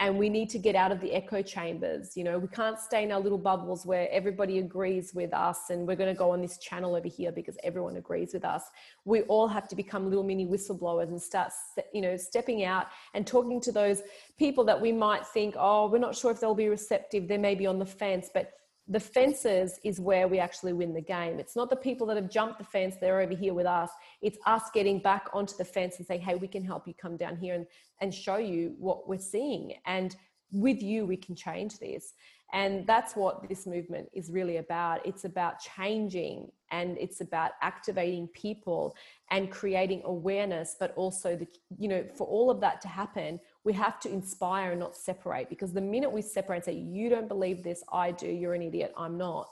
And 0.01 0.17
we 0.17 0.31
need 0.31 0.49
to 0.51 0.59
get 0.59 0.77
out 0.77 0.93
of 0.93 1.01
the 1.03 1.13
echo 1.13 1.43
chambers 1.43 2.17
you 2.17 2.25
know? 2.25 2.39
We 2.39 2.49
can't 2.49 2.79
stay 2.79 3.03
in 3.03 3.13
our 3.13 3.21
little 3.21 3.39
bubbles 3.39 3.85
where 3.85 4.09
everybody 4.11 4.59
agrees 4.59 5.13
with 5.15 5.35
us 5.35 5.69
and 5.69 5.87
we're 5.87 5.97
going 5.97 6.13
to 6.13 6.19
go 6.19 6.31
on 6.31 6.41
this 6.41 6.57
channel 6.57 6.95
over 6.95 7.07
here 7.07 7.31
because 7.31 7.59
everyone 7.63 7.97
agrees 7.97 8.33
with 8.33 8.45
us. 8.45 8.63
We 9.05 9.23
all 9.23 9.47
have 9.47 9.69
to 9.69 9.77
become 9.77 10.09
little 10.09 10.25
mini 10.25 10.47
whistleblowers 10.47 11.09
and 11.09 11.21
start 11.21 11.53
you 11.93 12.01
know 12.01 12.17
stepping 12.17 12.65
out 12.65 12.87
and 13.13 13.27
talking 13.27 13.61
to 13.61 13.73
those 13.73 14.03
people 14.39 14.65
that 14.65 14.81
we 14.81 14.91
might 14.91 15.27
think 15.27 15.55
oh 15.59 15.89
we're 15.89 15.99
not 15.99 16.17
sure 16.17 16.31
if 16.31 16.41
they'll 16.41 16.55
be 16.55 16.71
receptive. 16.71 17.29
They 17.29 17.39
may 17.39 17.55
be 17.55 17.67
on 17.67 17.79
the 17.79 17.87
fence. 17.87 18.31
But 18.33 18.53
the 18.91 19.01
fences 19.01 19.79
is 19.85 20.01
where 20.01 20.27
we 20.27 20.41
actually 20.41 20.73
win 20.73 20.93
the 20.93 21.01
game. 21.01 21.39
It's 21.39 21.55
not 21.55 21.71
the 21.71 21.77
people 21.77 22.09
that 22.09 22.17
have 22.17 22.29
jumped 22.29 22.59
the 22.59 22.65
fence, 22.65 22.97
they're 23.01 23.21
over 23.21 23.35
here 23.35 23.55
with 23.55 23.67
us. 23.67 23.91
It's 24.21 24.37
us 24.47 24.65
getting 24.75 24.99
back 24.99 25.29
onto 25.33 25.57
the 25.57 25.65
fence 25.65 25.99
and 25.99 26.07
saying, 26.07 26.23
hey, 26.23 26.35
we 26.35 26.49
can 26.49 26.65
help 26.65 26.89
you 26.89 26.95
come 27.01 27.17
down 27.17 27.37
here 27.37 27.55
and, 27.55 27.67
and 28.01 28.13
show 28.13 28.37
you 28.37 28.75
what 28.79 29.09
we're 29.09 29.21
seeing. 29.21 29.75
And 29.87 30.17
with 30.51 30.83
you, 30.83 31.07
we 31.07 31.17
can 31.17 31.37
change 31.37 31.79
this. 31.79 32.15
And 32.53 32.85
that's 32.85 33.15
what 33.15 33.49
this 33.49 33.65
movement 33.65 34.09
is 34.13 34.29
really 34.29 34.57
about. 34.57 35.07
It's 35.07 35.25
about 35.25 35.61
changing 35.61 36.51
and 36.73 36.99
it's 36.99 37.21
about 37.21 37.53
activating 37.63 38.27
people 38.29 38.97
and 39.31 39.53
creating 39.53 40.03
awareness, 40.05 40.75
but 40.81 40.93
also 40.97 41.37
the, 41.37 41.47
you 41.79 41.87
know, 41.87 42.05
for 42.17 42.27
all 42.27 42.51
of 42.51 42.61
that 42.61 42.81
to 42.81 42.89
happen, 42.89 43.39
we 43.65 43.73
have 43.75 44.01
to 44.01 44.11
inspire 44.11 44.71
and 44.71 44.81
not 44.81 44.97
separate 44.97 45.49
because 45.49 45.73
the 45.73 45.81
minute 45.81 46.11
we 46.11 46.23
separate 46.23 46.57
and 46.57 46.65
say, 46.65 46.73
you 46.75 47.09
don't 47.09 47.29
believe 47.29 47.63
this, 47.63 47.83
I 47.93 48.11
do, 48.11 48.27
you're 48.27 48.55
an 48.55 48.63
idiot, 48.63 48.93
I'm 48.97 49.19
not. 49.19 49.49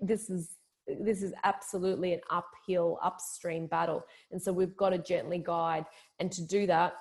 This 0.00 0.28
is 0.28 0.56
this 0.86 1.22
is 1.22 1.32
absolutely 1.44 2.12
an 2.12 2.20
uphill 2.30 2.98
upstream 3.02 3.66
battle 3.66 4.04
and 4.30 4.40
so 4.40 4.52
we've 4.52 4.76
got 4.76 4.90
to 4.90 4.98
gently 4.98 5.42
guide 5.44 5.84
and 6.20 6.30
to 6.30 6.46
do 6.46 6.66
that 6.66 6.94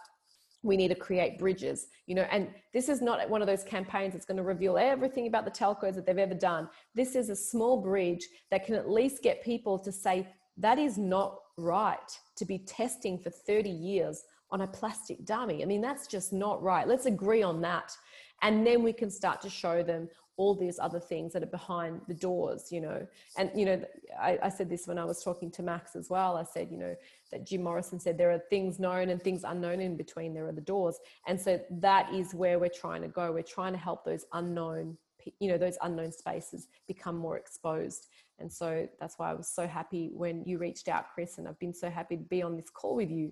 we 0.64 0.76
need 0.76 0.88
to 0.88 0.95
create 0.95 1.38
bridges 1.38 1.88
you 2.08 2.16
know 2.16 2.26
and 2.32 2.49
this 2.74 2.89
is 2.89 3.01
not 3.01 3.30
one 3.30 3.41
of 3.41 3.47
those 3.47 3.64
campaigns 3.64 4.14
that's 4.14 4.26
going 4.26 4.38
to 4.38 4.43
reveal 4.43 4.78
everything 4.78 5.28
about 5.28 5.45
the 5.45 5.51
telcos 5.51 5.93
that 5.93 6.06
they've 6.06 6.18
ever 6.18 6.34
done 6.34 6.68
this 6.95 7.16
is 7.16 7.30
a 7.30 7.36
small 7.36 7.80
bridge 7.82 8.28
that 8.49 8.66
can 8.66 8.74
at 8.74 8.89
least 8.89 9.22
get 9.22 9.43
people 9.43 9.78
to 9.78 9.91
say 9.91 10.28
that 10.58 10.80
is 10.80 10.97
not 10.97 11.38
right 11.58 12.20
to 12.36 12.45
be 12.45 12.58
testing 12.60 13.20
for 13.20 13.30
30 13.30 13.70
years 13.70 14.24
on 14.52 14.62
a 14.62 14.68
plastic 14.68 15.24
dummy 15.26 15.62
i 15.64 15.66
mean 15.66 15.82
that's 15.82 16.08
just 16.08 16.34
not 16.34 16.62
right 16.62 16.88
let's 16.88 17.06
agree 17.06 17.43
on 17.43 17.62
that 17.62 17.96
and 18.41 18.66
then 18.66 18.84
we 18.84 18.93
can 18.93 19.10
start 19.10 19.41
to 19.41 19.50
show 19.50 19.82
them 19.84 20.10
all 20.38 20.54
these 20.54 20.80
other 20.80 21.00
things 21.00 21.32
that 21.34 21.43
are 21.43 21.48
behind 21.48 22.02
the 22.08 22.14
doors, 22.14 22.72
you 22.72 22.82
know. 22.82 23.08
And, 23.38 23.50
you 23.56 23.66
know, 23.66 23.82
I, 24.20 24.38
I, 24.43 24.50
said 24.50 24.70
this 24.70 24.86
when 24.86 24.98
I 24.98 25.06
was 25.06 25.24
talking 25.24 25.50
to 25.52 25.64
Max 25.64 25.96
as 25.96 26.10
well. 26.10 26.36
I 26.36 26.43
said, 26.43 26.68
you 26.70 26.78
know, 26.78 26.93
that 27.32 27.46
Jim 27.46 27.64
Morrison 27.64 28.00
said 28.00 28.18
there 28.18 28.32
are 28.32 28.41
things 28.50 28.78
known 28.78 29.10
and 29.10 29.22
things 29.22 29.43
unknown 29.46 29.80
in 29.80 29.96
between, 29.96 30.34
there 30.34 30.46
are 30.46 30.52
the 30.52 30.62
doors. 30.62 31.00
And 31.28 31.39
so 31.39 31.60
that 31.70 32.14
is 32.14 32.34
where 32.34 32.60
we're 32.60 32.70
trying 32.70 33.02
to 33.04 33.08
go. 33.08 33.32
We're 33.32 33.43
trying 33.43 33.74
to 33.74 33.80
help 33.80 34.04
those 34.04 34.26
unknown, 34.34 34.98
you 35.39 35.50
know, 35.50 35.58
those 35.58 35.78
unknown 35.82 36.12
spaces 36.12 36.68
become 36.86 37.16
more 37.16 37.38
exposed. 37.38 38.08
And 38.39 38.52
so 38.52 38.89
that's 39.00 39.18
why 39.18 39.32
I 39.32 39.34
was 39.34 39.48
so 39.48 39.66
happy 39.66 40.12
when 40.14 40.43
you 40.46 40.58
reached 40.58 40.89
out, 40.89 41.06
Chris, 41.14 41.38
and 41.38 41.48
I've 41.48 41.60
been 41.60 41.74
so 41.74 41.89
happy 41.89 42.18
to 42.18 42.24
be 42.24 42.43
on 42.43 42.58
this 42.58 42.70
call 42.70 42.96
with 42.96 43.10
you. 43.10 43.32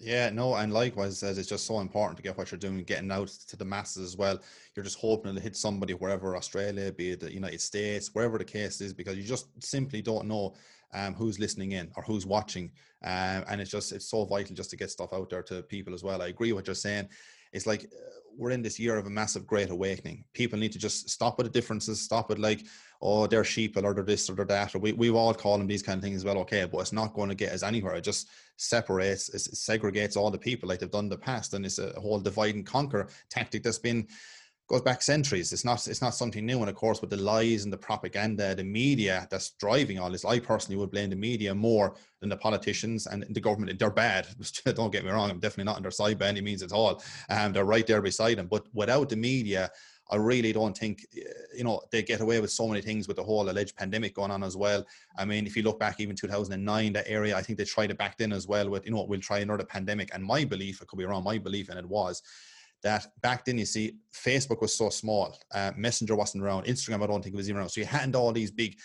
Yeah, 0.00 0.30
no, 0.30 0.54
and 0.54 0.72
likewise, 0.72 1.24
as 1.24 1.38
it's 1.38 1.48
just 1.48 1.66
so 1.66 1.80
important 1.80 2.16
to 2.18 2.22
get 2.22 2.38
what 2.38 2.52
you're 2.52 2.58
doing, 2.58 2.82
getting 2.84 3.10
out 3.10 3.28
to 3.48 3.56
the 3.56 3.64
masses 3.64 4.04
as 4.04 4.16
well. 4.16 4.38
You're 4.74 4.84
just 4.84 4.98
hoping 4.98 5.34
to 5.34 5.40
hit 5.40 5.56
somebody 5.56 5.92
wherever 5.92 6.36
Australia, 6.36 6.92
be 6.92 7.10
it 7.10 7.20
the 7.20 7.32
United 7.32 7.60
States, 7.60 8.14
wherever 8.14 8.38
the 8.38 8.44
case 8.44 8.80
is, 8.80 8.94
because 8.94 9.16
you 9.16 9.24
just 9.24 9.48
simply 9.62 10.00
don't 10.00 10.28
know 10.28 10.54
um, 10.94 11.14
who's 11.14 11.40
listening 11.40 11.72
in 11.72 11.90
or 11.96 12.04
who's 12.04 12.26
watching, 12.26 12.70
um, 13.02 13.44
and 13.48 13.60
it's 13.60 13.72
just 13.72 13.90
it's 13.90 14.06
so 14.06 14.24
vital 14.24 14.54
just 14.54 14.70
to 14.70 14.76
get 14.76 14.92
stuff 14.92 15.12
out 15.12 15.30
there 15.30 15.42
to 15.42 15.62
people 15.62 15.92
as 15.92 16.04
well. 16.04 16.22
I 16.22 16.28
agree 16.28 16.52
with 16.52 16.58
what 16.62 16.66
you're 16.68 16.74
saying. 16.76 17.08
It's 17.52 17.66
like 17.66 17.84
uh, 17.84 18.20
we're 18.38 18.52
in 18.52 18.62
this 18.62 18.78
year 18.78 18.96
of 18.96 19.06
a 19.06 19.10
massive 19.10 19.46
great 19.46 19.68
awakening. 19.68 20.24
People 20.32 20.58
need 20.58 20.72
to 20.72 20.78
just 20.78 21.10
stop 21.10 21.36
with 21.36 21.46
the 21.46 21.52
differences, 21.52 22.00
stop 22.00 22.28
with 22.28 22.38
like, 22.38 22.64
oh, 23.02 23.26
they're 23.26 23.44
sheep 23.44 23.76
or 23.76 23.80
they're 23.80 24.04
this 24.04 24.30
or 24.30 24.34
they're 24.34 24.44
that. 24.44 24.74
Or 24.74 24.78
we, 24.78 24.92
we 24.92 25.10
all 25.10 25.34
call 25.34 25.58
them 25.58 25.66
these 25.66 25.82
kind 25.82 25.98
of 25.98 26.04
things 26.04 26.18
as 26.18 26.24
well. 26.24 26.38
Okay, 26.38 26.64
but 26.64 26.78
it's 26.78 26.92
not 26.92 27.14
going 27.14 27.28
to 27.28 27.34
get 27.34 27.52
us 27.52 27.64
anywhere. 27.64 27.96
It 27.96 28.04
just 28.04 28.28
separates, 28.56 29.28
it 29.30 29.42
segregates 29.54 30.16
all 30.16 30.30
the 30.30 30.38
people 30.38 30.68
like 30.68 30.78
they've 30.78 30.90
done 30.90 31.08
the 31.08 31.18
past. 31.18 31.54
And 31.54 31.66
it's 31.66 31.80
a 31.80 31.98
whole 32.00 32.20
divide 32.20 32.54
and 32.54 32.64
conquer 32.64 33.08
tactic 33.28 33.64
that's 33.64 33.78
been 33.78 34.06
goes 34.68 34.82
back 34.82 35.00
centuries. 35.00 35.52
It's 35.52 35.64
not 35.64 35.86
it's 35.88 36.02
not 36.02 36.14
something 36.14 36.44
new. 36.44 36.60
And 36.60 36.68
of 36.68 36.76
course, 36.76 37.00
with 37.00 37.10
the 37.10 37.16
lies 37.16 37.64
and 37.64 37.72
the 37.72 37.78
propaganda, 37.78 38.54
the 38.54 38.64
media 38.64 39.26
that's 39.30 39.50
driving 39.52 39.98
all 39.98 40.10
this, 40.10 40.24
I 40.24 40.38
personally 40.38 40.78
would 40.78 40.90
blame 40.90 41.10
the 41.10 41.16
media 41.16 41.54
more 41.54 41.96
than 42.20 42.28
the 42.28 42.36
politicians 42.36 43.06
and 43.06 43.24
the 43.30 43.40
government. 43.40 43.78
They're 43.78 43.90
bad. 43.90 44.28
Don't 44.64 44.92
get 44.92 45.04
me 45.04 45.10
wrong. 45.10 45.30
I'm 45.30 45.40
definitely 45.40 45.64
not 45.64 45.76
on 45.76 45.82
their 45.82 45.90
side 45.90 46.18
by 46.18 46.26
any 46.28 46.42
means 46.42 46.62
at 46.62 46.72
all. 46.72 47.02
Um, 47.30 47.52
they're 47.52 47.64
right 47.64 47.86
there 47.86 48.02
beside 48.02 48.36
them. 48.36 48.46
But 48.46 48.66
without 48.74 49.08
the 49.08 49.16
media, 49.16 49.70
I 50.10 50.16
really 50.16 50.52
don't 50.54 50.76
think, 50.76 51.06
you 51.54 51.64
know, 51.64 51.82
they 51.92 52.02
get 52.02 52.20
away 52.20 52.40
with 52.40 52.50
so 52.50 52.66
many 52.66 52.80
things 52.80 53.06
with 53.06 53.18
the 53.18 53.22
whole 53.22 53.50
alleged 53.50 53.76
pandemic 53.76 54.14
going 54.14 54.30
on 54.30 54.42
as 54.42 54.56
well. 54.56 54.86
I 55.18 55.26
mean, 55.26 55.46
if 55.46 55.54
you 55.54 55.62
look 55.62 55.78
back 55.78 56.00
even 56.00 56.16
2009, 56.16 56.94
that 56.94 57.08
area, 57.08 57.36
I 57.36 57.42
think 57.42 57.58
they 57.58 57.66
tried 57.66 57.90
it 57.90 57.98
back 57.98 58.16
then 58.16 58.32
as 58.32 58.46
well 58.46 58.70
with, 58.70 58.86
you 58.86 58.92
know, 58.92 59.04
we'll 59.04 59.20
try 59.20 59.40
another 59.40 59.64
pandemic. 59.64 60.08
And 60.14 60.24
my 60.24 60.46
belief, 60.46 60.80
I 60.80 60.86
could 60.86 60.98
be 60.98 61.04
wrong, 61.04 61.24
my 61.24 61.36
belief, 61.36 61.68
and 61.68 61.78
it 61.78 61.86
was 61.86 62.22
that 62.82 63.06
back 63.22 63.44
then 63.44 63.58
you 63.58 63.66
see 63.66 63.96
Facebook 64.14 64.60
was 64.60 64.74
so 64.74 64.88
small, 64.90 65.36
uh, 65.52 65.72
Messenger 65.76 66.16
wasn't 66.16 66.42
around, 66.44 66.66
Instagram 66.66 67.02
I 67.02 67.06
don't 67.06 67.22
think 67.22 67.34
it 67.34 67.36
was 67.36 67.48
even 67.48 67.58
around. 67.58 67.70
So 67.70 67.80
you 67.80 67.86
had 67.86 68.14
all 68.14 68.32
these 68.32 68.50
big, 68.50 68.78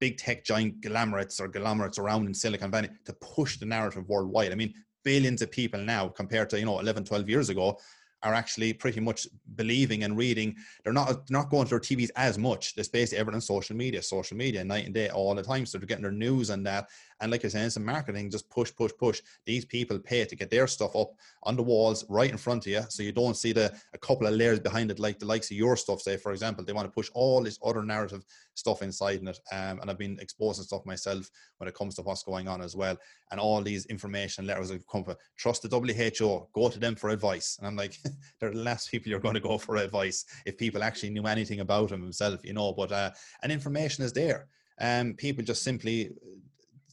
big 0.00 0.18
tech 0.18 0.44
giant 0.44 0.80
glomerates 0.80 1.40
or 1.40 1.48
glomerates 1.48 1.98
around 1.98 2.26
in 2.26 2.34
Silicon 2.34 2.70
Valley 2.70 2.90
to 3.04 3.12
push 3.14 3.58
the 3.58 3.66
narrative 3.66 4.08
worldwide. 4.08 4.52
I 4.52 4.54
mean, 4.54 4.74
billions 5.04 5.42
of 5.42 5.50
people 5.50 5.80
now 5.80 6.08
compared 6.08 6.50
to 6.50 6.58
you 6.58 6.66
know 6.66 6.78
11, 6.78 7.04
12 7.04 7.28
years 7.28 7.48
ago 7.48 7.78
are 8.22 8.34
actually 8.34 8.72
pretty 8.72 9.00
much 9.00 9.26
believing 9.56 10.04
and 10.04 10.16
reading. 10.16 10.54
They're 10.84 10.92
not 10.92 11.08
they're 11.08 11.38
not 11.38 11.50
going 11.50 11.64
to 11.64 11.70
their 11.70 11.80
TVs 11.80 12.10
as 12.16 12.38
much. 12.38 12.74
There's 12.74 12.88
basically 12.88 13.18
everything 13.18 13.36
on 13.36 13.40
social 13.40 13.76
media, 13.76 14.02
social 14.02 14.36
media, 14.36 14.64
night 14.64 14.84
and 14.84 14.94
day, 14.94 15.08
all 15.08 15.34
the 15.34 15.42
time. 15.42 15.66
So 15.66 15.78
they're 15.78 15.86
getting 15.86 16.02
their 16.02 16.12
news 16.12 16.50
and 16.50 16.64
that. 16.66 16.88
And 17.22 17.30
like 17.30 17.44
I 17.44 17.48
said, 17.48 17.72
some 17.72 17.84
marketing, 17.84 18.30
just 18.30 18.50
push, 18.50 18.74
push, 18.74 18.90
push. 18.98 19.22
These 19.46 19.64
people 19.64 19.98
pay 19.98 20.24
to 20.24 20.36
get 20.36 20.50
their 20.50 20.66
stuff 20.66 20.96
up 20.96 21.12
on 21.44 21.56
the 21.56 21.62
walls 21.62 22.04
right 22.08 22.30
in 22.30 22.36
front 22.36 22.66
of 22.66 22.72
you. 22.72 22.82
So 22.88 23.04
you 23.04 23.12
don't 23.12 23.36
see 23.36 23.52
the 23.52 23.72
a 23.94 23.98
couple 23.98 24.26
of 24.26 24.34
layers 24.34 24.58
behind 24.58 24.90
it, 24.90 24.98
like 24.98 25.20
the 25.20 25.26
likes 25.26 25.50
of 25.50 25.56
your 25.56 25.76
stuff, 25.76 26.02
say, 26.02 26.16
for 26.16 26.32
example. 26.32 26.64
They 26.64 26.72
want 26.72 26.86
to 26.86 26.92
push 26.92 27.10
all 27.14 27.42
this 27.42 27.60
other 27.64 27.84
narrative 27.84 28.24
stuff 28.54 28.82
inside 28.82 29.20
in 29.20 29.28
it. 29.28 29.38
Um, 29.52 29.80
and 29.80 29.88
I've 29.88 29.98
been 29.98 30.18
exposing 30.20 30.64
stuff 30.64 30.84
myself 30.84 31.30
when 31.58 31.68
it 31.68 31.74
comes 31.74 31.94
to 31.94 32.02
what's 32.02 32.24
going 32.24 32.48
on 32.48 32.60
as 32.60 32.74
well. 32.74 32.96
And 33.30 33.40
all 33.40 33.62
these 33.62 33.86
information 33.86 34.44
letters 34.44 34.70
have 34.70 34.86
come 34.88 35.04
from 35.04 35.16
trust 35.36 35.62
the 35.62 35.68
WHO, 35.68 36.48
go 36.52 36.68
to 36.68 36.78
them 36.78 36.96
for 36.96 37.10
advice. 37.10 37.56
And 37.58 37.68
I'm 37.68 37.76
like, 37.76 37.96
they're 38.40 38.50
the 38.50 38.58
last 38.58 38.90
people 38.90 39.10
you're 39.10 39.20
going 39.20 39.34
to 39.34 39.40
go 39.40 39.58
for 39.58 39.76
advice 39.76 40.24
if 40.44 40.58
people 40.58 40.82
actually 40.82 41.10
knew 41.10 41.26
anything 41.26 41.60
about 41.60 41.90
them 41.90 42.00
themselves, 42.00 42.44
you 42.44 42.52
know. 42.52 42.72
But 42.72 42.90
uh, 42.90 43.10
and 43.44 43.52
information 43.52 44.04
is 44.04 44.12
there. 44.12 44.48
Um, 44.80 45.14
people 45.14 45.44
just 45.44 45.62
simply 45.62 46.10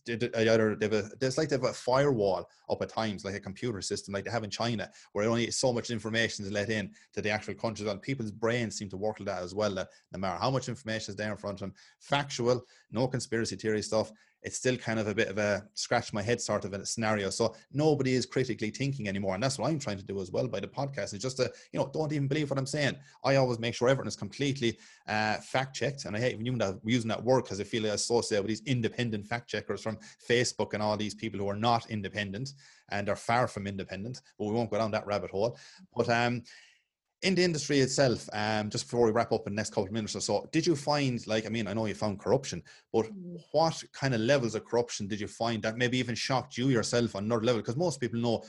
either 0.09 0.75
they've 0.75 0.93
a, 0.93 1.09
there's 1.19 1.37
like 1.37 1.49
they 1.49 1.55
have 1.55 1.63
a 1.63 1.73
firewall 1.73 2.49
up 2.69 2.81
at 2.81 2.89
times, 2.89 3.25
like 3.25 3.35
a 3.35 3.39
computer 3.39 3.81
system, 3.81 4.13
like 4.13 4.25
they 4.25 4.31
have 4.31 4.43
in 4.43 4.49
China, 4.49 4.89
where 5.13 5.27
only 5.27 5.49
so 5.51 5.73
much 5.73 5.89
information 5.89 6.45
is 6.45 6.51
let 6.51 6.69
in 6.69 6.91
to 7.13 7.21
the 7.21 7.29
actual 7.29 7.53
countries. 7.53 7.87
And 7.87 8.01
people's 8.01 8.31
brains 8.31 8.77
seem 8.77 8.89
to 8.89 8.97
work 8.97 9.19
like 9.19 9.27
that 9.27 9.43
as 9.43 9.55
well. 9.55 9.73
That 9.75 9.89
no 10.11 10.19
matter 10.19 10.39
how 10.39 10.51
much 10.51 10.69
information 10.69 11.11
is 11.11 11.15
there 11.15 11.31
in 11.31 11.37
front 11.37 11.55
of 11.55 11.61
them, 11.61 11.73
factual, 11.99 12.63
no 12.91 13.07
conspiracy 13.07 13.55
theory 13.55 13.81
stuff, 13.81 14.11
it's 14.41 14.57
still 14.57 14.77
kind 14.77 14.99
of 14.99 15.07
a 15.07 15.15
bit 15.15 15.27
of 15.27 15.37
a 15.37 15.65
scratch 15.73 16.13
my 16.13 16.21
head 16.21 16.39
sort 16.39 16.65
of 16.65 16.73
a 16.73 16.85
scenario. 16.85 17.29
So 17.29 17.55
nobody 17.73 18.13
is 18.13 18.25
critically 18.25 18.69
thinking 18.69 19.07
anymore. 19.07 19.33
And 19.33 19.43
that's 19.43 19.59
what 19.59 19.69
I'm 19.69 19.79
trying 19.79 19.97
to 19.97 20.03
do 20.03 20.21
as 20.21 20.31
well 20.31 20.47
by 20.47 20.59
the 20.59 20.67
podcast 20.67 21.13
is 21.13 21.21
just 21.21 21.37
to, 21.37 21.51
you 21.73 21.79
know, 21.79 21.89
don't 21.93 22.13
even 22.13 22.27
believe 22.27 22.49
what 22.49 22.59
I'm 22.59 22.65
saying. 22.65 22.95
I 23.23 23.35
always 23.35 23.59
make 23.59 23.75
sure 23.75 23.89
everything 23.89 24.07
is 24.07 24.15
completely 24.15 24.77
uh, 25.07 25.35
fact 25.37 25.75
checked. 25.75 26.05
And 26.05 26.15
I 26.15 26.19
hate 26.19 26.33
even 26.33 26.45
using 26.45 26.59
that, 26.59 26.79
using 26.85 27.09
that 27.09 27.23
word 27.23 27.43
because 27.43 27.59
I 27.59 27.65
feel 27.65 27.85
associated 27.85 28.43
with 28.43 28.49
these 28.49 28.63
independent 28.65 29.27
fact 29.27 29.49
checkers 29.49 29.81
from 29.81 29.97
Facebook 30.27 30.73
and 30.73 30.81
all 30.81 30.95
these 30.95 31.15
people 31.15 31.39
who 31.39 31.49
are 31.49 31.55
not 31.55 31.89
independent 31.89 32.53
and 32.91 33.09
are 33.09 33.15
far 33.15 33.47
from 33.47 33.67
independent, 33.67 34.21
but 34.37 34.45
we 34.45 34.53
won't 34.53 34.71
go 34.71 34.77
down 34.77 34.91
that 34.91 35.05
rabbit 35.05 35.31
hole. 35.31 35.57
But 35.95 36.09
um, 36.09 36.43
in 37.21 37.35
the 37.35 37.43
industry 37.43 37.79
itself, 37.79 38.29
um, 38.31 38.69
just 38.69 38.85
before 38.85 39.05
we 39.05 39.11
wrap 39.11 39.31
up 39.31 39.45
in 39.45 39.53
the 39.53 39.57
next 39.57 39.71
couple 39.71 39.85
of 39.85 39.91
minutes 39.91 40.15
or 40.15 40.21
so, 40.21 40.47
did 40.51 40.65
you 40.65 40.75
find, 40.75 41.25
like, 41.27 41.45
I 41.45 41.49
mean, 41.49 41.67
I 41.67 41.73
know 41.73 41.85
you 41.85 41.93
found 41.93 42.19
corruption, 42.19 42.63
but 42.93 43.05
mm. 43.05 43.37
what 43.51 43.83
kind 43.91 44.13
of 44.13 44.21
levels 44.21 44.55
of 44.55 44.65
corruption 44.65 45.07
did 45.07 45.19
you 45.19 45.27
find 45.27 45.61
that 45.63 45.77
maybe 45.77 45.97
even 45.97 46.15
shocked 46.15 46.57
you 46.57 46.69
yourself 46.69 47.15
on 47.15 47.25
another 47.25 47.43
level? 47.43 47.61
Because 47.61 47.75
most 47.75 47.99
people 47.99 48.19
know 48.19 48.43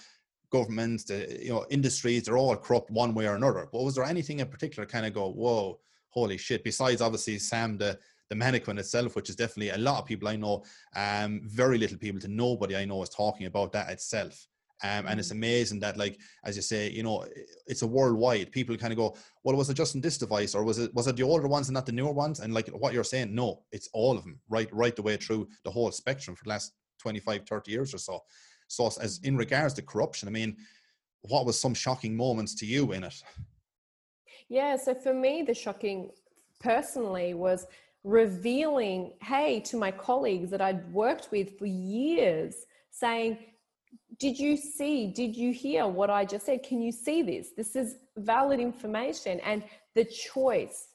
governments, 0.51 1.05
the 1.05 1.39
you 1.43 1.51
know 1.51 1.67
industries, 1.71 2.25
they're 2.25 2.37
all 2.37 2.57
corrupt 2.57 2.91
one 2.91 3.15
way 3.15 3.27
or 3.27 3.35
another. 3.35 3.69
But 3.73 3.83
was 3.83 3.95
there 3.95 4.05
anything 4.05 4.41
in 4.41 4.49
particular 4.49 4.87
kind 4.87 5.07
of 5.07 5.15
go, 5.15 5.31
whoa, 5.31 5.81
holy 6.11 6.37
shit? 6.37 6.63
Besides, 6.63 7.01
obviously, 7.01 7.39
Sam, 7.39 7.77
the 7.77 7.99
the 8.29 8.37
mannequin 8.37 8.79
itself, 8.79 9.17
which 9.17 9.29
is 9.29 9.37
definitely 9.37 9.71
a 9.71 9.79
lot 9.79 9.99
of 9.99 10.07
people 10.07 10.29
I 10.29 10.37
know, 10.37 10.63
um, 10.95 11.43
very 11.45 11.79
little 11.79 11.99
people 11.99 12.21
to 12.21 12.29
nobody 12.29 12.77
I 12.77 12.85
know 12.85 13.03
is 13.03 13.09
talking 13.09 13.47
about 13.47 13.73
that 13.73 13.91
itself. 13.91 14.47
Um, 14.83 15.07
and 15.07 15.21
it's 15.21 15.29
mm. 15.29 15.33
amazing 15.33 15.81
that, 15.81 15.97
like 15.97 16.19
as 16.45 16.57
you 16.57 16.63
say, 16.63 16.91
you 16.91 17.03
know, 17.03 17.27
it's 17.67 17.83
a 17.83 17.87
worldwide. 17.87 18.53
People 18.53 18.77
kind 18.77 18.93
of 18.93 18.97
go, 18.97 19.17
"Well, 19.45 19.57
was 19.57 19.71
it 19.71 19.75
just 19.75 19.95
in 19.95 20.01
this 20.01 20.19
device, 20.19 20.55
or 20.55 20.65
was 20.65 20.79
it 20.79 20.95
was 20.95 21.07
it 21.07 21.17
the 21.17 21.23
older 21.23 21.49
ones 21.49 21.69
and 21.69 21.75
not 21.75 21.87
the 21.87 21.93
newer 21.93 22.13
ones?" 22.13 22.41
And 22.41 22.55
like 22.55 22.69
what 22.69 22.93
you're 22.93 23.05
saying, 23.05 23.35
no, 23.35 23.63
it's 23.73 23.89
all 23.93 24.17
of 24.17 24.25
them, 24.25 24.41
right, 24.49 24.69
right 24.73 24.97
the 24.97 25.03
way 25.03 25.17
through 25.17 25.49
the 25.65 25.71
whole 25.71 25.91
spectrum 25.91 26.37
for 26.37 26.45
the 26.45 26.51
last 26.51 26.73
25, 27.01 27.47
30 27.47 27.71
years 27.71 27.95
or 27.95 27.99
so. 27.99 28.21
So, 28.69 28.87
as 28.87 29.21
in 29.25 29.37
regards 29.37 29.75
to 29.75 29.83
corruption, 29.83 30.29
I 30.29 30.31
mean, 30.31 30.57
what 31.23 31.45
was 31.45 31.61
some 31.61 31.75
shocking 31.75 32.17
moments 32.17 32.55
to 32.57 32.67
you 32.67 32.93
in 32.93 33.05
it? 33.05 33.23
Yeah, 34.49 34.77
so 34.77 34.95
for 34.95 35.13
me, 35.13 35.43
the 35.43 35.55
shocking 35.55 36.11
personally 36.61 37.35
was 37.35 37.67
revealing, 38.05 39.13
hey, 39.23 39.61
to 39.61 39.77
my 39.77 39.91
colleagues 39.91 40.51
that 40.51 40.61
I'd 40.61 40.91
worked 40.93 41.31
with 41.31 41.59
for 41.59 41.67
years, 41.67 42.55
saying, 42.91 43.39
did 44.21 44.39
you 44.39 44.57
see 44.57 45.09
did 45.09 45.35
you 45.35 45.53
hear 45.53 45.87
what 45.87 46.11
i 46.11 46.25
just 46.25 46.47
said? 46.47 46.63
Can 46.63 46.81
you 46.81 46.93
see 46.93 47.23
this? 47.23 47.51
This 47.57 47.75
is 47.75 47.97
valid 48.17 48.61
information 48.61 49.41
and 49.41 49.65
the 49.95 50.05
choice 50.05 50.89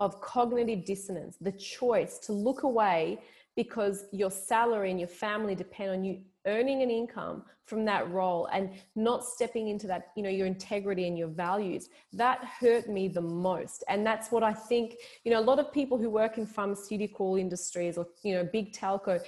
of 0.00 0.20
cognitive 0.20 0.84
dissonance 0.86 1.36
the 1.40 1.52
choice 1.52 2.18
to 2.18 2.32
look 2.32 2.62
away 2.62 3.20
because 3.54 4.04
your 4.12 4.30
salary 4.30 4.90
and 4.90 4.98
your 4.98 5.08
family 5.08 5.54
depend 5.54 5.90
on 5.90 6.04
you 6.04 6.20
earning 6.46 6.82
an 6.82 6.90
income 6.90 7.44
from 7.66 7.84
that 7.84 8.10
role 8.10 8.48
and 8.54 8.70
not 8.96 9.22
stepping 9.22 9.68
into 9.68 9.86
that 9.86 10.08
you 10.16 10.22
know 10.22 10.30
your 10.30 10.46
integrity 10.46 11.06
and 11.06 11.18
your 11.18 11.28
values. 11.28 11.90
That 12.14 12.42
hurt 12.44 12.88
me 12.88 13.08
the 13.08 13.20
most. 13.20 13.84
And 13.88 14.06
that's 14.06 14.32
what 14.32 14.42
i 14.42 14.54
think 14.54 14.94
you 15.24 15.30
know 15.30 15.40
a 15.40 15.48
lot 15.50 15.58
of 15.58 15.70
people 15.70 15.98
who 15.98 16.08
work 16.08 16.38
in 16.38 16.46
pharmaceutical 16.46 17.36
industries 17.36 17.98
or 17.98 18.06
you 18.22 18.34
know 18.34 18.48
big 18.50 18.72
telco 18.72 19.20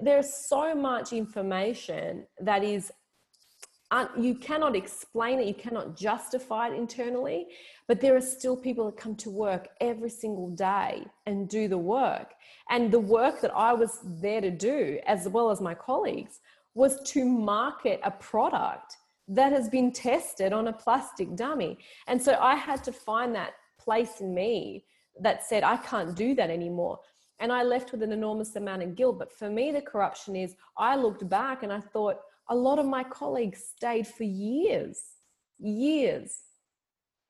there's 0.00 0.32
so 0.32 0.74
much 0.74 1.12
information 1.12 2.26
that 2.40 2.64
is 2.64 2.92
you 4.18 4.34
cannot 4.34 4.74
explain 4.74 5.38
it 5.38 5.46
you 5.46 5.54
cannot 5.54 5.96
justify 5.96 6.68
it 6.68 6.74
internally 6.74 7.46
but 7.86 8.00
there 8.00 8.16
are 8.16 8.20
still 8.20 8.56
people 8.56 8.86
that 8.86 8.96
come 8.96 9.14
to 9.14 9.30
work 9.30 9.68
every 9.80 10.10
single 10.10 10.50
day 10.50 11.04
and 11.26 11.48
do 11.48 11.68
the 11.68 11.78
work. 11.78 12.34
And 12.68 12.90
the 12.90 13.00
work 13.00 13.40
that 13.40 13.54
i 13.54 13.72
was 13.72 14.00
there 14.04 14.40
to 14.40 14.50
do 14.50 14.98
as 15.06 15.28
well 15.28 15.50
as 15.50 15.60
my 15.60 15.74
colleagues 15.74 16.40
was 16.74 17.00
to 17.12 17.24
market 17.24 18.00
a 18.02 18.10
product 18.10 18.96
that 19.28 19.52
has 19.52 19.68
been 19.68 19.92
tested 19.92 20.52
on 20.52 20.68
a 20.68 20.72
plastic 20.72 21.34
dummy. 21.36 21.78
And 22.08 22.20
so 22.20 22.34
i 22.40 22.56
had 22.56 22.82
to 22.84 22.92
find 22.92 23.34
that 23.34 23.54
place 23.78 24.20
in 24.20 24.34
me 24.34 24.84
that 25.20 25.44
said 25.46 25.62
i 25.62 25.76
can't 25.76 26.14
do 26.14 26.34
that 26.34 26.50
anymore 26.50 26.98
and 27.38 27.52
I 27.52 27.62
left 27.62 27.92
with 27.92 28.02
an 28.02 28.12
enormous 28.12 28.56
amount 28.56 28.82
of 28.82 28.94
guilt. 28.94 29.18
But 29.18 29.32
for 29.32 29.50
me, 29.50 29.72
the 29.72 29.82
corruption 29.82 30.36
is 30.36 30.56
I 30.78 30.96
looked 30.96 31.28
back 31.28 31.62
and 31.62 31.72
I 31.72 31.80
thought 31.80 32.20
a 32.48 32.54
lot 32.54 32.78
of 32.78 32.86
my 32.86 33.04
colleagues 33.04 33.62
stayed 33.76 34.06
for 34.06 34.24
years, 34.24 35.02
years. 35.58 36.40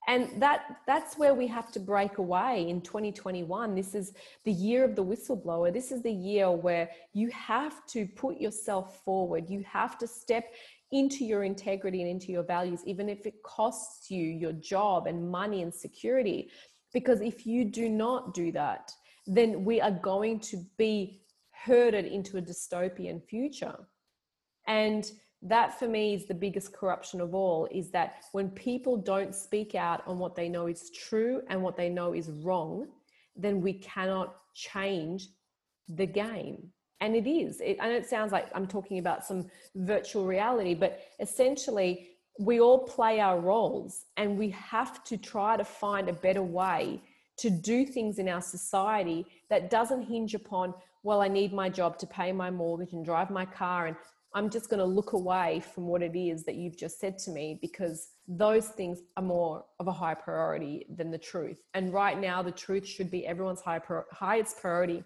and 0.07 0.41
that 0.41 0.77
that's 0.87 1.17
where 1.17 1.33
we 1.33 1.47
have 1.47 1.71
to 1.71 1.79
break 1.79 2.17
away 2.17 2.69
in 2.69 2.81
2021 2.81 3.75
this 3.75 3.93
is 3.93 4.13
the 4.45 4.51
year 4.51 4.85
of 4.85 4.95
the 4.95 5.03
whistleblower 5.03 5.71
this 5.71 5.91
is 5.91 6.01
the 6.01 6.11
year 6.11 6.49
where 6.49 6.89
you 7.13 7.29
have 7.29 7.85
to 7.85 8.07
put 8.15 8.39
yourself 8.39 9.03
forward 9.03 9.49
you 9.49 9.63
have 9.63 9.97
to 9.97 10.07
step 10.07 10.45
into 10.91 11.25
your 11.25 11.43
integrity 11.43 12.01
and 12.01 12.09
into 12.09 12.31
your 12.31 12.43
values 12.43 12.81
even 12.85 13.09
if 13.09 13.25
it 13.25 13.43
costs 13.43 14.09
you 14.09 14.23
your 14.23 14.53
job 14.53 15.07
and 15.07 15.29
money 15.29 15.61
and 15.61 15.73
security 15.73 16.49
because 16.93 17.19
if 17.21 17.45
you 17.45 17.65
do 17.65 17.89
not 17.89 18.33
do 18.33 18.51
that 18.51 18.93
then 19.27 19.65
we 19.65 19.81
are 19.81 19.91
going 19.91 20.39
to 20.39 20.57
be 20.77 21.21
herded 21.51 22.05
into 22.05 22.37
a 22.37 22.41
dystopian 22.41 23.21
future. 23.23 23.75
And 24.67 25.09
that 25.41 25.77
for 25.77 25.87
me 25.87 26.13
is 26.15 26.25
the 26.25 26.33
biggest 26.33 26.73
corruption 26.73 27.21
of 27.21 27.35
all 27.35 27.67
is 27.71 27.91
that 27.91 28.23
when 28.31 28.49
people 28.49 28.97
don't 28.97 29.35
speak 29.35 29.75
out 29.75 30.01
on 30.07 30.17
what 30.17 30.35
they 30.35 30.49
know 30.49 30.67
is 30.67 30.89
true 30.91 31.41
and 31.49 31.61
what 31.61 31.77
they 31.77 31.89
know 31.89 32.13
is 32.13 32.29
wrong 32.29 32.87
then 33.35 33.61
we 33.61 33.73
cannot 33.73 34.35
change 34.55 35.29
the 35.87 36.07
game. 36.07 36.69
And 36.99 37.15
it 37.15 37.27
is. 37.27 37.61
It, 37.61 37.77
know 37.77 37.91
it 37.91 38.09
sounds 38.09 38.31
like 38.31 38.47
i'm 38.55 38.65
talking 38.65 38.97
about 38.97 39.23
some 39.23 39.45
virtual 39.75 40.25
reality 40.25 40.73
but 40.73 41.01
essentially 41.19 42.09
we 42.39 42.59
all 42.59 42.79
play 42.79 43.19
our 43.19 43.39
roles 43.39 44.05
and 44.17 44.37
we 44.37 44.49
have 44.49 45.03
to 45.03 45.17
try 45.17 45.57
to 45.57 45.63
find 45.63 46.09
a 46.09 46.13
better 46.13 46.43
way 46.43 47.01
to 47.37 47.49
do 47.49 47.85
things 47.85 48.19
in 48.19 48.27
our 48.27 48.41
society 48.41 49.25
that 49.49 49.69
doesn't 49.69 50.03
hinge 50.03 50.33
upon 50.33 50.73
well 51.03 51.21
i 51.21 51.27
need 51.27 51.53
my 51.53 51.69
job 51.69 51.97
to 51.97 52.07
pay 52.07 52.31
my 52.31 52.49
mortgage 52.49 52.93
and 52.93 53.05
drive 53.05 53.29
my 53.29 53.45
car 53.45 53.87
and 53.87 53.95
I'm 54.33 54.49
just 54.49 54.69
going 54.69 54.79
to 54.79 54.85
look 54.85 55.13
away 55.13 55.61
from 55.73 55.87
what 55.87 56.03
it 56.03 56.15
is 56.15 56.43
that 56.43 56.55
you've 56.55 56.77
just 56.77 56.99
said 56.99 57.17
to 57.19 57.31
me 57.31 57.57
because 57.59 58.09
those 58.27 58.67
things 58.67 58.99
are 59.15 59.23
more 59.23 59.65
of 59.79 59.87
a 59.87 59.91
high 59.91 60.13
priority 60.13 60.85
than 60.95 61.09
the 61.09 61.17
truth. 61.17 61.63
And 61.73 61.93
right 61.93 62.19
now, 62.19 62.43
the 62.43 62.51
truth 62.51 62.85
should 62.85 63.09
be 63.09 63.25
everyone's 63.25 63.61
high, 63.61 63.81
highest 64.11 64.59
priority 64.59 65.03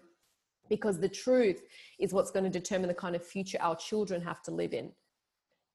because 0.68 0.98
the 0.98 1.08
truth 1.08 1.62
is 1.98 2.12
what's 2.12 2.30
going 2.30 2.44
to 2.44 2.50
determine 2.50 2.88
the 2.88 2.94
kind 2.94 3.16
of 3.16 3.24
future 3.24 3.58
our 3.60 3.76
children 3.76 4.20
have 4.20 4.42
to 4.42 4.50
live 4.50 4.74
in 4.74 4.92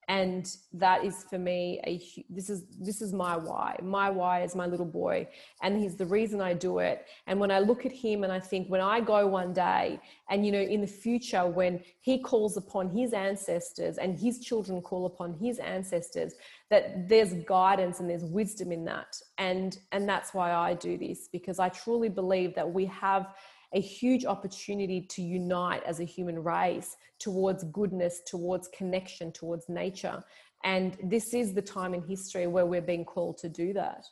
and 0.09 0.55
that 0.71 1.03
is 1.03 1.25
for 1.29 1.37
me 1.37 1.81
a 1.85 2.23
this 2.29 2.49
is 2.49 2.63
this 2.79 3.01
is 3.01 3.11
my 3.11 3.35
why. 3.35 3.77
My 3.81 4.09
why 4.09 4.41
is 4.41 4.55
my 4.55 4.65
little 4.65 4.85
boy 4.85 5.27
and 5.61 5.77
he's 5.77 5.95
the 5.95 6.05
reason 6.05 6.39
i 6.39 6.53
do 6.53 6.79
it. 6.79 7.05
And 7.27 7.39
when 7.39 7.51
i 7.51 7.59
look 7.59 7.85
at 7.85 7.91
him 7.91 8.23
and 8.23 8.31
i 8.31 8.39
think 8.39 8.69
when 8.69 8.79
i 8.79 9.01
go 9.01 9.27
one 9.27 9.53
day 9.53 9.99
and 10.29 10.45
you 10.45 10.51
know 10.51 10.61
in 10.61 10.81
the 10.81 10.87
future 10.87 11.45
when 11.45 11.81
he 11.99 12.19
calls 12.19 12.55
upon 12.55 12.89
his 12.89 13.11
ancestors 13.11 13.97
and 13.97 14.17
his 14.17 14.39
children 14.39 14.81
call 14.81 15.05
upon 15.05 15.33
his 15.33 15.59
ancestors 15.59 16.35
that 16.69 17.07
there's 17.09 17.33
guidance 17.45 17.99
and 17.99 18.09
there's 18.09 18.25
wisdom 18.25 18.71
in 18.71 18.83
that. 18.85 19.15
And 19.37 19.77
and 19.91 20.07
that's 20.07 20.33
why 20.33 20.53
i 20.53 20.73
do 20.73 20.97
this 20.97 21.27
because 21.27 21.59
i 21.59 21.69
truly 21.69 22.09
believe 22.09 22.55
that 22.55 22.71
we 22.71 22.85
have 22.85 23.33
a 23.73 23.81
huge 23.81 24.25
opportunity 24.25 25.01
to 25.01 25.21
unite 25.21 25.83
as 25.85 25.99
a 25.99 26.05
human 26.05 26.41
race 26.41 26.95
towards 27.19 27.63
goodness, 27.65 28.21
towards 28.25 28.69
connection, 28.69 29.31
towards 29.31 29.67
nature. 29.67 30.23
And 30.63 30.97
this 31.03 31.33
is 31.33 31.53
the 31.53 31.61
time 31.61 31.93
in 31.93 32.01
history 32.01 32.47
where 32.47 32.65
we're 32.65 32.81
being 32.81 33.05
called 33.05 33.37
to 33.39 33.49
do 33.49 33.73
that. 33.73 34.05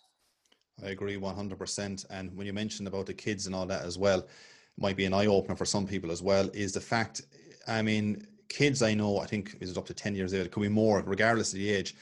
I 0.84 0.90
agree 0.90 1.18
100%. 1.18 2.06
And 2.10 2.36
when 2.36 2.46
you 2.46 2.54
mentioned 2.54 2.88
about 2.88 3.06
the 3.06 3.14
kids 3.14 3.48
and 3.48 3.56
all 3.56 3.66
that 3.68 3.84
as 3.84 3.98
well, 3.98 4.28
might 4.78 4.98
be 4.98 5.06
an 5.06 5.14
eye 5.14 5.28
opener 5.28 5.56
for 5.56 5.66
some 5.66 5.88
people 5.88 6.12
as 6.12 6.22
well, 6.22 6.50
is 6.54 6.74
the 6.74 6.82
fact, 6.82 7.22
I 7.68 7.82
mean, 7.82 8.28
kids 8.50 8.82
I 8.82 8.94
know, 8.94 9.20
I 9.20 9.26
think 9.26 9.56
is 9.62 9.78
up 9.78 9.86
to 9.86 9.94
10 9.94 10.16
years 10.16 10.34
old, 10.34 10.46
it 10.46 10.52
could 10.52 10.64
be 10.64 10.70
more, 10.70 11.02
regardless 11.06 11.54
of 11.54 11.60
the 11.60 11.70
age. 11.70 11.96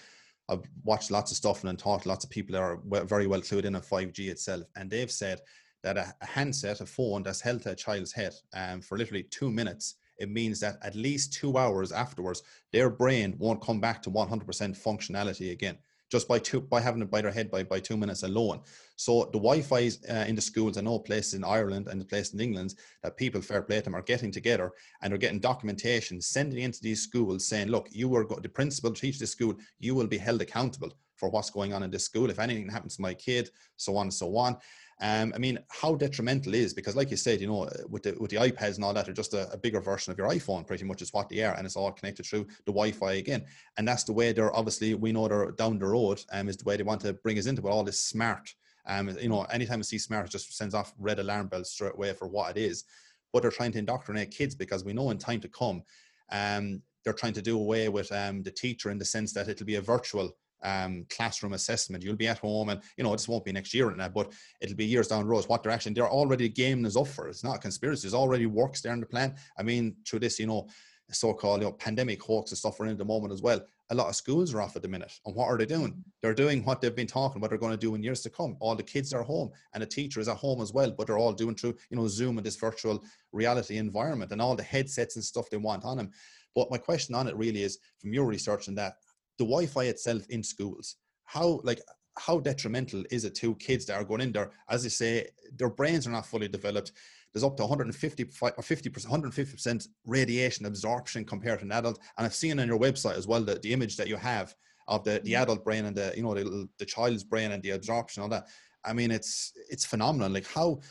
I've 0.50 0.64
watched 0.84 1.12
lots 1.12 1.32
of 1.32 1.38
stuff 1.38 1.64
and 1.64 1.80
talked 1.80 2.04
to 2.04 2.10
lots 2.10 2.26
of 2.26 2.32
people 2.32 2.54
that 2.54 2.62
are 2.62 3.06
very 3.06 3.28
well 3.28 3.42
clued 3.42 3.66
in 3.66 3.76
on 3.76 3.82
5G 3.82 4.30
itself. 4.30 4.64
And 4.76 4.90
they've 4.90 5.12
said 5.12 5.42
that 5.84 5.98
a, 5.98 6.14
a 6.22 6.26
handset, 6.26 6.82
a 6.82 6.86
phone 6.86 7.24
that's 7.24 7.42
held 7.42 7.62
to 7.64 7.72
a 7.72 7.76
child's 7.76 8.12
head 8.12 8.34
um, 8.54 8.82
for 8.82 8.98
literally 8.98 9.24
two 9.24 9.52
minutes, 9.52 9.96
it 10.18 10.30
means 10.30 10.60
that 10.60 10.78
at 10.82 10.96
least 10.96 11.34
two 11.34 11.58
hours 11.58 11.92
afterwards, 11.92 12.44
their 12.72 12.90
brain 12.90 13.36
won't 13.38 13.62
come 13.62 13.80
back 13.80 14.02
to 14.04 14.10
100% 14.10 14.46
functionality 14.48 15.52
again 15.52 15.78
just 16.14 16.28
by 16.28 16.38
two 16.38 16.62
by 16.62 16.80
having 16.80 17.02
it 17.02 17.10
by 17.10 17.22
their 17.24 17.32
head 17.32 17.50
by, 17.50 17.64
by 17.64 17.80
two 17.80 17.98
minutes 17.98 18.22
alone. 18.22 18.62
So 18.98 19.24
the 19.34 19.40
Wi-Fi 19.40 19.90
uh, 20.08 20.26
in 20.28 20.36
the 20.36 20.42
schools, 20.42 20.78
and 20.78 20.88
all 20.88 21.00
places 21.00 21.34
in 21.34 21.44
Ireland 21.44 21.88
and 21.88 22.00
the 22.00 22.06
places 22.06 22.36
in 22.36 22.40
England 22.40 22.76
that 23.02 23.18
people 23.18 23.42
fair 23.42 23.64
play 23.64 23.80
them 23.80 23.96
are 23.96 24.04
getting 24.04 24.32
together 24.32 24.72
and 25.02 25.12
they're 25.12 25.18
getting 25.18 25.40
documentation, 25.40 26.22
sending 26.22 26.60
into 26.60 26.82
these 26.82 27.02
schools 27.02 27.48
saying, 27.48 27.70
look, 27.70 27.88
you 27.92 28.16
are 28.16 28.28
the 28.44 28.48
principal 28.48 28.92
teach 28.92 29.18
this 29.18 29.32
school, 29.32 29.56
you 29.80 29.96
will 29.96 30.06
be 30.06 30.20
held 30.20 30.44
accountable 30.44 30.94
for 31.16 31.30
what's 31.30 31.50
going 31.50 31.74
on 31.74 31.82
in 31.82 31.90
this 31.90 32.06
school. 32.06 32.30
If 32.30 32.38
anything 32.38 32.70
happens 32.70 32.96
to 32.98 33.02
my 33.02 33.16
kid, 33.16 33.50
so 33.78 33.98
on 33.98 34.06
and 34.06 34.14
so 34.14 34.38
on. 34.38 34.56
Um, 35.02 35.34
I 35.36 35.38
mean, 35.38 35.60
how 35.70 35.96
detrimental 35.96 36.54
is 36.54 36.74
because, 36.74 36.96
like 36.96 37.12
you 37.12 37.18
said, 37.18 37.42
you 37.42 37.48
know, 37.48 37.70
with 37.90 38.04
the 38.04 38.16
with 38.20 38.32
the 38.32 38.38
iPads 38.38 38.76
and 38.76 38.86
all 38.86 38.94
that, 38.94 39.10
are 39.10 39.14
just 39.14 39.34
a, 39.34 39.52
a, 39.52 39.58
bigger 39.58 39.82
version 39.82 40.12
of 40.12 40.18
your 40.18 40.30
iPhone, 40.30 40.66
pretty 40.66 40.86
much 40.86 41.02
is 41.02 41.14
what 41.14 41.30
they 41.30 41.42
are, 41.44 41.56
and 41.56 41.66
it's 41.66 41.76
all 41.76 41.92
connected 41.92 42.26
through 42.26 42.46
the 42.66 42.72
Wi-Fi 42.72 43.14
again. 43.14 43.44
And 43.78 43.88
that's 43.88 44.04
the 44.04 44.14
way 44.14 44.32
they're 44.32 44.56
obviously 44.56 44.94
we 44.94 45.12
know 45.12 45.28
they're 45.28 45.52
down 45.52 45.80
the 45.80 45.88
road, 45.88 46.22
um, 46.32 46.48
is 46.48 46.58
the 46.58 46.66
way 46.66 46.78
they 46.78 46.84
want 46.84 47.02
to 47.02 47.14
bring 47.14 47.38
us 47.38 47.48
into 47.48 47.68
all 47.68 47.84
this 47.84 48.00
smart. 48.00 48.54
Um, 48.86 49.10
you 49.20 49.30
know, 49.30 49.44
anytime 49.44 49.80
I 49.80 49.84
see 49.84 49.98
smart, 49.98 50.28
it 50.28 50.32
just 50.32 50.56
sends 50.56 50.74
off 50.74 50.94
red 51.00 51.20
alarm 51.20 51.48
bells 51.48 51.72
straight 51.72 51.94
away 51.94 52.14
for 52.14 52.28
what 52.28 52.58
it 52.58 52.62
is. 52.62 52.84
But 53.32 53.42
they're 53.42 53.52
trying 53.52 53.72
to 53.74 53.80
indoctrinate 53.80 54.32
kids 54.32 54.56
because 54.56 54.84
we 54.84 54.94
know 54.94 55.10
in 55.10 55.18
time 55.18 55.40
to 55.42 55.48
come, 55.48 55.84
um, 56.32 56.82
they're 57.04 57.14
trying 57.14 57.34
to 57.34 57.42
do 57.42 57.58
away 57.58 57.90
with 57.90 58.12
um, 58.12 58.44
the 58.44 58.52
teacher 58.52 58.90
in 58.90 58.98
the 58.98 59.06
sense 59.06 59.34
that 59.34 59.50
it'll 59.50 59.66
be 59.66 59.76
a 59.76 59.82
virtual 59.82 60.36
um, 60.64 61.06
classroom 61.10 61.54
assessment. 61.54 62.04
You'll 62.04 62.16
be 62.16 62.28
at 62.28 62.40
home, 62.40 62.70
and 62.70 62.82
you 62.98 63.04
know 63.04 63.12
this 63.12 63.28
won't 63.28 63.46
be 63.46 63.52
next 63.52 63.74
year 63.74 63.90
and 63.90 64.00
that, 64.00 64.14
but 64.14 64.34
it'll 64.62 64.76
be 64.76 64.86
years 64.86 65.08
down 65.08 65.24
the 65.24 65.30
road. 65.30 65.46
What 65.46 65.64
direction 65.64 65.94
they're 65.94 66.10
already 66.10 66.50
gaming 66.50 66.86
us 66.86 66.98
up 66.98 67.08
for. 67.08 67.28
It's 67.28 67.44
not 67.44 67.58
a 67.58 67.60
conspiracy. 67.60 68.04
There's 68.04 68.14
already 68.14 68.46
works 68.46 68.82
there 68.82 68.94
in 68.94 69.00
the 69.00 69.06
plan. 69.06 69.36
I 69.58 69.64
mean, 69.64 69.96
through 70.08 70.20
this, 70.20 70.40
you 70.40 70.48
know, 70.48 70.68
so-called 71.12 71.62
you 71.62 71.68
know 71.68 71.74
pandemic 71.74 72.22
hoax 72.22 72.52
and 72.52 72.58
stuff 72.58 72.80
we're 72.80 72.86
in 72.86 72.94
at 72.94 72.98
the 72.98 73.06
moment 73.06 73.34
as 73.34 73.42
well. 73.42 73.62
A 73.90 73.96
lot 73.96 74.08
of 74.08 74.16
schools 74.16 74.54
are 74.54 74.62
off 74.62 74.76
at 74.76 74.82
the 74.82 74.88
minute, 74.88 75.12
and 75.26 75.36
what 75.36 75.46
are 75.46 75.58
they 75.58 75.66
doing? 75.66 76.04
They're 76.22 76.34
doing 76.34 76.64
what 76.64 76.82
they've 76.82 76.96
been 76.96 77.08
talking 77.08 77.38
about. 77.38 77.50
They're 77.50 77.60
going 77.60 77.74
to 77.74 77.78
do 77.78 77.94
in 77.96 78.04
years 78.04 78.22
to 78.22 78.30
come. 78.30 78.58
All 78.60 78.76
the 78.76 78.84
kids 78.84 79.14
are 79.14 79.24
home, 79.24 79.52
and 79.74 79.84
the 79.84 79.88
teacher 79.88 80.20
is 80.20 80.28
at 80.28 80.38
home 80.38 80.62
as 80.62 80.74
well. 80.74 80.92
But 80.92 81.08
they're 81.08 81.18
all 81.18 81.34
doing 81.34 81.56
through 81.56 81.76
you 81.90 81.98
know 81.98 82.08
Zoom 82.08 82.38
and 82.38 82.46
this 82.46 82.56
virtual 82.56 83.04
reality 83.32 83.78
environment, 83.78 84.32
and 84.32 84.42
all 84.42 84.56
the 84.56 84.64
headsets 84.64 85.16
and 85.16 85.24
stuff 85.24 85.50
they 85.50 85.58
want 85.58 85.84
on 85.84 85.98
them. 85.98 86.12
But 86.56 86.72
my 86.72 86.78
question 86.78 87.16
on 87.16 87.28
it 87.28 87.36
really 87.36 87.64
is, 87.64 87.80
from 88.00 88.14
your 88.14 88.26
research 88.26 88.68
and 88.68 88.78
that, 88.78 88.94
the 89.38 89.46
Wi-Fi 89.46 89.86
itself 89.86 90.24
in 90.30 90.44
schools, 90.44 90.98
how 91.26 91.60
like 91.64 91.82
how 92.20 92.40
detrimental 92.40 93.04
is 93.12 93.26
it 93.26 93.34
to 93.36 93.56
kids 93.56 93.86
that 93.86 93.96
are 93.96 94.04
going 94.04 94.22
in 94.22 94.32
there? 94.32 94.52
As 94.70 94.86
I 94.86 94.90
say, 94.90 95.28
their 95.56 95.70
brains 95.70 96.06
are 96.06 96.12
not 96.12 96.26
fully 96.26 96.48
developed. 96.48 96.92
There's 97.34 97.44
up 97.44 97.58
to 97.58 97.64
150 97.64 98.24
or 98.42 98.62
50 98.62 98.90
150 98.90 99.52
percent 99.52 99.88
radiation 100.06 100.66
absorption 100.66 101.26
compared 101.26 101.60
to 101.60 101.66
an 101.66 101.72
adult. 101.72 102.00
And 102.18 102.26
I've 102.26 102.36
seen 102.36 102.60
on 102.60 102.68
your 102.68 102.80
website 102.80 103.18
as 103.18 103.28
well 103.28 103.42
the, 103.42 103.56
the 103.56 103.74
image 103.74 103.98
that 103.98 104.08
you 104.08 104.18
have 104.18 104.54
of 104.88 105.04
the, 105.04 105.22
the 105.24 105.32
mm-hmm. 105.32 105.42
adult 105.42 105.64
brain 105.64 105.86
and 105.86 105.96
the 105.96 106.14
you 106.16 106.22
know 106.22 106.36
the, 106.36 106.70
the 106.78 106.86
child's 106.86 107.24
brain 107.24 107.52
and 107.52 107.64
the 107.64 107.72
absorption 107.72 108.22
all 108.22 108.30
that. 108.30 108.48
I 108.86 108.94
mean, 108.94 109.12
it's 109.12 109.54
it's 109.70 109.86
phenomenal. 109.86 110.30
Like 110.30 110.48
how 110.48 110.82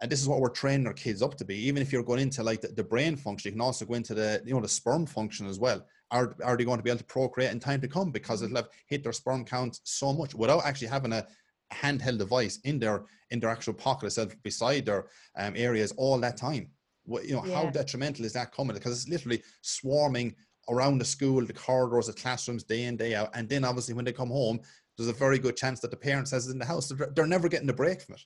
and 0.00 0.10
this 0.10 0.20
is 0.20 0.28
what 0.28 0.40
we're 0.40 0.50
training 0.50 0.86
our 0.86 0.92
kids 0.92 1.22
up 1.22 1.36
to 1.36 1.44
be 1.44 1.56
even 1.66 1.80
if 1.80 1.92
you're 1.92 2.02
going 2.02 2.20
into 2.20 2.42
like 2.42 2.60
the, 2.60 2.68
the, 2.68 2.82
brain 2.82 3.16
function 3.16 3.48
you 3.48 3.52
can 3.52 3.60
also 3.60 3.84
go 3.84 3.94
into 3.94 4.12
the 4.12 4.42
you 4.44 4.52
know 4.52 4.60
the 4.60 4.68
sperm 4.68 5.06
function 5.06 5.46
as 5.46 5.58
well 5.58 5.86
are, 6.10 6.36
are 6.44 6.56
they 6.56 6.64
going 6.64 6.78
to 6.78 6.82
be 6.82 6.90
able 6.90 6.98
to 6.98 7.04
procreate 7.04 7.52
in 7.52 7.60
time 7.60 7.80
to 7.80 7.88
come? 7.88 8.10
Because 8.10 8.42
it'll 8.42 8.56
have 8.56 8.68
hit 8.86 9.02
their 9.02 9.12
sperm 9.12 9.44
count 9.44 9.80
so 9.84 10.12
much 10.12 10.34
without 10.34 10.64
actually 10.64 10.88
having 10.88 11.12
a 11.12 11.26
handheld 11.72 12.18
device 12.18 12.58
in 12.64 12.78
their 12.78 13.04
in 13.30 13.40
their 13.40 13.50
actual 13.50 13.74
pocket 13.74 14.06
itself 14.06 14.34
beside 14.42 14.86
their 14.86 15.06
um, 15.36 15.54
areas 15.56 15.92
all 15.96 16.18
that 16.20 16.36
time. 16.36 16.68
You 17.06 17.34
know 17.34 17.44
yeah. 17.44 17.54
how 17.54 17.70
detrimental 17.70 18.24
is 18.24 18.32
that 18.34 18.52
coming? 18.52 18.74
Because 18.74 18.92
it's 18.92 19.08
literally 19.08 19.42
swarming 19.62 20.34
around 20.70 20.98
the 20.98 21.04
school 21.04 21.44
the 21.44 21.52
corridors 21.52 22.06
the 22.06 22.12
classrooms 22.12 22.64
day 22.64 22.84
in 22.84 22.96
day 22.96 23.14
out. 23.14 23.30
And 23.34 23.48
then 23.48 23.64
obviously 23.64 23.94
when 23.94 24.04
they 24.04 24.12
come 24.12 24.30
home 24.30 24.60
there's 24.96 25.08
a 25.08 25.12
very 25.12 25.38
good 25.38 25.56
chance 25.56 25.80
that 25.80 25.90
the 25.90 25.96
parents 25.96 26.30
has 26.30 26.48
in 26.48 26.58
the 26.58 26.64
house. 26.64 26.92
They're 27.14 27.26
never 27.26 27.48
getting 27.48 27.68
a 27.68 27.74
break 27.74 28.00
from 28.00 28.14
it. 28.14 28.22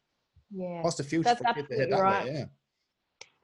Yeah. 0.50 0.82
What's 0.82 0.96
the 0.96 1.04
future 1.04 1.24
That's 1.24 1.40
for 1.40 1.54
kids 1.54 1.68
that 1.68 1.90
right. 1.90 2.24
way 2.26 2.32
yeah 2.32 2.44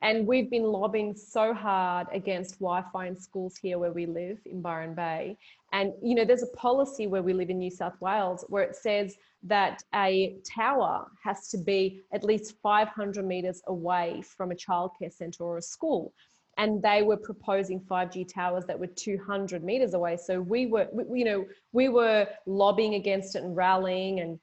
and 0.03 0.26
we've 0.26 0.51
been 0.51 0.64
lobbying 0.64 1.14
so 1.14 1.55
hard 1.55 2.07
against 2.12 2.59
Wi-Fi 2.59 3.07
in 3.07 3.16
schools 3.16 3.57
here 3.57 3.78
where 3.78 3.92
we 3.92 4.07
live 4.07 4.38
in 4.45 4.61
Byron 4.61 4.95
Bay. 4.95 5.36
And 5.72 5.92
you 6.03 6.14
know, 6.14 6.24
there's 6.24 6.42
a 6.42 6.57
policy 6.57 7.07
where 7.07 7.22
we 7.22 7.32
live 7.32 7.51
in 7.51 7.59
New 7.59 7.70
South 7.70 8.01
Wales 8.01 8.45
where 8.49 8.62
it 8.62 8.76
says 8.76 9.16
that 9.45 9.82
a 9.95 10.36
tower 10.45 11.07
has 11.22 11.49
to 11.49 11.59
be 11.59 12.03
at 12.12 12.24
least 12.24 12.55
500 12.62 13.26
meters 13.26 13.62
away 13.66 14.22
from 14.22 14.51
a 14.51 14.55
childcare 14.55 15.12
centre 15.12 15.45
or 15.45 15.59
a 15.59 15.62
school. 15.62 16.12
And 16.57 16.82
they 16.82 17.03
were 17.03 17.16
proposing 17.16 17.80
5G 17.80 18.32
towers 18.32 18.64
that 18.66 18.78
were 18.78 18.86
200 18.86 19.64
meters 19.64 19.95
away. 19.95 20.16
So 20.16 20.40
we 20.40 20.66
were, 20.66 20.86
you 21.12 21.24
know, 21.24 21.45
we 21.72 21.88
were 21.88 22.28
lobbying 22.47 22.95
against 22.95 23.34
it 23.34 23.42
and 23.42 23.57
rallying 23.57 24.20
and 24.20 24.38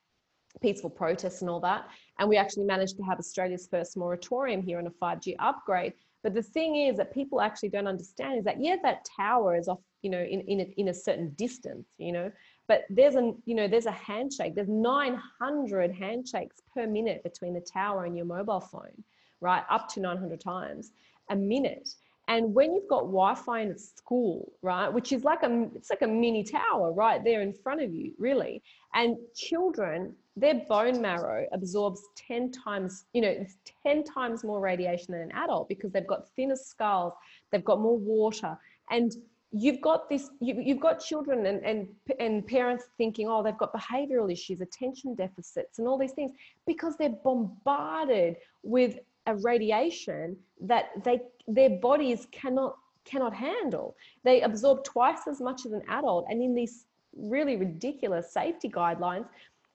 peaceful 0.61 0.89
protests 0.89 1.41
and 1.41 1.49
all 1.49 1.61
that. 1.61 1.87
And 2.21 2.29
we 2.29 2.37
actually 2.37 2.63
managed 2.63 2.95
to 2.97 3.03
have 3.03 3.19
Australia's 3.19 3.67
first 3.67 3.97
moratorium 3.97 4.61
here 4.61 4.77
on 4.77 4.87
a 4.87 4.91
5G 4.91 5.35
upgrade. 5.39 5.93
But 6.23 6.33
the 6.33 6.43
thing 6.43 6.75
is 6.75 6.95
that 6.97 7.13
people 7.13 7.41
actually 7.41 7.69
don't 7.69 7.87
understand 7.87 8.37
is 8.37 8.45
that, 8.45 8.61
yeah, 8.61 8.77
that 8.83 9.05
tower 9.17 9.57
is 9.57 9.67
off, 9.67 9.79
you 10.03 10.09
know, 10.11 10.21
in, 10.21 10.39
in, 10.41 10.61
a, 10.61 10.73
in 10.77 10.87
a 10.89 10.93
certain 10.93 11.31
distance, 11.31 11.87
you 11.97 12.13
know, 12.13 12.31
but 12.67 12.85
there's 12.89 13.15
a 13.15 13.33
you 13.45 13.53
know 13.55 13.67
there's 13.67 13.87
a 13.87 13.91
handshake. 13.91 14.55
There's 14.55 14.69
900 14.69 15.91
handshakes 15.93 16.61
per 16.73 16.87
minute 16.87 17.21
between 17.21 17.53
the 17.53 17.59
tower 17.59 18.05
and 18.05 18.15
your 18.15 18.25
mobile 18.25 18.61
phone 18.61 19.03
right? 19.41 19.63
Up 19.69 19.89
to 19.89 19.99
900 19.99 20.39
times 20.39 20.91
a 21.29 21.35
minute. 21.35 21.89
And 22.27 22.53
when 22.53 22.73
you've 22.73 22.87
got 22.87 23.01
wi-fi 23.01 23.61
in 23.61 23.71
a 23.71 23.77
school 23.77 24.53
right 24.61 24.87
which 24.87 25.11
is 25.11 25.25
like 25.25 25.43
a 25.43 25.67
it's 25.75 25.89
like 25.89 26.03
a 26.03 26.07
mini 26.07 26.43
tower 26.43 26.93
right 26.93 27.21
there 27.23 27.41
in 27.41 27.51
front 27.51 27.81
of 27.81 27.93
you 27.93 28.13
really 28.17 28.61
and 28.93 29.17
children 29.35 30.15
their 30.37 30.61
bone 30.69 31.01
marrow 31.01 31.45
absorbs 31.51 32.01
10 32.15 32.51
times 32.51 33.05
you 33.13 33.21
know 33.21 33.27
it's 33.27 33.57
10 33.83 34.03
times 34.05 34.43
more 34.43 34.61
radiation 34.61 35.13
than 35.13 35.21
an 35.21 35.31
adult 35.33 35.67
because 35.67 35.91
they've 35.91 36.07
got 36.07 36.29
thinner 36.35 36.55
skulls 36.55 37.13
they've 37.51 37.63
got 37.63 37.79
more 37.79 37.97
water. 37.97 38.57
And 38.89 39.13
you've 39.51 39.81
got 39.81 40.09
this 40.09 40.29
you, 40.39 40.55
you've 40.57 40.79
got 40.79 40.99
children 40.99 41.45
and, 41.45 41.63
and 41.65 41.87
and 42.19 42.47
parents 42.47 42.85
thinking 42.97 43.27
oh 43.27 43.43
they've 43.43 43.57
got 43.57 43.73
behavioral 43.73 44.31
issues 44.31 44.61
attention 44.61 45.13
deficits 45.13 45.77
and 45.77 45.87
all 45.89 45.97
these 45.97 46.13
things 46.13 46.31
because 46.65 46.95
they're 46.97 47.17
bombarded 47.21 48.37
with 48.63 48.99
a 49.27 49.35
radiation 49.35 50.37
that 50.61 50.85
they 51.03 51.19
their 51.47 51.69
bodies 51.69 52.27
cannot 52.31 52.75
cannot 53.03 53.33
handle. 53.33 53.95
They 54.23 54.41
absorb 54.41 54.83
twice 54.83 55.27
as 55.27 55.41
much 55.41 55.65
as 55.65 55.73
an 55.73 55.81
adult 55.89 56.27
and 56.29 56.41
in 56.41 56.53
these 56.53 56.85
really 57.17 57.57
ridiculous 57.57 58.31
safety 58.31 58.69
guidelines 58.69 59.25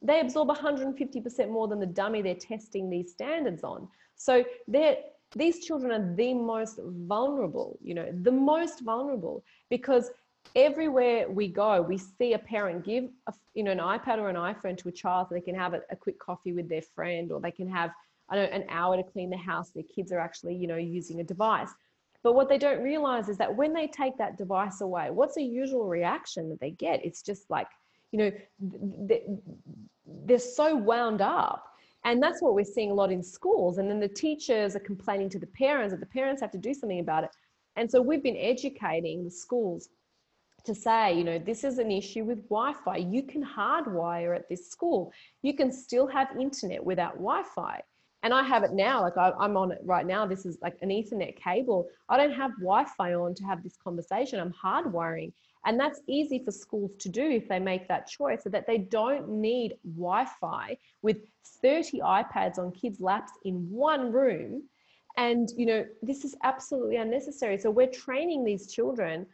they 0.03 0.21
absorb 0.21 0.49
150% 0.49 1.49
more 1.51 1.69
than 1.69 1.81
the 1.81 1.87
dummy 1.87 2.23
they're 2.23 2.35
testing 2.35 2.91
these 2.91 3.13
standards 3.13 3.65
on. 3.65 3.89
So 4.15 4.45
they're 4.69 4.97
these 5.35 5.65
children 5.65 5.91
are 5.91 6.15
the 6.15 6.33
most 6.35 6.79
vulnerable 6.85 7.79
you 7.83 7.95
know 7.95 8.09
the 8.23 8.31
most 8.31 8.85
vulnerable 8.85 9.45
because 9.71 10.11
everywhere 10.55 11.29
we 11.29 11.49
go 11.49 11.83
we 11.83 11.99
see 11.99 12.35
a 12.35 12.39
parent 12.39 12.85
give 12.85 13.09
a, 13.27 13.35
you 13.55 13.65
know 13.65 13.73
an 13.73 13.79
ipad 13.79 14.19
or 14.19 14.29
an 14.29 14.37
iphone 14.37 14.79
to 14.79 14.89
a 14.89 14.93
child 14.93 15.27
so 15.29 15.35
they 15.35 15.41
can 15.41 15.55
have 15.55 15.75
a, 15.75 15.81
a 15.91 15.97
quick 15.97 16.19
coffee 16.21 16.53
with 16.53 16.69
their 16.69 16.83
friend 16.83 17.33
or 17.33 17.41
they 17.41 17.51
can 17.51 17.69
have 17.69 17.91
I 18.29 18.37
know, 18.37 18.43
an 18.43 18.65
hour 18.69 18.97
to 18.97 19.05
clean 19.05 19.31
the 19.31 19.37
house. 19.37 19.71
Their 19.71 19.85
kids 19.85 20.13
are 20.13 20.19
actually 20.19 20.55
you 20.55 20.67
know 20.67 20.77
using 20.77 21.21
a 21.21 21.25
device. 21.25 21.71
But 22.23 22.35
what 22.35 22.49
they 22.49 22.59
don't 22.59 22.83
realize 22.83 23.29
is 23.29 23.39
that 23.39 23.55
when 23.55 23.73
they 23.73 23.87
take 23.87 24.19
that 24.19 24.37
device 24.37 24.81
away 24.81 25.11
what's 25.11 25.37
the 25.37 25.45
usual 25.45 25.87
reaction 25.87 26.49
that 26.49 26.61
they 26.61 26.73
get? 26.73 27.05
It's 27.05 27.23
just 27.23 27.49
like 27.51 27.69
you 28.13 28.19
know 28.19 28.31
they're 30.07 30.39
so 30.39 30.77
wound 30.77 31.21
up 31.21 31.67
and 32.07 32.23
that's 32.23 32.41
what 32.41 32.55
we're 32.55 32.65
seeing 32.65 32.93
a 32.93 32.95
lot 32.95 33.11
in 33.11 33.21
schools. 33.21 33.79
And 33.79 33.91
then 33.91 33.99
the 33.99 34.09
teachers 34.09 34.77
are 34.77 34.81
complaining 34.81 35.29
to 35.31 35.41
the 35.41 35.49
parents 35.49 35.93
that 35.93 35.99
the 35.99 36.07
parents 36.07 36.41
have 36.41 36.53
to 36.53 36.59
do 36.59 36.73
something 36.73 37.01
about 37.01 37.25
it. 37.25 37.31
And 37.75 37.91
so 37.91 38.01
we've 38.01 38.23
been 38.23 38.37
educating 38.37 39.25
the 39.25 39.31
schools 39.31 39.89
to 40.67 40.75
say, 40.75 41.19
you 41.19 41.25
know, 41.25 41.41
this 41.41 41.65
is 41.65 41.79
an 41.79 41.91
issue 41.91 42.23
with 42.23 42.49
Wi 42.49 42.75
Fi. 42.85 42.99
You 42.99 43.25
can 43.25 43.45
hardwire 43.45 44.37
at 44.37 44.49
this 44.49 44.71
school. 44.71 45.13
You 45.43 45.55
can 45.55 45.73
still 45.73 46.07
have 46.07 46.29
internet 46.39 46.83
without 46.83 47.15
Wi 47.15 47.43
Fi. 47.55 47.83
And 48.23 48.33
I 48.33 48.45
have 48.45 48.63
it 48.63 48.73
now, 48.73 49.03
like 49.03 49.17
I, 49.17 49.33
am 49.41 49.57
on 49.57 49.73
it 49.73 49.81
right 49.83 50.07
now. 50.07 50.27
This 50.27 50.47
is 50.47 50.59
like 50.63 50.77
an 50.83 50.91
Ethernet 50.91 51.37
cable. 51.37 51.89
I 52.09 52.17
don't 52.17 52.33
have 52.33 52.53
Wi 52.61 52.85
Fi 52.97 53.15
on 53.15 53.35
to 53.35 53.45
have 53.45 53.65
this 53.65 53.77
conversation. 53.83 54.39
I'm 54.39 54.55
hardwiring. 54.55 55.33
And 55.67 55.79
that's 55.79 56.01
easy 56.07 56.43
for 56.45 56.53
schools 56.53 56.93
to 57.01 57.09
do 57.09 57.29
if 57.29 57.49
they 57.49 57.59
make 57.59 57.89
that 57.89 58.07
choice 58.07 58.45
so 58.45 58.51
that 58.51 58.67
they 58.67 58.79
don't 58.79 59.29
need 59.29 59.75
Wi 59.85 60.25
Fi 60.41 60.79
with 61.03 61.19
30 61.61 61.99
iPads 62.01 62.59
on 62.59 62.71
kids' 62.71 63.01
laps 63.01 63.33
in 63.45 63.69
one 63.69 64.13
room. 64.13 64.63
And, 65.17 65.49
you 65.57 65.67
know, 65.67 65.85
this 66.03 66.25
is 66.25 66.37
absolutely 66.45 66.97
unnecessary. 66.97 67.59
So 67.59 67.71
we're 67.71 67.91
training 67.91 68.45
these 68.45 68.73
children 68.73 69.27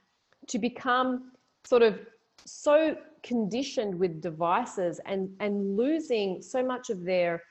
to 0.48 0.58
become 0.58 1.32
sort 1.64 1.82
of 1.82 2.00
so 2.46 2.96
conditioned 3.22 3.94
with 3.94 4.22
devices 4.22 5.00
and, 5.04 5.30
and 5.40 5.76
losing 5.76 6.40
so 6.40 6.64
much 6.64 6.88
of 6.88 7.04
their 7.04 7.42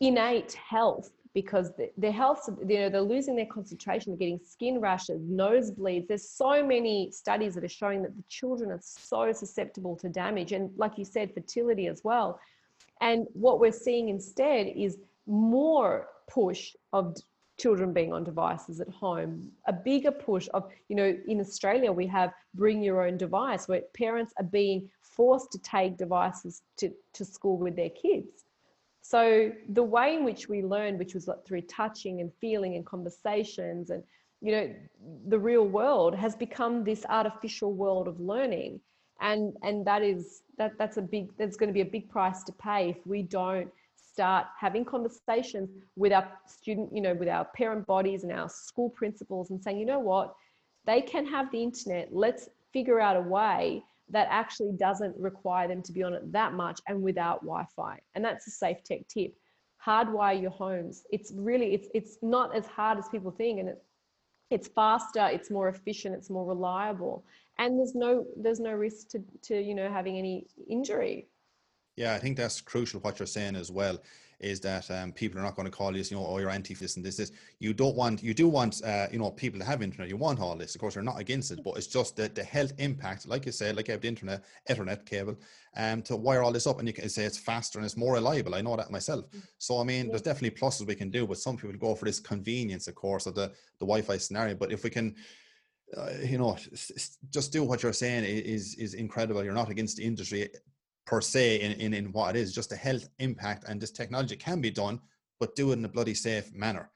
innate 0.00 0.52
health 0.52 1.10
because 1.42 1.70
their 1.96 2.10
health, 2.10 2.48
you 2.66 2.80
know, 2.80 2.88
they're 2.88 3.00
losing 3.00 3.36
their 3.36 3.46
concentration, 3.46 4.10
they're 4.10 4.18
getting 4.18 4.40
skin 4.44 4.80
rashes, 4.80 5.20
nosebleeds. 5.22 6.08
There's 6.08 6.28
so 6.28 6.66
many 6.66 7.12
studies 7.12 7.54
that 7.54 7.62
are 7.62 7.68
showing 7.68 8.02
that 8.02 8.16
the 8.16 8.24
children 8.28 8.72
are 8.72 8.80
so 8.82 9.32
susceptible 9.32 9.94
to 9.98 10.08
damage. 10.08 10.50
And 10.50 10.72
like 10.76 10.98
you 10.98 11.04
said, 11.04 11.32
fertility 11.32 11.86
as 11.86 12.02
well. 12.02 12.40
And 13.00 13.28
what 13.34 13.60
we're 13.60 13.70
seeing 13.70 14.08
instead 14.08 14.66
is 14.66 14.98
more 15.28 16.08
push 16.28 16.74
of 16.92 17.16
children 17.56 17.92
being 17.92 18.12
on 18.12 18.24
devices 18.24 18.80
at 18.80 18.88
home, 18.88 19.48
a 19.68 19.72
bigger 19.72 20.10
push 20.10 20.48
of, 20.54 20.68
you 20.88 20.96
know, 20.96 21.16
in 21.28 21.38
Australia, 21.40 21.92
we 21.92 22.08
have 22.08 22.32
bring 22.54 22.82
your 22.82 23.06
own 23.06 23.16
device 23.16 23.68
where 23.68 23.82
parents 23.96 24.32
are 24.38 24.44
being 24.44 24.90
forced 25.02 25.52
to 25.52 25.58
take 25.60 25.96
devices 25.96 26.62
to, 26.78 26.90
to 27.12 27.24
school 27.24 27.58
with 27.58 27.76
their 27.76 27.90
kids 27.90 28.44
so 29.08 29.50
the 29.70 29.82
way 29.82 30.16
in 30.16 30.22
which 30.22 30.50
we 30.50 30.62
learned, 30.62 30.98
which 30.98 31.14
was 31.14 31.26
like 31.26 31.42
through 31.46 31.62
touching 31.62 32.20
and 32.20 32.30
feeling 32.42 32.74
and 32.74 32.84
conversations 32.84 33.88
and 33.88 34.02
you 34.42 34.52
know 34.52 34.74
the 35.28 35.38
real 35.38 35.66
world 35.66 36.14
has 36.14 36.36
become 36.36 36.84
this 36.84 37.06
artificial 37.08 37.72
world 37.72 38.06
of 38.06 38.20
learning. 38.20 38.80
And 39.22 39.56
and 39.62 39.86
that 39.86 40.02
is 40.02 40.42
that 40.58 40.72
that's 40.76 40.98
a 40.98 41.02
big 41.02 41.30
that's 41.38 41.56
going 41.56 41.70
to 41.70 41.72
be 41.72 41.80
a 41.80 41.92
big 41.96 42.10
price 42.10 42.44
to 42.44 42.52
pay 42.52 42.90
if 42.90 42.98
we 43.06 43.22
don't 43.22 43.70
start 43.96 44.44
having 44.60 44.84
conversations 44.84 45.70
with 45.96 46.12
our 46.12 46.28
student 46.46 46.94
you 46.94 47.00
know 47.00 47.14
with 47.14 47.30
our 47.30 47.46
parent 47.56 47.86
bodies 47.86 48.24
and 48.24 48.32
our 48.32 48.50
school 48.50 48.90
principals 48.90 49.48
and 49.48 49.62
saying 49.62 49.78
you 49.78 49.86
know 49.86 50.00
what? 50.00 50.34
They 50.84 51.00
can 51.00 51.24
have 51.24 51.50
the 51.50 51.62
internet. 51.62 52.14
Let's 52.14 52.50
figure 52.74 53.00
out 53.00 53.16
a 53.16 53.22
way 53.22 53.82
that 54.10 54.28
actually 54.30 54.72
doesn't 54.72 55.14
require 55.18 55.68
them 55.68 55.82
to 55.82 55.92
be 55.92 56.02
on 56.02 56.14
it 56.14 56.32
that 56.32 56.54
much 56.54 56.80
and 56.88 57.02
without 57.02 57.40
Wi-Fi. 57.40 57.98
And 58.14 58.24
that's 58.24 58.46
a 58.46 58.50
safe 58.50 58.82
tech 58.84 59.06
tip. 59.08 59.34
Hardwire 59.84 60.40
your 60.40 60.50
homes. 60.50 61.04
It's 61.12 61.32
really 61.34 61.74
it's 61.74 61.88
it's 61.94 62.18
not 62.22 62.54
as 62.54 62.66
hard 62.66 62.98
as 62.98 63.08
people 63.08 63.30
think, 63.30 63.60
and 63.60 63.68
it, 63.68 63.82
it's 64.50 64.68
faster, 64.68 65.28
it's 65.28 65.50
more 65.50 65.68
efficient, 65.68 66.14
it's 66.14 66.30
more 66.30 66.46
reliable, 66.46 67.24
and 67.58 67.78
there's 67.78 67.94
no 67.94 68.26
there's 68.36 68.60
no 68.60 68.72
risk 68.72 69.08
to 69.10 69.22
to 69.42 69.60
you 69.60 69.74
know 69.74 69.90
having 69.90 70.16
any 70.16 70.46
injury. 70.68 71.28
Yeah, 71.96 72.14
I 72.14 72.18
think 72.18 72.36
that's 72.36 72.60
crucial 72.60 73.00
what 73.00 73.18
you're 73.18 73.26
saying 73.26 73.56
as 73.56 73.70
well 73.70 73.98
is 74.40 74.60
that 74.60 74.88
um, 74.90 75.12
people 75.12 75.40
are 75.40 75.42
not 75.42 75.56
going 75.56 75.66
to 75.66 75.76
call 75.76 75.96
you, 75.96 76.02
you 76.02 76.16
know, 76.16 76.24
oh, 76.24 76.38
you're 76.38 76.50
anti 76.50 76.74
this 76.74 76.96
and 76.96 77.04
this, 77.04 77.16
this. 77.16 77.32
You 77.58 77.74
don't 77.74 77.96
want, 77.96 78.22
you 78.22 78.32
do 78.32 78.48
want, 78.48 78.82
uh, 78.84 79.08
you 79.10 79.18
know, 79.18 79.30
people 79.30 79.58
to 79.58 79.66
have 79.66 79.82
internet. 79.82 80.08
You 80.08 80.16
want 80.16 80.38
all 80.38 80.54
this. 80.54 80.74
Of 80.74 80.80
course, 80.80 80.94
you're 80.94 81.02
not 81.02 81.18
against 81.18 81.50
it, 81.50 81.60
but 81.64 81.76
it's 81.76 81.88
just 81.88 82.16
that 82.16 82.34
the 82.34 82.44
health 82.44 82.72
impact, 82.78 83.26
like 83.26 83.46
you 83.46 83.52
said, 83.52 83.76
like 83.76 83.88
you 83.88 83.92
have 83.92 84.00
the 84.00 84.08
internet, 84.08 84.44
Ethernet 84.70 85.04
cable, 85.04 85.36
um, 85.76 86.02
to 86.02 86.14
wire 86.14 86.42
all 86.42 86.52
this 86.52 86.66
up 86.66 86.78
and 86.78 86.86
you 86.86 86.94
can 86.94 87.08
say 87.08 87.24
it's 87.24 87.38
faster 87.38 87.78
and 87.78 87.86
it's 87.86 87.96
more 87.96 88.14
reliable. 88.14 88.54
I 88.54 88.60
know 88.60 88.76
that 88.76 88.92
myself. 88.92 89.28
Mm. 89.30 89.42
So, 89.58 89.80
I 89.80 89.84
mean, 89.84 90.08
there's 90.08 90.22
definitely 90.22 90.58
pluses 90.58 90.86
we 90.86 90.94
can 90.94 91.10
do, 91.10 91.26
but 91.26 91.38
some 91.38 91.56
people 91.56 91.76
go 91.76 91.96
for 91.96 92.04
this 92.04 92.20
convenience, 92.20 92.86
of 92.86 92.94
course, 92.94 93.26
of 93.26 93.34
the, 93.34 93.48
the 93.78 93.86
Wi-Fi 93.86 94.18
scenario. 94.18 94.54
But 94.54 94.70
if 94.70 94.84
we 94.84 94.90
can, 94.90 95.16
uh, 95.96 96.10
you 96.22 96.38
know, 96.38 96.56
just 97.30 97.52
do 97.52 97.64
what 97.64 97.82
you're 97.82 97.92
saying 97.92 98.24
is 98.24 98.74
is 98.74 98.94
incredible. 98.94 99.42
You're 99.42 99.54
not 99.54 99.70
against 99.70 99.96
the 99.96 100.04
industry 100.04 100.50
per 101.08 101.22
se 101.22 101.60
in, 101.60 101.72
in, 101.72 101.94
in 101.94 102.12
what 102.12 102.36
it 102.36 102.38
is, 102.38 102.52
just 102.52 102.68
the 102.68 102.76
health 102.76 103.08
impact 103.18 103.64
and 103.66 103.80
this 103.80 103.90
technology 103.90 104.36
can 104.36 104.60
be 104.60 104.70
done, 104.70 105.00
but 105.40 105.56
do 105.56 105.70
it 105.70 105.78
in 105.78 105.84
a 105.84 105.88
bloody 105.88 106.14
safe 106.14 106.52
manner. 106.54 106.90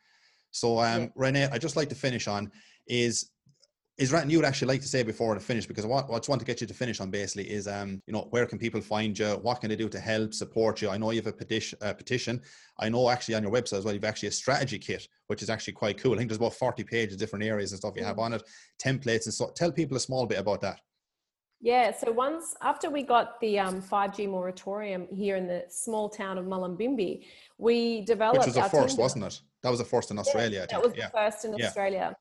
So 0.50 0.78
um, 0.80 1.02
yeah. 1.02 1.08
Renee, 1.16 1.48
I 1.50 1.56
just 1.56 1.76
like 1.76 1.88
to 1.88 1.94
finish 1.94 2.28
on 2.28 2.52
is 2.86 3.30
is 3.98 4.12
anything 4.12 4.30
you 4.30 4.38
would 4.38 4.46
actually 4.46 4.68
like 4.68 4.80
to 4.80 4.88
say 4.88 5.02
before 5.02 5.36
I 5.36 5.38
finish? 5.38 5.66
Because 5.66 5.84
what, 5.86 6.08
what 6.08 6.16
I 6.16 6.18
just 6.18 6.28
want 6.28 6.40
to 6.40 6.46
get 6.46 6.60
you 6.60 6.66
to 6.66 6.74
finish 6.74 6.98
on 7.00 7.10
basically 7.10 7.48
is, 7.50 7.68
um, 7.68 8.02
you 8.06 8.12
know, 8.12 8.26
where 8.30 8.46
can 8.46 8.58
people 8.58 8.80
find 8.80 9.16
you? 9.18 9.26
What 9.42 9.60
can 9.60 9.68
they 9.68 9.76
do 9.76 9.88
to 9.90 10.00
help 10.00 10.32
support 10.32 10.80
you? 10.80 10.88
I 10.88 10.96
know 10.96 11.10
you 11.10 11.20
have 11.20 11.26
a 11.26 11.32
petition. 11.32 11.78
Uh, 11.82 11.92
petition. 11.92 12.40
I 12.78 12.88
know 12.88 13.10
actually 13.10 13.34
on 13.34 13.42
your 13.42 13.52
website 13.52 13.78
as 13.78 13.84
well, 13.84 13.94
you've 13.94 14.04
actually 14.04 14.30
a 14.30 14.32
strategy 14.32 14.78
kit, 14.78 15.06
which 15.26 15.42
is 15.42 15.50
actually 15.50 15.74
quite 15.74 15.98
cool. 15.98 16.14
I 16.14 16.16
think 16.16 16.30
there's 16.30 16.38
about 16.38 16.54
40 16.54 16.84
pages, 16.84 17.16
different 17.16 17.44
areas 17.44 17.72
and 17.72 17.78
stuff 17.78 17.94
you 17.96 18.04
have 18.04 18.16
mm. 18.16 18.22
on 18.22 18.32
it, 18.32 18.42
templates 18.82 19.26
and 19.26 19.34
so. 19.34 19.52
Tell 19.54 19.70
people 19.70 19.96
a 19.96 20.00
small 20.00 20.26
bit 20.26 20.38
about 20.38 20.62
that. 20.62 20.80
Yeah, 21.62 21.92
so 21.92 22.10
once 22.10 22.56
after 22.60 22.90
we 22.90 23.04
got 23.04 23.40
the 23.40 23.60
um, 23.60 23.80
5G 23.80 24.28
moratorium 24.28 25.06
here 25.12 25.36
in 25.36 25.46
the 25.46 25.64
small 25.68 26.08
town 26.08 26.36
of 26.36 26.44
Mullumbimby, 26.44 27.24
we 27.56 28.04
developed. 28.04 28.40
Which 28.40 28.56
was 28.56 28.56
a 28.56 28.68
first, 28.68 28.98
wasn't 28.98 29.24
it? 29.26 29.40
That 29.62 29.70
was 29.70 29.78
a 29.78 29.84
first 29.84 30.10
in 30.10 30.18
Australia. 30.18 30.66
Yeah, 30.68 30.76
that 30.76 30.82
was 30.82 30.92
yeah. 30.96 31.06
the 31.06 31.12
first 31.12 31.44
in 31.44 31.56
yeah. 31.56 31.66
Australia. 31.66 32.16